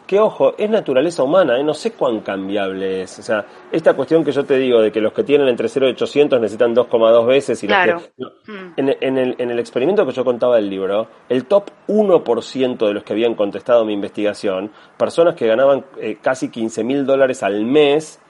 que 0.06 0.18
ojo, 0.18 0.54
es 0.58 0.68
naturaleza 0.68 1.22
humana, 1.22 1.58
¿eh? 1.58 1.64
no 1.64 1.72
sé 1.72 1.92
cuán 1.92 2.20
cambiable 2.20 3.02
es. 3.02 3.18
O 3.18 3.22
sea, 3.22 3.46
esta 3.72 3.94
cuestión 3.94 4.22
que 4.22 4.32
yo 4.32 4.44
te 4.44 4.58
digo 4.58 4.80
de 4.80 4.92
que 4.92 5.00
los 5.00 5.12
que 5.12 5.24
tienen 5.24 5.48
entre 5.48 5.68
0 5.68 5.88
y 5.88 5.90
800 5.92 6.40
necesitan 6.40 6.74
2,2 6.74 7.26
veces 7.26 7.62
y 7.64 7.66
claro. 7.66 8.02
los 8.16 8.32
que... 8.44 8.52
Mm. 8.52 8.72
en, 8.76 9.18
el, 9.18 9.34
en 9.38 9.50
el 9.50 9.58
experimento 9.58 10.04
que 10.04 10.12
yo 10.12 10.24
contaba 10.24 10.56
del 10.56 10.68
libro, 10.68 11.08
el 11.28 11.46
top 11.46 11.70
1% 11.88 12.86
de 12.86 12.92
los 12.92 13.02
que 13.02 13.12
habían 13.14 13.34
contestado 13.34 13.84
mi 13.84 13.94
investigación, 13.94 14.70
personas 14.98 15.34
que 15.34 15.46
ganaban 15.46 15.84
eh, 15.98 16.18
casi 16.20 16.50
15 16.50 16.84
mil 16.84 17.06
dólares 17.06 17.42
al 17.42 17.64
mes, 17.64 18.20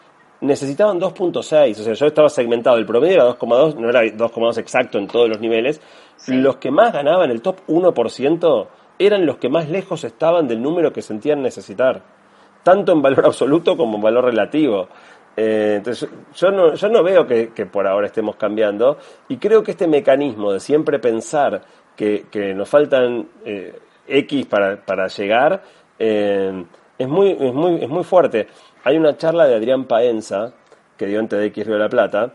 necesitaban 0.40 1.00
2.6. 1.00 1.36
O 1.36 1.42
sea, 1.42 1.92
yo 1.94 2.06
estaba 2.06 2.28
segmentado, 2.28 2.76
el 2.76 2.86
promedio 2.86 3.14
era 3.14 3.28
2,2, 3.28 3.76
no 3.76 3.88
era 3.88 4.02
2,2 4.02 4.58
exacto 4.58 4.98
en 4.98 5.08
todos 5.08 5.28
los 5.28 5.40
niveles. 5.40 5.80
Los 6.28 6.56
que 6.56 6.70
más 6.70 6.92
ganaban, 6.92 7.30
el 7.30 7.42
top 7.42 7.56
1%, 7.66 8.66
eran 8.98 9.26
los 9.26 9.36
que 9.38 9.48
más 9.48 9.68
lejos 9.68 10.04
estaban 10.04 10.46
del 10.48 10.62
número 10.62 10.92
que 10.92 11.02
sentían 11.02 11.42
necesitar, 11.42 12.02
tanto 12.62 12.92
en 12.92 13.02
valor 13.02 13.26
absoluto 13.26 13.76
como 13.76 13.96
en 13.96 14.02
valor 14.02 14.24
relativo. 14.24 14.88
Eh, 15.36 15.74
entonces, 15.78 16.08
yo 16.34 16.50
no, 16.50 16.74
yo 16.74 16.88
no 16.88 17.02
veo 17.02 17.26
que, 17.26 17.48
por 17.66 17.86
ahora 17.86 18.06
estemos 18.06 18.36
cambiando 18.36 18.98
y 19.28 19.36
creo 19.38 19.64
que 19.64 19.72
este 19.72 19.88
mecanismo 19.88 20.52
de 20.52 20.60
siempre 20.60 21.00
pensar 21.00 21.62
que, 21.96 22.24
nos 22.54 22.68
faltan 22.68 23.28
eh, 23.44 23.78
X 24.06 24.46
para, 24.46 24.76
para 24.76 25.08
llegar 25.08 25.62
eh, 25.98 26.64
es, 26.96 27.08
muy, 27.08 27.30
es, 27.32 27.52
muy, 27.52 27.82
es 27.82 27.88
muy 27.88 28.04
fuerte. 28.04 28.46
Hay 28.84 28.96
una 28.96 29.16
charla 29.16 29.46
de 29.46 29.56
Adrián 29.56 29.86
Paenza, 29.86 30.52
que 30.96 31.06
dio 31.06 31.18
en 31.18 31.26
TDX 31.26 31.66
Río 31.66 31.74
de 31.74 31.80
la 31.80 31.88
Plata, 31.88 32.34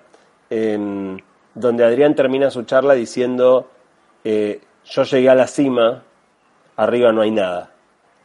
donde 1.54 1.84
Adrián 1.84 2.16
termina 2.16 2.50
su 2.50 2.64
charla 2.64 2.96
diciendo, 2.96 3.70
yo 4.24 5.04
llegué 5.04 5.30
a 5.30 5.36
la 5.36 5.48
cima 5.48 6.04
arriba 6.80 7.12
no 7.12 7.22
hay 7.22 7.32
nada. 7.32 7.72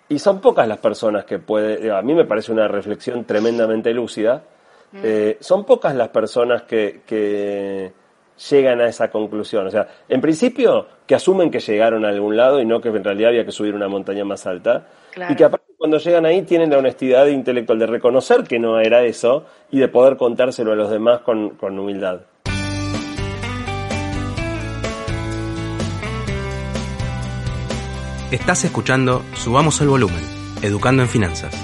Y 0.08 0.18
son 0.18 0.40
pocas 0.40 0.68
las 0.68 0.78
personas 0.78 1.24
que 1.24 1.38
puede, 1.38 1.90
a 1.90 2.02
mí 2.02 2.14
me 2.14 2.24
parece 2.24 2.52
una 2.52 2.68
reflexión 2.68 3.24
tremendamente 3.24 3.92
lúcida, 3.92 4.44
mm. 4.92 4.98
eh, 5.02 5.36
son 5.40 5.64
pocas 5.64 5.94
las 5.94 6.08
personas 6.08 6.62
que, 6.62 7.00
que, 7.06 7.92
llegan 8.50 8.80
a 8.80 8.86
esa 8.86 9.10
conclusión. 9.10 9.66
O 9.66 9.70
sea, 9.70 9.86
en 10.08 10.20
principio, 10.20 10.88
que 11.06 11.14
asumen 11.14 11.52
que 11.52 11.60
llegaron 11.60 12.04
a 12.04 12.08
algún 12.08 12.36
lado 12.36 12.60
y 12.60 12.66
no 12.66 12.80
que 12.80 12.88
en 12.88 13.04
realidad 13.04 13.30
había 13.30 13.44
que 13.44 13.52
subir 13.52 13.76
una 13.76 13.86
montaña 13.86 14.24
más 14.24 14.44
alta. 14.44 14.88
Y 15.30 15.36
que 15.36 15.44
aparte 15.44 15.72
cuando 15.78 15.98
llegan 15.98 16.26
ahí 16.26 16.42
tienen 16.42 16.70
la 16.70 16.78
honestidad 16.78 17.26
intelectual 17.26 17.78
de 17.78 17.86
reconocer 17.86 18.42
que 18.42 18.58
no 18.58 18.80
era 18.80 19.04
eso 19.04 19.46
y 19.70 19.78
de 19.78 19.86
poder 19.86 20.16
contárselo 20.16 20.72
a 20.72 20.74
los 20.74 20.90
demás 20.90 21.20
con, 21.20 21.50
con 21.50 21.78
humildad. 21.78 22.22
Estás 28.34 28.64
escuchando 28.64 29.22
Subamos 29.36 29.80
el 29.80 29.86
Volumen, 29.86 30.24
Educando 30.60 31.02
en 31.02 31.08
Finanzas. 31.08 31.54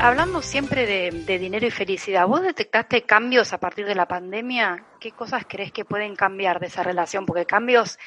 Hablando 0.00 0.40
siempre 0.40 0.86
de, 0.86 1.38
dinero 1.38 1.66
y 1.66 1.70
felicidad, 1.70 2.26
¿vos 2.26 2.40
detectaste 2.40 3.02
cambios 3.02 3.52
a 3.52 3.58
partir 3.58 3.84
de 3.84 3.94
la 3.94 4.06
pandemia? 4.06 4.86
¿Qué 4.98 5.12
cosas 5.12 5.44
crees 5.46 5.70
que 5.70 5.84
pueden 5.84 6.16
cambiar 6.16 6.60
de 6.60 6.68
esa 6.68 6.82
relación? 6.82 7.26
Porque 7.26 7.44
cambios 7.44 7.98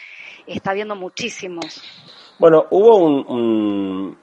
está 0.47 0.71
habiendo 0.71 0.95
muchísimos. 0.95 1.79
Bueno, 2.39 2.65
hubo 2.71 2.97
un, 2.97 4.17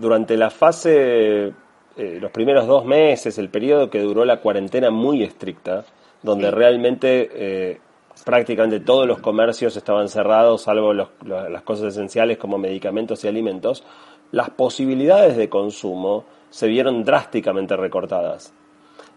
durante 0.00 0.36
la 0.36 0.50
fase 0.50 1.52
los 1.96 2.30
primeros 2.32 2.66
dos 2.66 2.84
meses, 2.84 3.38
el 3.38 3.50
periodo 3.50 3.88
que 3.88 4.00
duró 4.00 4.24
la 4.24 4.40
cuarentena 4.40 4.90
muy 4.90 5.22
estricta, 5.22 5.84
donde 6.24 6.50
realmente 6.50 7.78
prácticamente 8.24 8.80
todos 8.80 9.06
los 9.06 9.18
comercios 9.20 9.76
estaban 9.76 10.08
cerrados, 10.08 10.62
salvo 10.62 10.92
las 10.92 11.62
cosas 11.62 11.94
esenciales 11.94 12.38
como 12.38 12.58
medicamentos 12.58 13.24
y 13.24 13.28
alimentos, 13.28 13.84
las 14.30 14.50
posibilidades 14.50 15.36
de 15.36 15.48
consumo 15.48 16.24
se 16.50 16.68
vieron 16.68 17.04
drásticamente 17.04 17.76
recortadas. 17.76 18.52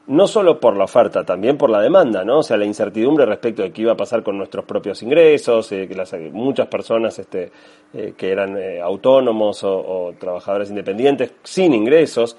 No 0.08 0.26
solo 0.26 0.60
por 0.60 0.78
la 0.78 0.86
oferta, 0.86 1.26
también 1.26 1.58
por 1.58 1.70
la 1.70 1.82
demanda, 1.82 2.24
¿no? 2.24 2.40
O 2.40 2.44
sea, 2.44 2.56
la 2.56 2.66
incertidumbre 2.66 3.26
respecto 3.26 3.62
de 3.62 3.72
qué 3.72 3.82
iba 3.82 3.92
a 3.92 3.98
pasar 3.98 4.24
con 4.24 4.38
nuestros 4.38 4.64
propios 4.64 5.04
ingresos, 5.04 5.70
eh, 5.74 5.88
que 5.88 6.30
muchas 6.32 6.68
personas 6.68 7.20
este, 7.20 7.52
eh, 7.94 8.14
que 8.16 8.32
eran 8.32 8.58
eh, 8.58 8.80
autónomos 8.80 9.64
o, 9.64 10.14
trabajadores 10.18 10.70
independientes 10.70 11.34
sin 11.44 11.74
ingresos. 11.74 12.38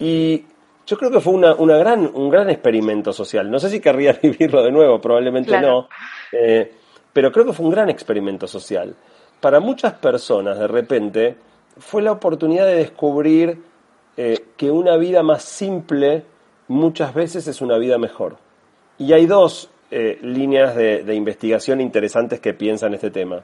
Y 0.00 0.44
yo 0.86 0.96
creo 0.96 1.10
que 1.10 1.20
fue 1.20 1.32
una, 1.32 1.54
una 1.54 1.76
gran, 1.76 2.10
un 2.14 2.30
gran 2.30 2.48
experimento 2.48 3.12
social. 3.12 3.50
No 3.50 3.58
sé 3.58 3.68
si 3.70 3.80
querría 3.80 4.12
vivirlo 4.22 4.62
de 4.62 4.70
nuevo, 4.70 5.00
probablemente 5.00 5.60
no, 5.60 5.88
pero 7.12 7.32
creo 7.32 7.46
que 7.46 7.52
fue 7.52 7.66
un 7.66 7.72
gran 7.72 7.90
experimento 7.90 8.46
social. 8.46 8.94
Para 9.40 9.60
muchas 9.60 9.94
personas, 9.94 10.58
de 10.58 10.66
repente, 10.66 11.36
fue 11.78 12.02
la 12.02 12.12
oportunidad 12.12 12.66
de 12.66 12.76
descubrir 12.76 13.58
eh, 14.16 14.46
que 14.56 14.70
una 14.70 14.96
vida 14.96 15.22
más 15.22 15.42
simple 15.42 16.24
muchas 16.68 17.14
veces 17.14 17.46
es 17.46 17.60
una 17.60 17.76
vida 17.78 17.98
mejor. 17.98 18.36
Y 18.98 19.12
hay 19.12 19.26
dos 19.26 19.70
eh, 19.90 20.18
líneas 20.22 20.74
de, 20.74 21.14
investigación 21.14 21.80
interesantes 21.80 22.40
que 22.40 22.54
piensan 22.54 22.94
este 22.94 23.10
tema. 23.10 23.42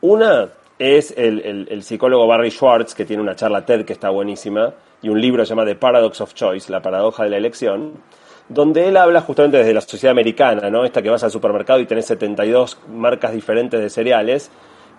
Una 0.00 0.50
es 0.78 1.12
el, 1.16 1.82
psicólogo 1.82 2.28
Barry 2.28 2.50
Schwartz, 2.50 2.94
que 2.94 3.04
tiene 3.04 3.22
una 3.22 3.34
charla 3.34 3.66
TED 3.66 3.84
que 3.84 3.92
está 3.92 4.10
buenísima, 4.10 4.72
y 5.02 5.08
un 5.08 5.20
libro 5.20 5.44
llamado 5.44 5.68
The 5.68 5.76
Paradox 5.76 6.20
of 6.20 6.34
Choice, 6.34 6.70
la 6.72 6.82
paradoja 6.82 7.24
de 7.24 7.30
la 7.30 7.36
elección, 7.36 7.94
donde 8.48 8.88
él 8.88 8.96
habla 8.96 9.20
justamente 9.20 9.58
desde 9.58 9.74
la 9.74 9.80
sociedad 9.80 10.12
americana, 10.12 10.70
¿no? 10.70 10.84
Esta 10.84 11.02
que 11.02 11.10
vas 11.10 11.22
al 11.22 11.30
supermercado 11.30 11.80
y 11.80 11.86
tenés 11.86 12.06
72 12.06 12.78
marcas 12.88 13.32
diferentes 13.32 13.80
de 13.80 13.90
cereales, 13.90 14.50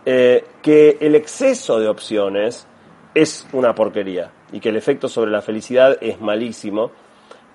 eh, 0.06 0.45
que 0.62 0.97
el 1.02 1.16
exceso 1.16 1.80
de 1.80 1.88
opciones 1.88 2.68
es 3.14 3.47
una 3.54 3.74
porquería 3.74 4.32
y 4.52 4.60
que 4.60 4.70
el 4.70 4.78
efecto 4.78 5.10
sobre 5.10 5.32
la 5.32 5.41
felicidad 5.41 5.97
es 6.00 6.22
malísimo. 6.22 6.91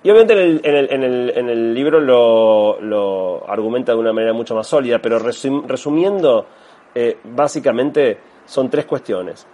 Y 0.03 0.11
obviamente 0.11 0.33
en 0.63 1.49
el, 1.49 1.73
libro 1.73 1.99
lo, 1.99 3.49
argumenta 3.49 3.93
de 3.93 3.97
una 3.97 4.13
manera 4.13 4.33
mucho 4.33 4.53
más 4.53 4.67
sólida, 4.67 4.99
pero 4.99 5.17
resumiendo, 5.17 6.45
eh, 6.93 7.17
básicamente 7.23 8.19
son 8.45 8.69
tres 8.69 8.85
cuestiones. 8.85 9.47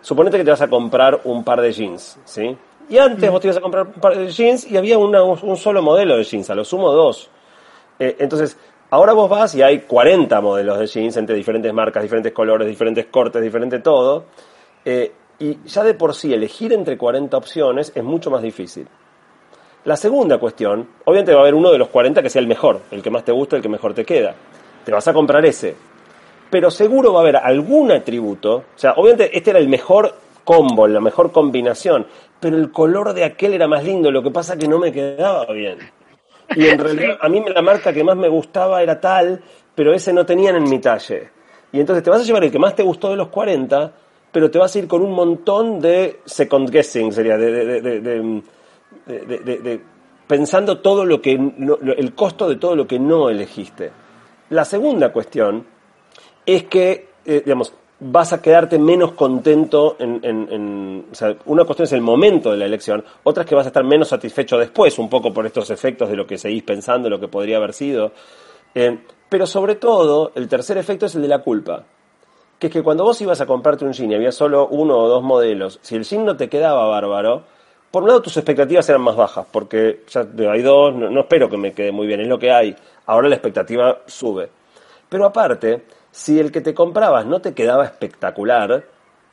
Suponete 0.00 0.38
que 0.38 0.44
te 0.44 0.50
vas 0.50 0.62
a 0.62 0.68
comprar 0.68 1.20
un 1.24 1.44
par 1.44 1.60
de 1.60 1.72
jeans, 1.72 2.18
¿sí? 2.24 2.56
Y 2.88 2.98
antes 2.98 3.30
vos 3.30 3.40
te 3.40 3.48
ibas 3.48 3.58
a 3.58 3.60
comprar 3.60 3.86
un 3.86 4.00
par 4.00 4.16
de 4.16 4.30
jeans 4.30 4.70
y 4.70 4.76
había 4.76 4.96
un 4.98 5.56
solo 5.56 5.82
modelo 5.82 6.16
de 6.16 6.24
jeans, 6.24 6.48
a 6.50 6.54
lo 6.54 6.64
sumo 6.64 6.90
dos. 6.92 7.30
Eh, 7.98 8.16
entonces, 8.18 8.56
Ahora 8.90 9.12
vos 9.12 9.28
vas 9.28 9.54
y 9.54 9.60
hay 9.60 9.80
40 9.80 10.40
modelos 10.40 10.78
de 10.78 10.86
jeans 10.86 11.18
entre 11.18 11.36
diferentes 11.36 11.72
marcas, 11.74 12.02
diferentes 12.02 12.32
colores, 12.32 12.66
diferentes 12.66 13.04
cortes, 13.06 13.42
diferente 13.42 13.80
todo. 13.80 14.24
Eh, 14.82 15.12
y 15.38 15.58
ya 15.66 15.84
de 15.84 15.92
por 15.92 16.14
sí 16.14 16.32
elegir 16.32 16.72
entre 16.72 16.96
40 16.96 17.36
opciones 17.36 17.92
es 17.94 18.02
mucho 18.02 18.30
más 18.30 18.40
difícil. 18.40 18.88
La 19.84 19.94
segunda 19.94 20.38
cuestión, 20.38 20.88
obviamente 21.04 21.32
va 21.32 21.40
a 21.40 21.42
haber 21.42 21.54
uno 21.54 21.70
de 21.70 21.76
los 21.76 21.88
40 21.88 22.22
que 22.22 22.30
sea 22.30 22.40
el 22.40 22.48
mejor, 22.48 22.80
el 22.90 23.02
que 23.02 23.10
más 23.10 23.24
te 23.24 23.32
gusta, 23.32 23.56
el 23.56 23.62
que 23.62 23.68
mejor 23.68 23.92
te 23.92 24.06
queda. 24.06 24.34
Te 24.86 24.92
vas 24.92 25.06
a 25.06 25.12
comprar 25.12 25.44
ese. 25.44 25.76
Pero 26.50 26.70
seguro 26.70 27.12
va 27.12 27.20
a 27.20 27.22
haber 27.22 27.36
algún 27.36 27.92
atributo, 27.92 28.56
o 28.56 28.64
sea, 28.78 28.92
obviamente 28.92 29.36
este 29.36 29.50
era 29.50 29.58
el 29.58 29.68
mejor 29.68 30.14
combo, 30.44 30.86
la 30.86 31.00
mejor 31.00 31.30
combinación, 31.30 32.06
pero 32.40 32.56
el 32.56 32.72
color 32.72 33.12
de 33.12 33.24
aquel 33.24 33.52
era 33.52 33.68
más 33.68 33.84
lindo, 33.84 34.10
lo 34.10 34.22
que 34.22 34.30
pasa 34.30 34.56
que 34.56 34.66
no 34.66 34.78
me 34.78 34.90
quedaba 34.92 35.44
bien. 35.52 35.78
Y 36.56 36.68
en 36.68 36.78
realidad 36.78 37.18
a 37.20 37.28
mí 37.28 37.44
la 37.46 37.60
marca 37.60 37.92
que 37.92 38.02
más 38.02 38.16
me 38.16 38.28
gustaba 38.28 38.82
era 38.82 38.98
tal, 38.98 39.42
pero 39.74 39.92
ese 39.92 40.12
no 40.12 40.24
tenían 40.24 40.56
en 40.56 40.64
mi 40.64 40.78
talle. 40.78 41.30
Y 41.70 41.80
entonces 41.80 42.02
te 42.02 42.10
vas 42.10 42.22
a 42.22 42.24
llevar 42.24 42.44
el 42.44 42.50
que 42.50 42.58
más 42.58 42.74
te 42.74 42.82
gustó 42.82 43.10
de 43.10 43.16
los 43.16 43.28
40, 43.28 43.92
pero 44.32 44.50
te 44.50 44.58
vas 44.58 44.74
a 44.74 44.78
ir 44.78 44.88
con 44.88 45.02
un 45.02 45.12
montón 45.12 45.80
de 45.80 46.20
second 46.24 46.70
guessing, 46.70 47.12
sería, 47.12 47.36
de, 47.36 48.42
pensando 50.26 50.78
todo 50.78 51.04
lo 51.04 51.20
que, 51.20 51.32
el 51.32 52.14
costo 52.14 52.48
de 52.48 52.56
todo 52.56 52.74
lo 52.74 52.86
que 52.86 52.98
no 52.98 53.28
elegiste. 53.28 53.90
La 54.50 54.64
segunda 54.64 55.12
cuestión 55.12 55.66
es 56.48 56.64
que, 56.64 57.08
eh, 57.26 57.42
digamos, 57.44 57.74
vas 58.00 58.32
a 58.32 58.40
quedarte 58.40 58.78
menos 58.78 59.12
contento 59.12 59.96
en, 59.98 61.04
o 61.12 61.14
sea, 61.14 61.36
una 61.44 61.64
cuestión 61.64 61.84
es 61.84 61.92
el 61.92 62.00
momento 62.00 62.50
de 62.50 62.56
la 62.56 62.64
elección, 62.64 63.04
otra 63.24 63.42
es 63.42 63.48
que 63.48 63.54
vas 63.54 63.66
a 63.66 63.68
estar 63.68 63.84
menos 63.84 64.08
satisfecho 64.08 64.56
después, 64.56 64.98
un 64.98 65.10
poco 65.10 65.30
por 65.30 65.44
estos 65.44 65.68
efectos 65.68 66.08
de 66.08 66.16
lo 66.16 66.26
que 66.26 66.38
seguís 66.38 66.62
pensando, 66.62 67.10
lo 67.10 67.20
que 67.20 67.28
podría 67.28 67.58
haber 67.58 67.74
sido. 67.74 68.12
Eh, 68.74 68.98
pero 69.28 69.46
sobre 69.46 69.74
todo, 69.74 70.32
el 70.36 70.48
tercer 70.48 70.78
efecto 70.78 71.04
es 71.04 71.14
el 71.16 71.22
de 71.22 71.28
la 71.28 71.40
culpa. 71.40 71.84
Que 72.58 72.68
es 72.68 72.72
que 72.72 72.82
cuando 72.82 73.04
vos 73.04 73.20
ibas 73.20 73.42
a 73.42 73.46
comprarte 73.46 73.84
un 73.84 73.92
jean 73.92 74.10
y 74.10 74.14
había 74.14 74.32
solo 74.32 74.68
uno 74.68 74.96
o 74.96 75.06
dos 75.06 75.22
modelos, 75.22 75.78
si 75.82 75.96
el 75.96 76.04
jean 76.04 76.24
no 76.24 76.34
te 76.34 76.48
quedaba 76.48 76.86
bárbaro, 76.86 77.42
por 77.90 78.02
un 78.04 78.08
lado 78.08 78.22
tus 78.22 78.38
expectativas 78.38 78.88
eran 78.88 79.02
más 79.02 79.16
bajas, 79.16 79.46
porque 79.52 80.04
ya 80.08 80.26
hay 80.50 80.62
dos, 80.62 80.94
no 80.94 81.20
espero 81.20 81.50
que 81.50 81.58
me 81.58 81.72
quede 81.72 81.92
muy 81.92 82.06
bien, 82.06 82.20
es 82.20 82.28
lo 82.28 82.38
que 82.38 82.50
hay. 82.50 82.74
Ahora 83.04 83.28
la 83.28 83.34
expectativa 83.34 83.98
sube. 84.06 84.48
Pero 85.08 85.26
aparte, 85.26 85.82
si 86.18 86.40
el 86.40 86.50
que 86.50 86.60
te 86.60 86.74
comprabas 86.74 87.26
no 87.26 87.40
te 87.40 87.54
quedaba 87.54 87.84
espectacular, 87.84 88.84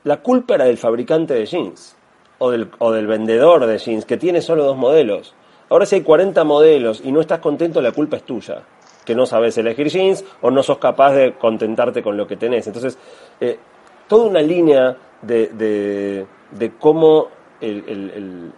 la 0.04 0.18
culpa 0.18 0.54
era 0.54 0.66
del 0.66 0.78
fabricante 0.78 1.34
de 1.34 1.44
jeans 1.44 1.96
o 2.38 2.52
del, 2.52 2.70
o 2.78 2.92
del 2.92 3.08
vendedor 3.08 3.66
de 3.66 3.76
jeans 3.76 4.04
que 4.04 4.16
tiene 4.16 4.40
solo 4.40 4.64
dos 4.64 4.76
modelos. 4.76 5.34
Ahora 5.68 5.84
si 5.84 5.96
hay 5.96 6.02
40 6.02 6.44
modelos 6.44 7.02
y 7.04 7.10
no 7.10 7.20
estás 7.20 7.40
contento, 7.40 7.80
la 7.80 7.90
culpa 7.90 8.18
es 8.18 8.22
tuya. 8.22 8.62
Que 9.04 9.16
no 9.16 9.26
sabes 9.26 9.58
elegir 9.58 9.88
jeans 9.88 10.24
o 10.40 10.52
no 10.52 10.62
sos 10.62 10.78
capaz 10.78 11.10
de 11.14 11.34
contentarte 11.34 12.04
con 12.04 12.16
lo 12.16 12.24
que 12.24 12.36
tenés. 12.36 12.68
Entonces, 12.68 12.96
eh, 13.40 13.58
toda 14.06 14.26
una 14.26 14.40
línea 14.40 14.96
de, 15.22 16.24
de, 16.52 16.72
cómo 16.78 17.26
el, 17.60 18.52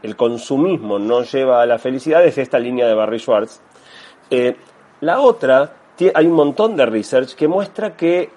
el, 0.00 0.16
consumismo 0.16 1.00
no 1.00 1.22
lleva 1.22 1.60
a 1.60 1.66
la 1.66 1.78
felicidad 1.78 2.24
es 2.24 2.38
esta 2.38 2.60
línea 2.60 2.86
de 2.86 2.94
Barry 2.94 3.18
Schwartz. 3.18 3.60
Eh, 4.30 4.54
la 5.00 5.20
otra 5.20 5.81
hay 6.14 6.26
un 6.26 6.34
montón 6.34 6.76
de 6.76 6.86
research 6.86 7.34
que 7.34 7.48
muestra 7.48 7.96
que 7.96 8.30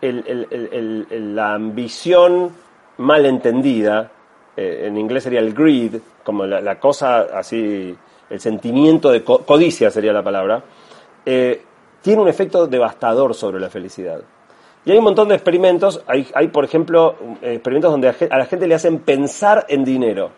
la 0.00 1.54
ambición 1.54 2.50
mal 2.98 3.26
entendida, 3.26 4.10
eh, 4.56 4.84
en 4.86 4.96
inglés 4.98 5.24
sería 5.24 5.40
el 5.40 5.54
greed, 5.54 6.00
como 6.24 6.44
la, 6.44 6.78
cosa 6.78 7.26
así, 7.34 7.96
el 8.30 8.40
sentimiento 8.40 9.10
de 9.10 9.22
codicia 9.22 9.90
sería 9.90 10.12
la 10.12 10.22
palabra, 10.22 10.62
eh, 11.24 11.62
tiene 12.00 12.22
un 12.22 12.28
efecto 12.28 12.66
devastador 12.66 13.34
sobre 13.34 13.60
la 13.60 13.70
felicidad. 13.70 14.20
Y 14.84 14.90
hay 14.90 14.98
un 14.98 15.04
montón 15.04 15.28
de 15.28 15.34
experimentos, 15.36 16.02
hay, 16.06 16.26
hay 16.34 16.48
por 16.48 16.64
ejemplo 16.64 17.14
experimentos 17.40 17.92
donde 17.92 18.08
a 18.08 18.38
la 18.38 18.46
gente 18.46 18.66
le 18.66 18.74
hacen 18.74 18.98
pensar 18.98 19.64
en 19.68 19.84
dinero. 19.84 20.30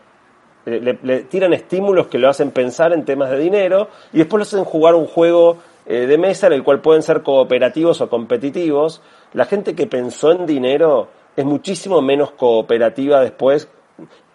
Le, 0.66 0.98
le, 1.02 1.22
tiran 1.24 1.52
estímulos 1.52 2.06
que 2.06 2.18
lo 2.18 2.28
hacen 2.28 2.50
pensar 2.50 2.92
en 2.92 3.04
temas 3.04 3.30
de 3.30 3.38
dinero 3.38 3.88
y 4.12 4.18
después 4.18 4.38
lo 4.38 4.42
hacen 4.42 4.64
jugar 4.64 4.94
un 4.94 5.06
juego 5.06 5.58
eh, 5.86 6.06
de 6.06 6.18
mesa 6.18 6.46
en 6.46 6.54
el 6.54 6.62
cual 6.62 6.80
pueden 6.80 7.02
ser 7.02 7.22
cooperativos 7.22 8.00
o 8.00 8.08
competitivos, 8.08 9.02
la 9.32 9.44
gente 9.44 9.74
que 9.74 9.86
pensó 9.86 10.32
en 10.32 10.46
dinero 10.46 11.08
es 11.36 11.44
muchísimo 11.44 12.00
menos 12.00 12.32
cooperativa 12.32 13.20
después, 13.20 13.68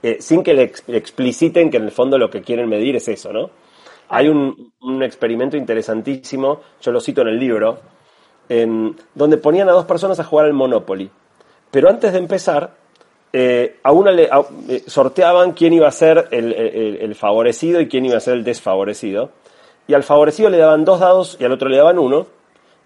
eh, 0.04 0.18
sin 0.20 0.44
que 0.44 0.54
le, 0.54 0.64
expliciten 0.88 1.70
que 1.70 1.78
en 1.78 1.84
el 1.84 1.92
fondo 1.92 2.18
lo 2.18 2.30
que 2.30 2.42
quieren 2.42 2.70
medir 2.70 2.96
es 2.96 3.08
eso, 3.08 3.34
¿no? 3.34 3.50
Hay 4.10 4.28
un, 4.28 4.74
experimento 5.04 5.56
interesantísimo, 5.56 6.62
yo 6.82 6.92
lo 6.92 7.00
cito 7.00 7.22
en 7.22 7.28
el 7.28 7.40
libro, 7.40 7.80
donde 9.14 9.38
ponían 9.38 9.70
a 9.70 9.74
dos 9.74 9.86
personas 9.86 10.20
a 10.20 10.24
jugar 10.24 10.48
al 10.48 10.54
Monopoly. 10.54 11.12
Pero 11.70 11.90
antes 11.90 12.12
de 12.12 12.18
empezar, 12.18 12.72
eh, 13.32 13.78
a 13.84 13.92
una 13.92 14.12
le 14.12 14.28
sorteaban 14.88 15.52
quién 15.52 15.74
iba 15.74 15.88
a 15.88 15.92
ser 15.92 16.30
el, 16.32 17.14
favorecido 17.14 17.80
y 17.80 17.88
quién 17.88 18.06
iba 18.06 18.18
a 18.18 18.20
ser 18.20 18.34
el 18.34 18.44
desfavorecido 18.44 19.32
y 19.90 19.96
al 19.96 20.04
favorecido 20.04 20.52
le 20.52 20.60
daban 20.60 20.86
dos 20.86 21.00
dados 21.00 21.36
y 21.40 21.46
al 21.46 21.52
otro 21.52 21.68
le 21.68 21.78
daban 21.78 21.98
uno, 21.98 22.28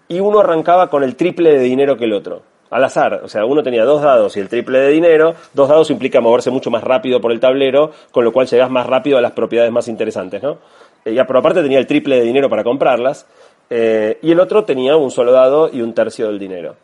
y 0.08 0.20
uno 0.20 0.40
arrancaba 0.40 0.88
con 0.88 1.02
el 1.02 1.16
triple 1.16 1.52
de 1.52 1.58
dinero 1.58 1.98
que 1.98 2.04
el 2.04 2.14
otro. 2.14 2.40
Al 2.70 2.82
azar, 2.82 3.20
o 3.22 3.28
sea, 3.28 3.44
uno 3.44 3.62
tenía 3.62 3.84
dos 3.84 4.00
dados 4.00 4.34
y 4.38 4.40
el 4.40 4.48
triple 4.48 4.78
de 4.78 4.88
dinero, 4.88 5.34
dos 5.52 5.68
dados 5.68 5.90
implica 5.90 6.22
moverse 6.22 6.50
mucho 6.50 6.70
más 6.70 6.82
rápido 6.82 7.20
por 7.20 7.30
el 7.30 7.40
tablero, 7.40 7.90
con 8.10 8.24
lo 8.24 8.32
cual 8.32 8.46
llegas 8.46 8.70
más 8.70 8.86
rápido 8.86 9.18
a 9.18 9.20
las 9.20 9.32
propiedades 9.32 9.70
más 9.70 9.86
interesantes, 9.86 10.42
¿no? 10.42 10.56
Eh, 11.04 11.22
pero 11.26 11.38
aparte 11.40 11.62
tenía 11.62 11.78
el 11.78 11.86
triple 11.86 12.16
de 12.16 12.22
dinero 12.22 12.48
para 12.48 12.64
comprarlas, 12.64 13.26
eh, 13.68 14.16
y 14.22 14.32
el 14.32 14.40
otro 14.40 14.64
tenía 14.64 14.96
un 14.96 15.10
solo 15.10 15.30
dado 15.30 15.68
y 15.70 15.82
un 15.82 15.92
tercio 15.92 16.28
del 16.28 16.38
dinero. 16.38 16.74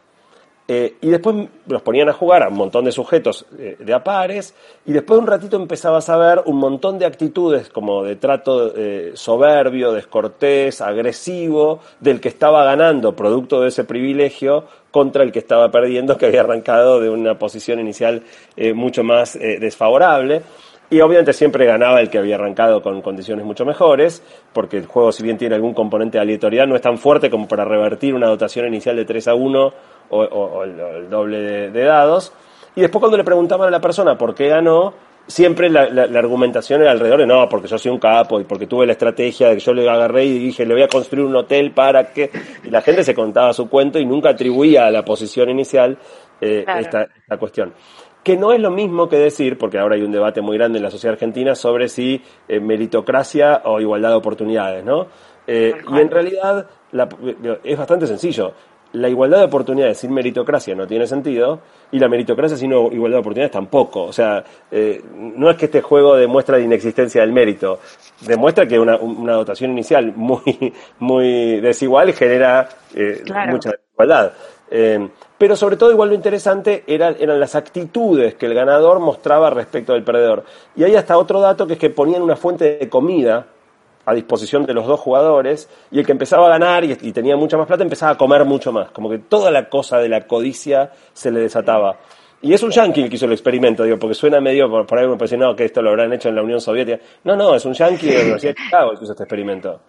Eh, 0.72 0.98
y 1.00 1.08
después 1.08 1.34
los 1.66 1.82
ponían 1.82 2.10
a 2.10 2.12
jugar 2.12 2.44
a 2.44 2.48
un 2.48 2.54
montón 2.54 2.84
de 2.84 2.92
sujetos 2.92 3.44
eh, 3.58 3.74
de 3.80 3.92
a 3.92 4.04
pares, 4.04 4.54
y 4.86 4.92
después 4.92 5.16
de 5.16 5.22
un 5.22 5.26
ratito 5.26 5.56
empezabas 5.56 6.08
a 6.08 6.16
ver 6.16 6.42
un 6.46 6.58
montón 6.58 6.96
de 6.96 7.06
actitudes 7.06 7.68
como 7.70 8.04
de 8.04 8.14
trato 8.14 8.72
eh, 8.76 9.10
soberbio, 9.14 9.90
descortés, 9.90 10.80
agresivo, 10.80 11.80
del 11.98 12.20
que 12.20 12.28
estaba 12.28 12.62
ganando 12.62 13.16
producto 13.16 13.62
de 13.62 13.70
ese 13.70 13.82
privilegio 13.82 14.62
contra 14.92 15.24
el 15.24 15.32
que 15.32 15.40
estaba 15.40 15.72
perdiendo, 15.72 16.16
que 16.16 16.26
había 16.26 16.42
arrancado 16.42 17.00
de 17.00 17.10
una 17.10 17.36
posición 17.36 17.80
inicial 17.80 18.22
mucho 18.74 19.02
más 19.02 19.38
desfavorable. 19.38 20.42
Y 20.92 21.00
obviamente 21.00 21.32
siempre 21.32 21.66
ganaba 21.66 22.00
el 22.00 22.10
que 22.10 22.18
había 22.18 22.34
arrancado 22.34 22.82
con 22.82 23.00
condiciones 23.00 23.44
mucho 23.44 23.64
mejores, 23.64 24.24
porque 24.52 24.76
el 24.76 24.86
juego, 24.86 25.12
si 25.12 25.22
bien 25.22 25.38
tiene 25.38 25.54
algún 25.54 25.72
componente 25.72 26.18
de 26.18 26.22
aleatoriedad, 26.22 26.66
no 26.66 26.74
es 26.74 26.82
tan 26.82 26.98
fuerte 26.98 27.30
como 27.30 27.46
para 27.46 27.64
revertir 27.64 28.12
una 28.12 28.26
dotación 28.26 28.66
inicial 28.66 28.96
de 28.96 29.04
3 29.04 29.28
a 29.28 29.34
1 29.34 29.72
o, 30.10 30.64
el, 30.64 31.08
doble 31.08 31.70
de, 31.70 31.84
dados. 31.84 32.32
Y 32.74 32.80
después 32.80 32.98
cuando 32.98 33.16
le 33.16 33.22
preguntaban 33.22 33.68
a 33.68 33.70
la 33.70 33.80
persona 33.80 34.18
por 34.18 34.34
qué 34.34 34.48
ganó, 34.48 34.92
siempre 35.28 35.70
la, 35.70 35.82
argumentación 36.18 36.82
era 36.82 36.90
alrededor 36.90 37.20
de 37.20 37.26
no, 37.26 37.48
porque 37.48 37.68
yo 37.68 37.78
soy 37.78 37.92
un 37.92 38.00
capo 38.00 38.40
y 38.40 38.44
porque 38.44 38.66
tuve 38.66 38.84
la 38.84 38.92
estrategia 38.92 39.50
de 39.50 39.54
que 39.54 39.60
yo 39.60 39.72
le 39.72 39.88
agarré 39.88 40.24
y 40.24 40.38
dije, 40.40 40.66
le 40.66 40.74
voy 40.74 40.82
a 40.82 40.88
construir 40.88 41.24
un 41.24 41.36
hotel 41.36 41.70
para 41.70 42.12
que... 42.12 42.32
Y 42.64 42.70
la 42.70 42.80
gente 42.80 43.04
se 43.04 43.14
contaba 43.14 43.52
su 43.52 43.68
cuento 43.68 44.00
y 44.00 44.04
nunca 44.04 44.30
atribuía 44.30 44.86
a 44.86 44.90
la 44.90 45.04
posición 45.04 45.50
inicial 45.50 45.96
eh, 46.40 46.64
esta, 46.66 47.02
esta 47.02 47.36
cuestión 47.36 47.72
que 48.22 48.36
no 48.36 48.52
es 48.52 48.60
lo 48.60 48.70
mismo 48.70 49.08
que 49.08 49.16
decir, 49.16 49.56
porque 49.58 49.78
ahora 49.78 49.96
hay 49.96 50.02
un 50.02 50.12
debate 50.12 50.40
muy 50.40 50.56
grande 50.58 50.78
en 50.78 50.84
la 50.84 50.90
sociedad 50.90 51.14
argentina 51.14 51.54
sobre 51.54 51.88
si 51.88 52.22
eh, 52.48 52.60
meritocracia 52.60 53.62
o 53.64 53.80
igualdad 53.80 54.10
de 54.10 54.16
oportunidades, 54.16 54.84
¿no? 54.84 55.06
Eh, 55.46 55.74
y 55.90 55.98
en 55.98 56.10
realidad 56.10 56.66
es 57.64 57.78
bastante 57.78 58.06
sencillo. 58.06 58.52
La 58.92 59.08
igualdad 59.08 59.38
de 59.38 59.44
oportunidades 59.44 59.98
sin 59.98 60.12
meritocracia 60.12 60.74
no 60.74 60.86
tiene 60.86 61.06
sentido 61.06 61.60
y 61.92 61.98
la 61.98 62.08
meritocracia 62.08 62.56
sin 62.56 62.72
igualdad 62.72 63.16
de 63.16 63.20
oportunidades 63.20 63.52
tampoco. 63.52 64.04
O 64.04 64.12
sea, 64.12 64.44
eh, 64.70 65.02
no 65.14 65.50
es 65.50 65.56
que 65.56 65.66
este 65.66 65.82
juego 65.82 66.16
demuestre 66.16 66.58
la 66.58 66.64
inexistencia 66.64 67.20
del 67.20 67.32
mérito, 67.32 67.80
demuestra 68.20 68.66
que 68.66 68.78
una, 68.78 68.96
una 68.96 69.32
dotación 69.32 69.72
inicial 69.72 70.12
muy, 70.14 70.72
muy 70.98 71.60
desigual 71.60 72.12
genera 72.12 72.68
mucha 73.50 73.70
desigualdad. 73.70 74.32
Eh, 74.70 75.08
pero 75.36 75.56
sobre 75.56 75.76
todo, 75.76 75.90
igual 75.90 76.10
lo 76.10 76.14
interesante 76.14 76.84
eran, 76.86 77.16
eran 77.18 77.40
las 77.40 77.54
actitudes 77.54 78.34
que 78.34 78.46
el 78.46 78.54
ganador 78.54 79.00
mostraba 79.00 79.50
respecto 79.50 79.94
del 79.94 80.04
perdedor. 80.04 80.44
Y 80.76 80.84
hay 80.84 80.94
hasta 80.94 81.16
otro 81.16 81.40
dato 81.40 81.66
que 81.66 81.72
es 81.72 81.78
que 81.78 81.90
ponían 81.90 82.22
una 82.22 82.36
fuente 82.36 82.76
de 82.78 82.88
comida 82.88 83.46
a 84.04 84.14
disposición 84.14 84.64
de 84.64 84.74
los 84.74 84.86
dos 84.86 84.98
jugadores 85.00 85.68
y 85.90 85.98
el 85.98 86.06
que 86.06 86.12
empezaba 86.12 86.46
a 86.46 86.50
ganar 86.50 86.84
y, 86.84 86.94
tenía 87.12 87.36
mucha 87.36 87.56
más 87.56 87.66
plata 87.66 87.82
empezaba 87.82 88.12
a 88.12 88.18
comer 88.18 88.44
mucho 88.44 88.72
más. 88.72 88.90
Como 88.90 89.10
que 89.10 89.18
toda 89.18 89.50
la 89.50 89.68
cosa 89.68 89.98
de 89.98 90.08
la 90.08 90.26
codicia 90.26 90.90
se 91.12 91.30
le 91.30 91.40
desataba. 91.40 91.96
Y 92.42 92.54
es 92.54 92.62
un 92.62 92.70
yankee 92.70 93.02
el 93.02 93.10
que 93.10 93.16
hizo 93.16 93.26
el 93.26 93.32
experimento, 93.32 93.84
digo, 93.84 93.98
porque 93.98 94.14
suena 94.14 94.40
medio, 94.40 94.70
por, 94.86 94.98
ahí 94.98 95.06
me 95.06 95.16
parece, 95.16 95.36
no, 95.36 95.54
que 95.54 95.66
esto 95.66 95.82
lo 95.82 95.90
habrán 95.90 96.12
hecho 96.14 96.30
en 96.30 96.36
la 96.36 96.42
Unión 96.42 96.60
Soviética. 96.60 96.98
No, 97.24 97.36
no, 97.36 97.54
es 97.54 97.64
un 97.66 97.74
yankee 97.74 98.06
de 98.06 98.14
la 98.14 98.20
Universidad 98.20 98.54
de 98.54 98.62
Chicago 98.64 98.92
el 98.92 98.98
que 98.98 99.04
hizo 99.04 99.12
este 99.12 99.24
experimento. 99.24 99.80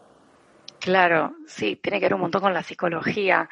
Claro, 0.82 1.36
sí, 1.46 1.76
tiene 1.76 2.00
que 2.00 2.06
ver 2.06 2.16
un 2.16 2.22
montón 2.22 2.42
con 2.42 2.56
la 2.56 2.64
psicología. 2.64 3.48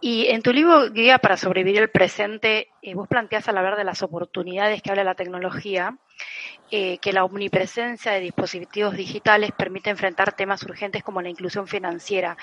Y 0.00 0.28
en 0.28 0.40
tu 0.40 0.50
libro 0.50 0.90
Guía 0.90 1.18
para 1.18 1.36
sobrevivir 1.36 1.82
el 1.82 1.90
presente, 1.90 2.68
eh, 2.80 2.94
vos 2.94 3.06
planteás 3.06 3.46
al 3.48 3.58
hablar 3.58 3.76
de 3.76 3.84
las 3.84 4.02
oportunidades 4.02 4.80
que 4.80 4.90
habla 4.90 5.04
la 5.04 5.14
tecnología, 5.14 5.98
eh, 6.70 6.96
que 6.96 7.12
la 7.12 7.24
omnipresencia 7.24 8.12
de 8.12 8.20
dispositivos 8.20 8.96
digitales 8.96 9.52
permite 9.52 9.90
enfrentar 9.90 10.32
temas 10.32 10.62
urgentes 10.62 11.02
como 11.02 11.20
la 11.20 11.28
inclusión 11.28 11.68
financiera. 11.68 12.38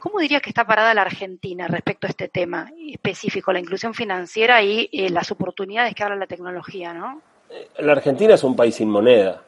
¿Cómo, 0.00 0.18
dirías 0.18 0.42
que 0.42 0.50
está 0.50 0.66
parada 0.66 0.92
la 0.92 1.02
Argentina 1.02 1.68
respecto 1.68 2.08
a 2.08 2.10
este 2.10 2.26
tema 2.26 2.72
específico, 2.88 3.52
la 3.52 3.60
inclusión 3.60 3.94
financiera 3.94 4.62
y 4.62 4.90
eh, 4.92 5.10
las 5.10 5.30
oportunidades 5.30 5.94
que 5.94 6.02
habla 6.02 6.16
la 6.16 6.26
tecnología, 6.26 6.92
no? 6.92 7.22
La 7.78 7.92
Argentina 7.92 8.34
es 8.34 8.42
un 8.42 8.56
país 8.56 8.74
sin 8.74 8.90
moneda 8.90 9.44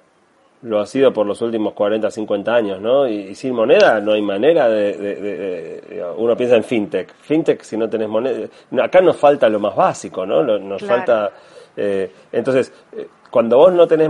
lo 0.62 0.80
ha 0.80 0.86
sido 0.86 1.12
por 1.12 1.26
los 1.26 1.40
últimos 1.42 1.74
40, 1.74 2.10
50 2.10 2.54
años, 2.54 2.80
¿no? 2.80 3.06
Y, 3.06 3.34
sin 3.34 3.54
moneda 3.54 4.00
no 4.00 4.12
hay 4.12 4.22
manera 4.22 4.68
de, 4.68 5.82
Uno 6.16 6.36
piensa 6.36 6.56
en 6.56 6.64
fintech. 6.64 7.14
Fintech, 7.14 7.62
si 7.62 7.76
no 7.76 7.88
tenés 7.88 8.08
moneda... 8.08 8.48
Acá 8.82 9.00
nos 9.00 9.16
falta 9.16 9.48
lo 9.48 9.60
más 9.60 9.74
básico, 9.76 10.24
¿no? 10.24 10.42
Nos 10.42 10.82
falta... 10.82 11.30
Eh, 11.76 12.10
entonces, 12.32 12.72
eh, 12.96 13.06
cuando 13.30 13.58
vos 13.58 13.72
no 13.72 13.86
tenés... 13.86 14.08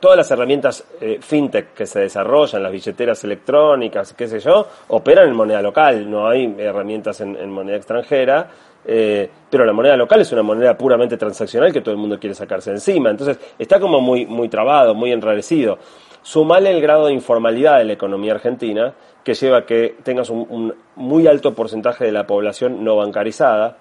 todas 0.00 0.16
las 0.16 0.30
herramientas 0.30 0.84
eh, 1.00 1.18
fintech 1.20 1.74
que 1.74 1.86
se 1.86 2.00
desarrollan, 2.00 2.62
las 2.62 2.72
billeteras 2.72 3.24
electrónicas, 3.24 4.14
qué 4.14 4.28
sé 4.28 4.38
yo, 4.40 4.66
operan 4.88 5.28
en 5.28 5.34
moneda 5.34 5.60
local, 5.60 6.08
no 6.08 6.28
hay 6.28 6.54
herramientas 6.58 7.20
en 7.20 7.50
moneda 7.50 7.76
extranjera. 7.76 8.48
Eh, 8.86 9.30
pero 9.48 9.64
la 9.64 9.72
moneda 9.72 9.96
local 9.96 10.20
es 10.20 10.32
una 10.32 10.42
moneda 10.42 10.76
puramente 10.76 11.16
transaccional 11.16 11.72
que 11.72 11.80
todo 11.80 11.92
el 11.92 12.00
mundo 12.00 12.18
quiere 12.18 12.34
sacarse 12.34 12.70
encima. 12.70 13.10
Entonces 13.10 13.38
está 13.58 13.80
como 13.80 14.00
muy, 14.00 14.26
muy 14.26 14.48
trabado, 14.48 14.94
muy 14.94 15.12
enrarecido. 15.12 15.78
Sumale 16.22 16.70
el 16.70 16.80
grado 16.80 17.06
de 17.06 17.12
informalidad 17.12 17.78
de 17.78 17.84
la 17.84 17.92
economía 17.92 18.32
argentina, 18.32 18.94
que 19.22 19.34
lleva 19.34 19.58
a 19.58 19.66
que 19.66 19.96
tengas 20.02 20.30
un, 20.30 20.74
muy 20.96 21.26
alto 21.26 21.54
porcentaje 21.54 22.04
de 22.04 22.12
la 22.12 22.26
población 22.26 22.82
no 22.82 22.96
bancarizada, 22.96 23.76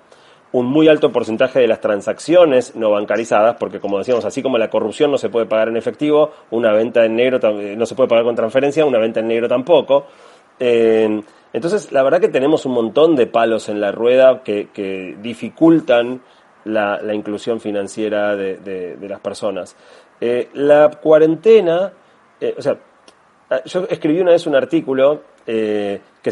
un 0.51 0.67
muy 0.67 0.87
alto 0.87 1.11
porcentaje 1.11 1.59
de 1.59 1.67
las 1.67 1.81
transacciones 1.81 2.75
no 2.75 2.91
bancarizadas, 2.91 3.55
porque 3.57 3.79
como 3.79 3.97
decíamos, 3.97 4.25
así 4.25 4.43
como 4.43 4.57
la 4.57 4.69
corrupción 4.69 5.09
no 5.09 5.17
se 5.17 5.29
puede 5.29 5.45
pagar 5.45 5.69
en 5.69 5.77
efectivo, 5.77 6.31
una 6.51 6.71
venta 6.73 7.05
en 7.05 7.15
negro 7.15 7.39
eh, 7.59 7.75
no 7.75 7.85
se 7.85 7.95
puede 7.95 8.09
pagar 8.09 8.25
con 8.25 8.35
transferencia, 8.35 8.85
una 8.85 8.99
venta 8.99 9.21
en 9.21 9.27
negro 9.27 9.47
tampoco. 9.47 10.05
Eh, 10.59 11.21
entonces, 11.53 11.91
la 11.91 12.01
verdad 12.01 12.19
que 12.19 12.29
tenemos 12.29 12.65
un 12.65 12.73
montón 12.73 13.15
de 13.15 13.27
palos 13.27 13.69
en 13.69 13.79
la 13.79 13.91
rueda 13.91 14.41
que, 14.43 15.15
dificultan 15.21 16.21
la, 16.65 16.99
inclusión 17.13 17.59
financiera 17.59 18.35
de, 18.35 18.97
las 19.07 19.19
personas. 19.19 19.75
Eh, 20.19 20.49
la 20.53 20.89
cuarentena, 20.89 21.93
eh, 22.41 22.55
o 22.57 22.61
sea, 22.61 22.77
ah, 23.51 23.61
yo 23.65 23.85
escribí 23.87 24.19
una 24.19 24.31
vez 24.31 24.47
un 24.47 24.55
artículo 24.55 25.21
eh, 25.45 26.01
que, 26.23 26.31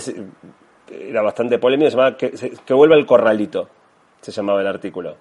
era 0.89 1.21
bastante 1.21 1.59
polémico, 1.59 1.91
se 1.91 1.97
llamaba 1.97 2.17
que, 2.17 2.31
que, 2.65 2.73
vuelva 2.73 2.95
el 2.95 3.05
corralito, 3.05 3.69
se 4.21 4.31
llamaba 4.31 4.61
el 4.61 4.67
artículo. 4.67 5.17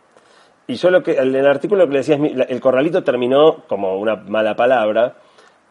Y 0.67 0.77
yo 0.77 0.89
lo 0.91 1.03
que, 1.03 1.19
en 1.19 1.35
el 1.35 1.47
artículo 1.47 1.83
lo 1.83 1.89
que 1.89 1.93
le 1.93 1.99
decía 1.99 2.17
es, 2.17 2.49
el 2.49 2.61
corralito 2.61 3.05
terminó 3.05 3.65
como 3.69 3.99
una 3.99 4.17
mala 4.17 4.57
palabra, 4.57 5.17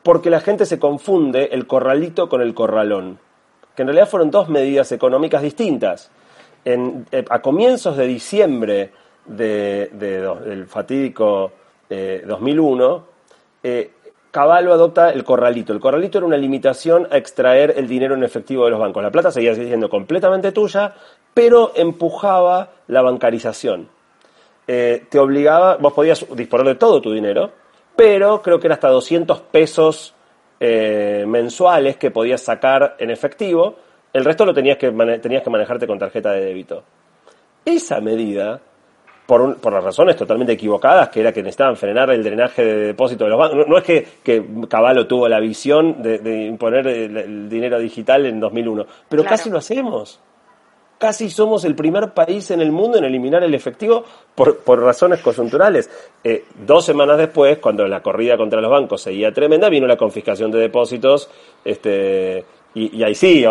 porque 0.03 0.29
la 0.29 0.39
gente 0.39 0.67
se 0.67 0.77
confunde 0.77 1.49
el 1.51 1.65
corralito 1.65 2.29
con 2.29 2.41
el 2.41 2.53
corralón 2.53 3.17
que 3.75 3.81
en 3.81 3.87
realidad 3.87 4.09
fueron 4.09 4.31
dos 4.31 4.49
medidas 4.49 4.91
económicas 4.91 5.41
distintas. 5.41 6.11
Eh, 6.65 7.25
a 7.29 7.41
comienzos 7.41 7.97
de 7.97 8.07
diciembre 8.07 8.91
del 9.25 10.65
fatídico 10.67 11.51
2001, 11.89 13.03
eh, 13.63 13.91
Caballo 14.31 14.73
adopta 14.73 15.09
el 15.09 15.23
corralito. 15.23 15.73
El 15.73 15.79
corralito 15.79 16.19
era 16.19 16.27
una 16.27 16.37
limitación 16.37 17.07
a 17.09 17.17
extraer 17.17 17.73
el 17.77 17.87
dinero 17.87 18.13
en 18.13 18.23
efectivo 18.23 18.65
de 18.65 18.71
los 18.71 18.79
bancos. 18.79 19.01
La 19.01 19.09
plata 19.09 19.31
seguía 19.31 19.55
siendo 19.55 19.89
completamente 19.89 20.51
tuya, 20.51 20.93
pero 21.33 21.71
empujaba 21.75 22.69
la 22.87 23.01
bancarización. 23.01 23.89
Eh, 24.67 25.05
te 25.09 25.17
obligaba, 25.17 25.77
vos 25.77 25.93
podías 25.93 26.23
disponer 26.35 26.67
de 26.67 26.75
todo 26.75 27.01
tu 27.01 27.11
dinero, 27.11 27.49
pero 27.95 28.43
creo 28.43 28.59
que 28.59 28.67
era 28.67 28.75
hasta 28.75 28.89
200 28.89 29.39
pesos 29.41 30.13
eh, 30.59 31.25
mensuales 31.27 31.97
que 31.97 32.11
podías 32.11 32.41
sacar 32.41 32.95
en 32.99 33.11
efectivo, 33.11 33.75
el 34.11 34.25
resto 34.25 34.45
lo 34.45 34.53
tenías 34.53 34.77
que, 34.77 34.91
tenías 35.21 35.43
que 35.43 35.49
manejarte 35.49 35.87
con 35.87 35.99
tarjeta 35.99 36.31
de 36.31 36.45
débito. 36.45 36.83
Esa 37.63 38.01
medida, 38.01 38.59
por, 39.25 39.57
por, 39.57 39.73
las 39.73 39.83
razones 39.83 40.15
totalmente 40.15 40.53
equivocadas, 40.53 41.09
que 41.09 41.19
era 41.19 41.31
que 41.31 41.41
necesitaban 41.43 41.75
frenar 41.75 42.09
el 42.09 42.23
drenaje 42.23 42.63
de 42.63 42.75
depósito 42.87 43.25
de 43.25 43.29
los 43.29 43.39
bancos, 43.39 43.67
no, 43.67 43.77
es 43.77 43.83
que, 43.83 44.07
que, 44.23 44.43
Caballo 44.67 45.05
tuvo 45.07 45.27
la 45.27 45.39
visión 45.39 46.01
de, 46.01 46.45
imponer 46.45 46.87
el, 46.87 47.49
dinero 47.49 47.77
digital 47.79 48.25
en 48.25 48.39
2001, 48.39 48.85
pero 49.07 49.23
casi 49.23 49.49
lo 49.49 49.59
hacemos 49.59 50.19
casi 50.99 51.29
somos 51.29 51.65
el 51.65 51.73
primer 51.73 52.11
país 52.13 52.51
en 52.51 52.61
el 52.61 52.71
mundo 52.71 52.99
en 52.99 53.05
eliminar 53.05 53.43
el 53.43 53.55
efectivo 53.55 54.03
por, 54.35 54.59
por 54.59 54.79
razones 54.81 55.21
coyunturales. 55.21 55.89
Eh, 56.23 56.45
dos 56.65 56.85
semanas 56.85 57.17
después, 57.17 57.57
cuando 57.57 57.87
la 57.87 58.03
corrida 58.03 58.37
contra 58.37 58.61
los 58.61 58.69
bancos 58.69 59.01
seguía 59.01 59.33
tremenda, 59.33 59.69
vino 59.69 59.87
la 59.87 59.97
confiscación 59.97 60.51
de 60.51 60.59
depósitos, 60.59 61.29
este, 61.65 62.45
y, 62.75 63.01
ahí 63.01 63.15
sí, 63.15 63.43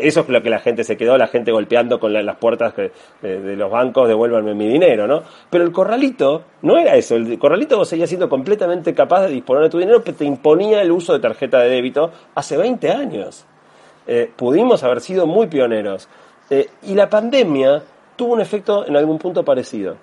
eso 0.00 0.20
es 0.20 0.28
lo 0.28 0.42
que 0.42 0.50
la 0.50 0.58
gente 0.58 0.84
se 0.84 0.96
quedó, 0.96 1.16
la 1.16 1.28
gente 1.28 1.50
golpeando 1.52 1.98
con 1.98 2.12
las 2.12 2.36
puertas 2.36 2.74
de 2.76 3.56
los 3.56 3.70
bancos, 3.70 4.06
devuélvanme 4.06 4.54
mi 4.54 4.68
dinero, 4.68 5.06
¿no? 5.06 5.22
Pero 5.48 5.64
el 5.64 5.72
corralito 5.72 6.42
no 6.62 6.76
era 6.76 6.94
eso, 6.94 7.16
el 7.16 7.38
corralito 7.38 7.78
vos 7.78 7.88
seguías 7.88 8.10
siendo 8.10 8.28
completamente 8.28 8.92
capaz 8.92 9.22
de 9.22 9.28
disponer 9.28 9.64
de 9.64 9.70
tu 9.70 9.78
dinero, 9.78 10.02
pero 10.04 10.18
te 10.18 10.26
imponía 10.26 10.82
el 10.82 10.90
uso 10.90 11.14
de 11.14 11.20
tarjeta 11.20 11.60
de 11.60 11.70
débito 11.70 12.10
hace 12.34 12.58
20 12.58 12.90
años. 12.90 13.46
Eh, 14.06 14.30
pudimos 14.36 14.84
haber 14.84 15.00
sido 15.00 15.26
muy 15.26 15.46
pioneros. 15.46 16.08
Eh, 16.50 16.68
y 16.82 16.94
la 16.94 17.08
pandemia 17.08 17.82
tuvo 18.16 18.34
un 18.34 18.40
efecto 18.40 18.86
en 18.86 18.96
algún 18.96 19.18
punto 19.18 19.44
parecido. 19.44 19.96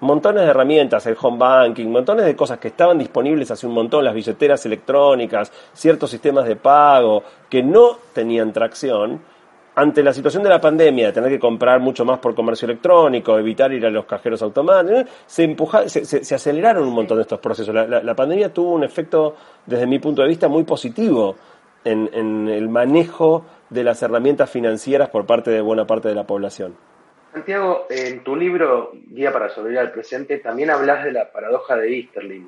Montones 0.00 0.44
de 0.44 0.50
herramientas, 0.50 1.04
el 1.06 1.16
home 1.20 1.36
banking, 1.36 1.88
montones 1.88 2.24
de 2.24 2.34
cosas 2.34 2.58
que 2.58 2.68
estaban 2.68 2.96
disponibles 2.96 3.50
hace 3.50 3.66
un 3.66 3.74
montón, 3.74 4.02
las 4.02 4.14
billeteras 4.14 4.64
electrónicas, 4.64 5.52
ciertos 5.74 6.10
sistemas 6.10 6.46
de 6.46 6.56
pago 6.56 7.22
que 7.50 7.62
no 7.62 7.98
tenían 8.14 8.50
tracción, 8.52 9.20
ante 9.74 10.02
la 10.02 10.12
situación 10.12 10.42
de 10.42 10.48
la 10.48 10.60
pandemia, 10.60 11.06
de 11.06 11.12
tener 11.12 11.30
que 11.30 11.38
comprar 11.38 11.80
mucho 11.80 12.04
más 12.04 12.18
por 12.18 12.34
comercio 12.34 12.66
electrónico, 12.66 13.38
evitar 13.38 13.72
ir 13.72 13.84
a 13.84 13.90
los 13.90 14.04
cajeros 14.06 14.40
automáticos, 14.42 15.04
se, 15.26 15.44
empuja, 15.44 15.88
se, 15.88 16.34
aceleraron 16.34 16.88
un 16.88 16.94
montón 16.94 17.18
de 17.18 17.22
estos 17.22 17.38
procesos. 17.38 17.74
La, 17.74 18.14
pandemia 18.14 18.52
tuvo 18.52 18.72
un 18.72 18.84
efecto, 18.84 19.36
desde 19.66 19.86
mi 19.86 19.98
punto 19.98 20.22
de 20.22 20.28
vista, 20.28 20.48
muy 20.48 20.64
positivo 20.64 21.36
en 21.84 22.48
el 22.48 22.68
manejo 22.68 23.44
de 23.70 23.84
las 23.84 24.02
herramientas 24.02 24.50
financieras 24.50 25.08
por 25.08 25.26
parte 25.26 25.50
de 25.50 25.60
buena 25.60 25.86
parte 25.86 26.08
de 26.08 26.14
la 26.14 26.24
población. 26.24 26.76
Santiago, 27.32 27.86
en 27.88 28.24
tu 28.24 28.34
libro 28.34 28.90
Guía 28.92 29.32
para 29.32 29.48
sobrevivir 29.48 29.78
al 29.78 29.92
presente 29.92 30.38
también 30.38 30.70
hablas 30.70 31.04
de 31.04 31.12
la 31.12 31.30
paradoja 31.30 31.76
de 31.76 31.96
Easterling. 31.96 32.46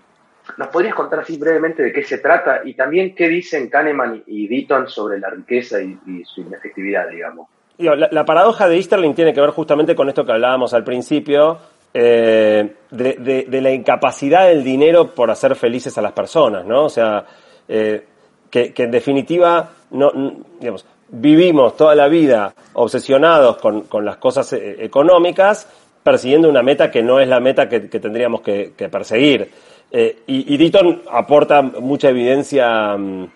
¿Nos 0.59 0.68
podrías 0.68 0.95
contar 0.95 1.20
así 1.20 1.39
brevemente 1.39 1.85
de 1.85 1.93
qué 1.93 2.03
se 2.03 2.18
trata 2.18 2.62
y 2.64 2.75
también 2.75 3.14
qué 3.14 3.29
dicen 3.29 3.70
Kahneman 3.70 4.25
y 4.27 4.49
Deaton 4.49 4.89
sobre 4.89 5.20
la 5.20 5.31
riqueza 5.31 5.81
y, 5.81 6.25
su 6.25 6.41
inefectividad, 6.41 7.09
digamos? 7.09 7.49
La, 7.79 8.25
paradoja 8.25 8.68
de 8.68 8.77
Easterling 8.77 9.14
tiene 9.14 9.33
que 9.33 9.41
ver 9.41 9.51
justamente 9.51 9.95
con 9.95 10.09
esto 10.09 10.25
que 10.25 10.33
hablábamos 10.33 10.75
al 10.75 10.83
principio, 10.83 11.59
eh, 11.95 12.75
de, 12.91 13.61
la 13.62 13.70
incapacidad 13.70 14.49
del 14.49 14.64
dinero 14.64 15.14
por 15.14 15.31
hacer 15.31 15.55
felices 15.55 15.97
a 15.97 16.03
las 16.03 16.12
personas, 16.12 16.66
¿no? 16.66 16.87
O 16.87 16.89
sea, 16.89 17.25
eh, 17.68 18.05
que, 18.51 18.73
en 18.77 18.91
definitiva 18.91 19.70
no, 19.93 20.11
digamos, 20.59 20.87
vivimos 21.13 21.77
toda 21.77 21.95
la 21.95 22.09
vida 22.09 22.55
obsesionados 22.73 23.59
con, 23.59 24.05
las 24.05 24.17
cosas 24.17 24.53
eh, 24.53 24.77
económicas, 24.81 25.69
persiguiendo 26.03 26.49
una 26.49 26.63
meta 26.63 26.91
que 26.91 27.03
no 27.03 27.21
es 27.21 27.29
la 27.29 27.39
meta 27.39 27.69
que, 27.69 27.81
tendríamos 27.81 28.41
que, 28.41 28.73
perseguir. 28.91 29.51
y, 29.93 30.17
y 30.27 30.73
aporta 31.11 31.63
mucha 31.63 32.09
evidencia 32.09 32.97
mm, 32.97 33.27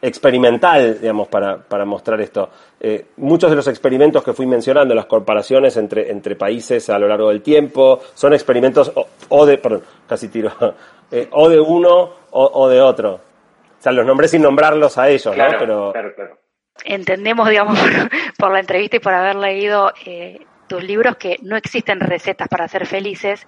experimental, 0.00 1.00
digamos, 1.00 1.28
para, 1.28 1.56
para 1.56 1.84
mostrar 1.84 2.20
esto. 2.20 2.50
Eh, 2.78 3.06
muchos 3.16 3.50
de 3.50 3.56
los 3.56 3.66
experimentos 3.68 4.22
que 4.22 4.32
fui 4.32 4.46
mencionando, 4.46 4.94
las 4.94 5.06
comparaciones 5.06 5.76
entre, 5.76 6.10
entre 6.10 6.36
países 6.36 6.88
a 6.90 6.98
lo 6.98 7.08
largo 7.08 7.30
del 7.30 7.42
tiempo, 7.42 8.00
son 8.14 8.32
experimentos 8.32 8.92
o, 9.28 9.46
de, 9.46 9.58
perdón, 9.58 9.82
casi 10.06 10.28
tiro, 10.28 10.52
eh, 11.10 11.28
o 11.32 11.48
de 11.48 11.60
uno 11.60 12.10
o, 12.30 12.68
de 12.68 12.80
otro. 12.80 13.14
O 13.14 13.82
sea, 13.82 13.92
los 13.92 14.04
nombré 14.04 14.28
sin 14.28 14.42
nombrarlos 14.42 14.98
a 14.98 15.08
ellos, 15.08 15.34
¿no? 15.36 15.44
Pero... 15.58 15.92
Claro, 15.92 16.14
claro. 16.14 16.38
Entendemos, 16.84 17.48
digamos, 17.48 17.78
por, 18.38 18.52
la 18.52 18.60
entrevista 18.60 18.96
y 18.96 19.00
por 19.00 19.14
haber 19.14 19.36
leído 19.36 19.92
eh, 20.04 20.46
tus 20.66 20.82
libros 20.82 21.16
que 21.16 21.38
no 21.42 21.56
existen 21.56 22.00
recetas 22.00 22.48
para 22.48 22.68
ser 22.68 22.86
felices, 22.86 23.46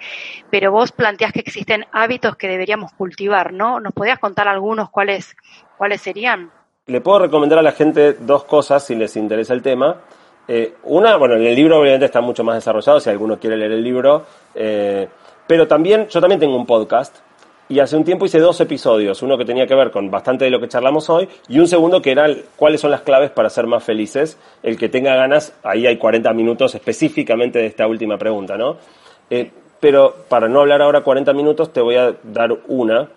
pero 0.51 0.72
vos 0.72 0.93
planteás 0.93 1.33
que 1.33 1.41
existen 1.41 1.85
hábitos 1.93 2.37
que 2.37 2.49
deberíamos 2.49 2.93
cultivar, 2.93 3.53
¿no? 3.53 3.81
¿Nos 3.81 3.93
podías 3.93 4.18
contar 4.18 4.49
algunos 4.49 4.91
cuáles, 4.91 5.37
cuáles 5.76 6.01
serían? 6.01 6.51
Le 6.87 7.01
puedo 7.01 7.20
recomendar 7.20 7.59
a 7.59 7.62
la 7.62 7.72
gente 7.72 8.14
dos 8.14 8.45
cosas 8.45 8.85
si 8.85 8.95
les 8.95 9.16
interesa 9.16 9.53
el 9.53 9.62
tema. 9.62 9.97
Eh, 10.47 10.74
una, 10.85 11.16
bueno, 11.16 11.35
en 11.35 11.45
el 11.45 11.55
libro 11.55 11.79
obviamente 11.79 12.07
está 12.07 12.22
mucho 12.22 12.43
más 12.43 12.55
desarrollado, 12.55 13.01
si 13.01 13.11
alguno 13.11 13.39
quiere 13.39 13.57
leer 13.57 13.72
el 13.72 13.85
libro, 13.85 14.24
eh, 14.55 15.07
pero 15.47 15.68
también, 15.68 16.09
yo 16.09 16.20
también 16.20 16.41
tengo 16.41 16.57
un 16.57 16.64
podcast 16.64 17.18
y 17.69 17.81
hace 17.81 17.97
un 17.97 18.05
tiempo 18.05 18.25
hice 18.25 18.39
dos 18.39 18.61
episodios, 18.61 19.23
uno 19.23 19.37
que 19.37 19.45
tenía 19.45 19.66
que 19.66 19.75
ver 19.75 19.91
con 19.91 20.11
bastante 20.11 20.47
de 20.47 20.51
lo 20.51 20.61
que 20.61 20.69
charlamos 20.69 21.11
hoy 21.11 21.29
y 21.49 21.59
un 21.59 21.69
segundo 21.69 22.01
que 22.01 22.12
era 22.12 22.27
cuáles 22.57 22.81
son 22.81 22.91
las 22.91 23.03
claves 23.03 23.31
para 23.31 23.51
ser 23.51 23.66
más 23.66 23.85
felices. 23.85 24.39
El 24.62 24.79
que 24.79 24.89
tenga 24.89 25.14
ganas, 25.14 25.53
ahí 25.62 25.87
hay 25.87 25.99
40 25.99 26.33
minutos 26.33 26.75
específicamente 26.75 27.59
de 27.59 27.66
esta 27.66 27.87
última 27.87 28.16
pregunta, 28.16 28.57
¿no? 28.57 28.77
Eh, 29.29 29.51
pero 29.81 30.14
para 30.29 30.49
no 30.49 30.61
hablar 30.61 30.81
ahora 30.81 31.03
40 31.03 31.33
minutos, 31.35 31.73
te 31.73 31.81
voy 31.81 31.97
a 31.97 32.14
dar 32.23 32.51
una, 32.69 33.09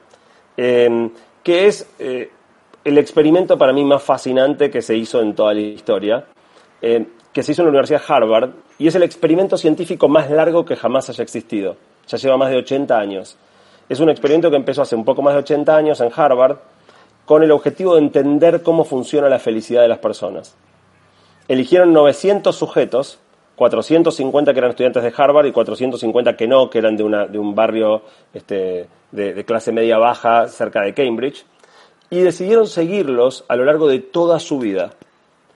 em, 0.58 1.10
que 1.44 1.68
es 1.68 1.90
eh, 1.98 2.30
el 2.84 2.98
experimento 2.98 3.58
para 3.58 3.72
mí 3.72 3.86
más 3.86 4.04
fascinante 4.04 4.70
que 4.70 4.82
se 4.82 4.96
hizo 4.96 5.22
en 5.22 5.34
toda 5.34 5.54
la 5.54 5.62
historia, 5.62 6.26
em, 6.82 7.06
que 7.32 7.42
se 7.42 7.54
hizo 7.54 7.62
en 7.62 7.68
la 7.68 7.70
Universidad 7.70 8.02
de 8.06 8.14
Harvard, 8.14 8.50
y 8.78 8.88
es 8.88 8.96
el 8.96 9.04
experimento 9.04 9.58
científico 9.58 10.10
más 10.10 10.30
largo 10.30 10.66
que 10.66 10.76
jamás 10.76 11.10
haya 11.10 11.24
existido. 11.24 11.78
Ya 12.08 12.18
lleva 12.18 12.38
más 12.38 12.50
de 12.50 12.58
80 12.58 13.00
años. 13.00 13.38
Es 13.90 14.00
un 14.00 14.10
experimento 14.10 14.50
que 14.50 14.56
empezó 14.56 14.82
hace 14.82 14.96
un 14.96 15.06
poco 15.06 15.22
más 15.22 15.34
de 15.34 15.40
80 15.40 15.76
años 15.76 16.02
en 16.02 16.12
Harvard 16.16 16.58
con 17.26 17.44
el 17.44 17.52
objetivo 17.52 17.96
de 17.96 18.02
entender 18.02 18.62
cómo 18.64 18.84
funciona 18.84 19.30
la 19.30 19.40
felicidad 19.40 19.82
de 19.82 19.88
las 19.88 20.00
personas. 20.00 20.56
Eligieron 21.48 21.94
900 21.94 22.56
sujetos, 22.56 23.20
450 23.56 24.54
que 24.54 24.60
eran 24.60 24.72
estudiantes 24.72 25.04
de 25.04 25.14
Harvard 25.16 25.46
y 25.46 25.52
450 25.52 26.36
que 26.36 26.48
no, 26.48 26.70
que 26.70 26.80
eran 26.80 26.96
de, 26.96 27.04
una, 27.04 27.26
de 27.26 27.38
un 27.38 27.54
barrio 27.54 28.04
este, 28.34 28.88
de 29.12 29.46
clase 29.46 29.72
media 29.72 29.98
baja 29.98 30.48
cerca 30.48 30.82
de 30.82 30.94
Cambridge, 30.94 31.46
y 32.10 32.20
decidieron 32.20 32.68
seguirlos 32.68 33.46
a 33.48 33.56
lo 33.56 33.66
largo 33.66 33.88
de 33.88 34.00
toda 34.00 34.40
su 34.40 34.60
vida 34.60 34.92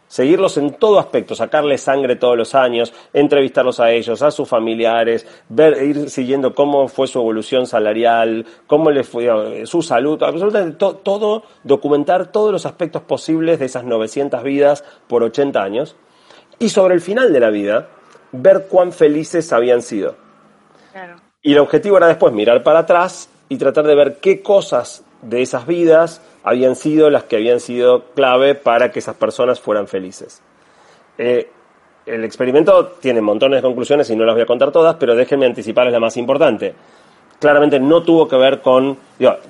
seguirlos 0.07 0.57
en 0.57 0.73
todo 0.73 0.99
aspecto, 0.99 1.35
sacarles 1.35 1.81
sangre 1.81 2.15
todos 2.15 2.37
los 2.37 2.55
años, 2.55 2.93
entrevistarlos 3.13 3.79
a 3.79 3.91
ellos, 3.91 4.21
a 4.21 4.31
sus 4.31 4.47
familiares, 4.47 5.25
ver, 5.49 5.81
ir 5.83 6.09
siguiendo 6.09 6.53
cómo 6.53 6.87
fue 6.87 7.07
su 7.07 7.19
evolución 7.19 7.67
salarial, 7.67 8.45
cómo 8.67 8.91
le 8.91 9.03
fue 9.03 9.61
eh, 9.61 9.65
su 9.65 9.81
salud, 9.81 10.21
absolutamente 10.23 10.77
todo, 10.77 11.43
documentar 11.63 12.31
todos 12.31 12.51
los 12.51 12.65
aspectos 12.65 13.01
posibles 13.03 13.59
de 13.59 13.65
esas 13.65 13.83
900 13.83 14.43
vidas 14.43 14.83
por 15.07 15.23
80 15.23 15.61
años 15.61 15.95
y 16.59 16.69
sobre 16.69 16.93
el 16.95 17.01
final 17.01 17.33
de 17.33 17.39
la 17.39 17.49
vida 17.49 17.89
ver 18.31 18.67
cuán 18.69 18.91
felices 18.91 19.51
habían 19.53 19.81
sido. 19.81 20.15
Y 21.41 21.53
el 21.53 21.59
objetivo 21.59 21.97
era 21.97 22.07
después 22.07 22.33
mirar 22.33 22.63
para 22.63 22.79
atrás 22.79 23.29
y 23.49 23.57
tratar 23.57 23.85
de 23.85 23.95
ver 23.95 24.17
qué 24.19 24.41
cosas 24.41 25.04
de 25.29 25.41
esas 25.41 25.65
vidas 25.65 26.21
habían 26.43 26.75
sido 26.75 27.09
las 27.09 27.23
que 27.23 27.37
habían 27.37 27.59
sido 27.59 28.05
clave 28.13 28.55
para 28.55 28.91
que 28.91 28.99
esas 28.99 29.15
personas 29.15 29.59
fueran 29.59 29.87
felices. 29.87 30.41
Eh, 31.17 31.49
el 32.05 32.23
experimento 32.23 32.97
tiene 32.99 33.21
montones 33.21 33.57
de 33.57 33.61
conclusiones 33.63 34.09
y 34.09 34.15
no 34.15 34.25
las 34.25 34.35
voy 34.35 34.43
a 34.43 34.45
contar 34.45 34.71
todas, 34.71 34.95
pero 34.95 35.15
déjenme 35.15 35.47
anticiparles 35.47 35.91
la 35.91 35.99
más 35.99 36.17
importante. 36.17 36.75
Claramente 37.39 37.79
no 37.79 38.03
tuvo 38.03 38.27
que 38.27 38.37
ver 38.37 38.61
con... 38.61 38.97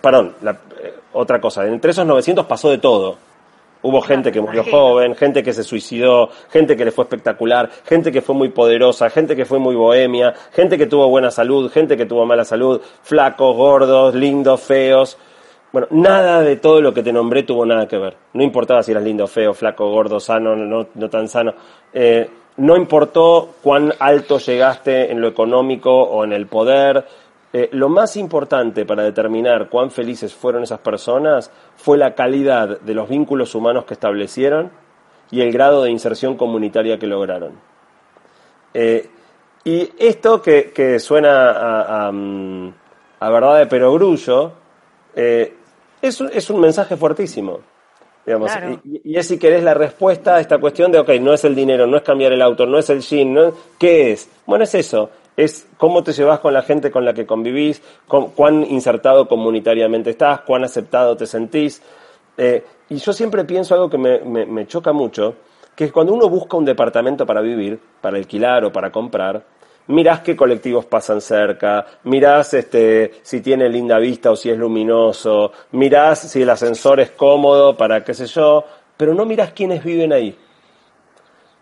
perdón, 0.02 0.36
eh, 0.82 0.94
otra 1.14 1.42
cosa. 1.42 1.68
Entre 1.68 1.92
esos 1.92 2.06
900 2.06 2.46
pasó 2.46 2.70
de 2.70 2.78
todo. 2.78 3.18
Hubo 3.82 4.02
gente 4.02 4.32
que 4.32 4.42
murió 4.42 4.64
joven, 4.64 5.16
gente 5.16 5.44
que 5.44 5.54
se 5.54 5.64
suicidó, 5.64 6.30
gente 6.50 6.76
que 6.76 6.86
le 6.86 6.92
fue 6.92 7.04
espectacular, 7.04 7.70
gente 7.86 8.12
que 8.12 8.22
fue 8.22 8.34
muy 8.34 8.50
poderosa, 8.50 9.12
gente 9.12 9.36
que 9.36 9.46
fue 9.46 9.60
muy 9.60 9.76
bohemia, 9.76 10.34
gente 10.54 10.76
que 10.78 10.88
tuvo 10.88 11.08
buena 11.08 11.30
salud, 11.30 11.70
gente 11.72 11.96
que 11.96 12.08
tuvo 12.08 12.26
mala 12.26 12.46
salud, 12.46 12.82
flacos, 13.04 13.56
gordos, 13.56 14.16
lindos, 14.16 14.62
feos. 14.62 15.18
Bueno, 15.76 15.90
nada 15.92 16.40
de 16.40 16.56
todo 16.56 16.80
lo 16.80 16.94
que 16.94 17.04
te 17.04 17.12
nombré 17.12 17.44
tuvo 17.44 17.66
nada 17.66 17.86
que 17.86 17.98
ver. 17.98 18.16
No 18.32 18.44
importaba 18.44 18.82
si 18.82 18.92
eras 18.92 19.04
lindo, 19.04 19.28
feo, 19.28 19.54
flaco, 19.54 19.92
gordo, 19.92 20.22
sano, 20.22 20.56
no, 20.56 20.86
tan 21.10 21.28
sano. 21.28 21.54
Eh, 21.92 22.30
no 22.56 22.78
importó 22.78 23.56
cuán 23.62 23.92
alto 24.00 24.40
llegaste 24.40 25.12
en 25.12 25.20
lo 25.20 25.28
económico 25.28 25.92
o 25.92 26.24
en 26.24 26.32
el 26.32 26.48
poder. 26.48 27.06
Eh, 27.52 27.68
lo 27.74 27.90
más 27.90 28.16
importante 28.16 28.86
para 28.86 29.04
determinar 29.04 29.68
cuán 29.68 29.92
felices 29.92 30.34
fueron 30.34 30.64
esas 30.64 30.80
personas 30.80 31.52
fue 31.76 31.98
la 31.98 32.16
calidad 32.16 32.80
de 32.80 32.94
los 32.94 33.10
vínculos 33.10 33.54
humanos 33.54 33.84
que 33.84 33.96
establecieron 33.96 34.72
y 35.30 35.42
el 35.42 35.52
grado 35.52 35.84
de 35.84 35.92
inserción 35.92 36.38
comunitaria 36.38 36.98
que 36.98 37.08
lograron. 37.08 37.52
Eh, 38.74 39.10
y 39.66 39.90
esto 40.00 40.42
que, 40.42 41.00
suena 41.02 41.52
a, 41.52 42.08
a, 42.08 42.12
mm, 42.14 42.74
verdad 43.20 43.58
de 43.58 43.66
perogrullo, 43.66 44.54
es, 46.08 46.22
es 46.22 46.50
un 46.50 46.60
mensaje 46.62 46.96
fuertísimo. 46.96 47.60
Digamos, 48.26 48.52
y, 48.84 49.16
es 49.16 49.28
si 49.28 49.38
querés 49.38 49.64
la 49.64 49.76
respuesta 49.76 50.36
a 50.36 50.40
esta 50.40 50.58
cuestión 50.58 50.92
de, 50.92 51.00
ok, 51.00 51.10
no 51.22 51.34
es 51.34 51.44
el 51.46 51.54
dinero, 51.54 51.86
no 51.86 51.98
es 51.98 52.04
cambiar 52.04 52.32
el 52.32 52.42
auto, 52.42 52.66
no 52.66 52.80
es 52.80 52.90
el 52.90 53.02
jean, 53.02 53.34
¿no? 53.34 53.54
¿qué 53.78 54.14
es? 54.14 54.28
Bueno, 54.48 54.64
es 54.64 54.74
eso, 54.74 55.12
es 55.38 55.68
cómo 55.78 56.04
te 56.04 56.12
llevas 56.12 56.40
con 56.40 56.52
la 56.52 56.64
gente 56.64 56.90
con 56.90 57.06
la 57.06 57.14
que 57.14 57.28
convivís, 57.28 57.84
cuán 58.08 58.66
insertado 58.68 59.28
comunitariamente 59.28 60.10
estás, 60.10 60.42
cuán 60.42 60.64
aceptado 60.64 61.16
te 61.16 61.28
sentís. 61.28 61.84
Eh, 62.38 62.64
y 62.90 62.96
yo 62.96 63.14
siempre 63.14 63.46
pienso 63.46 63.76
algo 63.76 63.90
que 63.92 64.00
me, 64.00 64.20
me 64.24 64.66
choca 64.66 64.92
mucho, 64.92 65.36
que 65.76 65.86
es 65.86 65.92
cuando 65.92 66.14
uno 66.14 66.28
busca 66.28 66.58
un 66.58 66.66
departamento 66.66 67.28
para 67.28 67.42
vivir, 67.42 67.80
para 68.02 68.18
alquilar 68.18 68.66
o 68.66 68.72
para 68.72 68.92
comprar, 68.92 69.44
mirás 69.88 70.22
qué 70.22 70.36
colectivos 70.36 70.86
pasan 70.86 71.22
cerca, 71.22 71.86
mirás 72.04 72.54
este, 72.54 73.14
si 73.22 73.42
tiene 73.42 73.70
linda 73.70 73.98
vista 74.00 74.32
o 74.32 74.36
si 74.36 74.50
es 74.50 74.58
luminoso, 74.58 75.52
mirás 75.72 76.20
si 76.20 76.42
el 76.42 76.50
ascensor 76.50 77.00
es 77.00 77.12
cómodo 77.12 77.76
para 77.78 78.04
qué 78.04 78.14
sé 78.14 78.26
yo, 78.28 78.66
pero 78.98 79.14
no 79.14 79.26
mirás 79.26 79.52
quiénes 79.52 79.84
viven 79.84 80.14
ahí. 80.14 80.36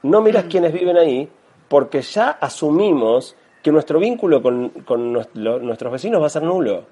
No 0.03 0.21
mirás 0.21 0.45
mm. 0.45 0.49
quiénes 0.49 0.73
viven 0.73 0.97
ahí 0.97 1.29
porque 1.67 2.01
ya 2.01 2.31
asumimos 2.31 3.35
que 3.61 3.71
nuestro 3.71 3.99
vínculo 3.99 4.41
con, 4.41 4.71
nuestros 5.33 5.91
vecinos 5.91 6.21
va 6.21 6.27
a 6.27 6.29
ser 6.29 6.43
nulo. 6.43 6.83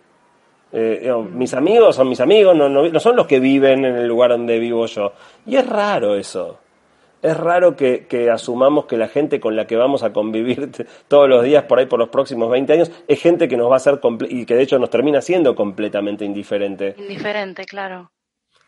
Eh, 0.73 1.11
mm. 1.13 1.37
mis 1.37 1.53
amigos 1.53 1.95
son 1.95 2.09
mis 2.09 2.19
amigos, 2.19 2.55
no, 2.55 2.69
no 2.69 2.99
son 2.99 3.15
los 3.15 3.27
que 3.27 3.39
viven 3.39 3.85
en 3.85 3.95
el 3.95 4.07
lugar 4.07 4.31
donde 4.31 4.59
vivo 4.59 4.85
yo. 4.85 5.13
Y 5.45 5.55
es 5.55 5.67
raro 5.67 6.15
eso 6.15 6.57
es 7.21 7.37
raro 7.37 7.75
que, 7.75 8.29
asumamos 8.31 8.85
que 8.85 8.97
la 8.97 9.07
gente 9.07 9.39
con 9.39 9.55
la 9.55 9.67
que 9.67 9.75
vamos 9.75 10.03
a 10.03 10.11
convivir 10.11 10.71
todos 11.07 11.29
los 11.29 11.43
días 11.43 11.63
por 11.63 11.79
ahí 11.79 11.85
por 11.85 11.99
los 11.99 12.09
próximos 12.09 12.49
20 12.49 12.73
años 12.73 12.91
es 13.07 13.21
gente 13.21 13.47
que 13.47 13.57
nos 13.57 13.71
va 13.71 13.75
a 13.75 13.79
ser 13.79 13.99
y 14.29 14.45
que 14.45 14.55
de 14.55 14.63
hecho 14.63 14.79
nos 14.79 14.89
termina 14.89 15.21
siendo 15.21 15.55
completamente 15.55 16.25
indiferente. 16.25 16.95
Indiferente, 16.97 17.65
claro. 17.65 18.11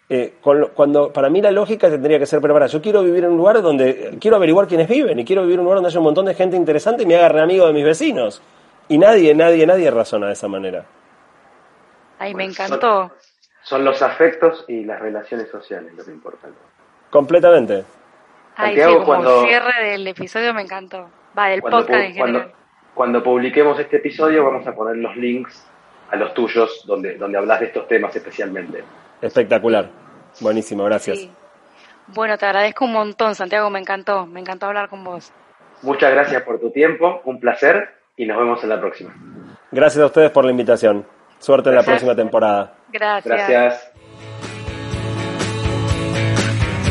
Eh, 0.10 0.36
cuando 0.42 1.12
para 1.12 1.30
mí 1.30 1.42
la 1.42 1.52
lógica 1.52 1.90
tendría 1.90 2.20
que 2.20 2.26
ser 2.26 2.42
preparada. 2.42 2.70
Yo 2.70 2.82
quiero 2.82 3.02
vivir 3.02 3.24
en 3.24 3.32
un 3.32 3.38
lugar 3.38 3.62
donde 3.62 4.18
quiero 4.20 4.38
averiguar 4.38 4.68
quiénes 4.68 4.88
viven 4.88 5.18
y 5.20 5.26
quiero 5.26 5.44
vivir 5.44 5.56
en 5.56 5.62
un 5.62 5.66
lugar 5.66 5.78
donde 5.78 5.90
haya 5.90 6.00
un 6.00 6.04
montón 6.04 6.26
de 6.26 6.36
gente 6.36 6.58
interesante 6.58 7.04
y 7.04 7.06
me 7.06 7.16
haga 7.16 7.42
amigo 7.42 7.66
de 7.66 7.74
mis 7.74 7.86
vecinos. 7.86 8.42
Y 8.90 8.98
nadie, 8.98 9.34
nadie, 9.34 9.66
nadie 9.66 9.90
razona 9.90 10.28
de 10.28 10.34
esa 10.34 10.48
manera. 10.48 10.86
Ay, 12.20 12.36
me 12.36 12.44
encantó. 12.44 13.12
Son, 13.64 13.84
los 13.84 14.02
afectos 14.02 14.66
y 14.68 14.84
las 14.84 15.00
relaciones 15.00 15.50
sociales 15.50 15.94
lo 15.96 16.04
que 16.04 16.12
importa. 16.12 16.50
Completamente. 17.10 17.86
Ay, 18.56 18.76
sí, 18.76 18.84
como 18.84 19.06
cuando, 19.06 19.44
cierre 19.46 19.90
del 19.90 20.08
episodio 20.08 20.54
me 20.54 20.62
encantó. 20.62 21.10
Va, 21.38 21.48
del 21.48 21.62
podcast 21.62 21.90
en 21.90 22.18
cuando, 22.18 22.52
cuando 22.94 23.24
publiquemos 23.24 23.80
este 23.80 23.98
episodio 23.98 24.44
vamos 24.44 24.68
a 24.68 24.74
poner 24.74 24.98
los 24.98 25.16
links 25.16 25.68
a 26.12 26.16
los 26.16 26.34
tuyos, 26.34 26.84
donde, 26.86 27.16
donde 27.16 27.38
hablas 27.38 27.60
de 27.60 27.68
estos 27.68 27.88
temas 27.88 28.16
especialmente. 28.16 28.84
Espectacular. 29.22 29.90
Buenísimo, 30.40 30.84
gracias. 30.84 31.20
Sí. 31.20 31.32
Bueno, 32.08 32.38
te 32.38 32.46
agradezco 32.46 32.86
un 32.86 32.94
montón, 32.94 33.34
Santiago, 33.34 33.70
me 33.70 33.80
encantó, 33.80 34.26
me 34.26 34.40
encantó 34.40 34.68
hablar 34.68 34.90
con 34.90 35.04
vos. 35.04 35.32
Muchas 35.82 36.12
gracias 36.12 36.42
por 36.44 36.60
tu 36.60 36.72
tiempo, 36.72 37.22
un 37.26 37.40
placer 37.40 37.90
y 38.16 38.26
nos 38.26 38.38
vemos 38.38 38.64
en 38.64 38.70
la 38.70 38.80
próxima. 38.80 39.14
Gracias 39.72 40.04
a 40.04 40.06
ustedes 40.06 40.32
por 40.32 40.46
la 40.46 40.52
invitación. 40.52 41.06
Suerte 41.40 41.70
en 41.70 41.76
la 41.76 41.84
próxima 41.84 42.16
temporada. 42.16 42.76
Gracias. 42.90 43.36
Gracias. 43.36 43.92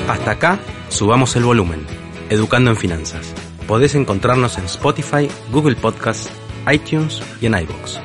Hasta 0.08 0.30
acá, 0.32 0.58
subamos 0.93 1.34
el 1.36 1.45
volumen. 1.45 1.84
Educando 2.28 2.70
en 2.70 2.76
Finanzas. 2.76 3.34
Podés 3.66 3.95
encontrarnos 3.95 4.59
en 4.59 4.66
Spotify, 4.66 5.28
Google 5.51 5.76
Podcasts, 5.76 6.30
iTunes 6.70 7.22
y 7.40 7.47
en 7.47 7.55
iVoox. 7.55 7.99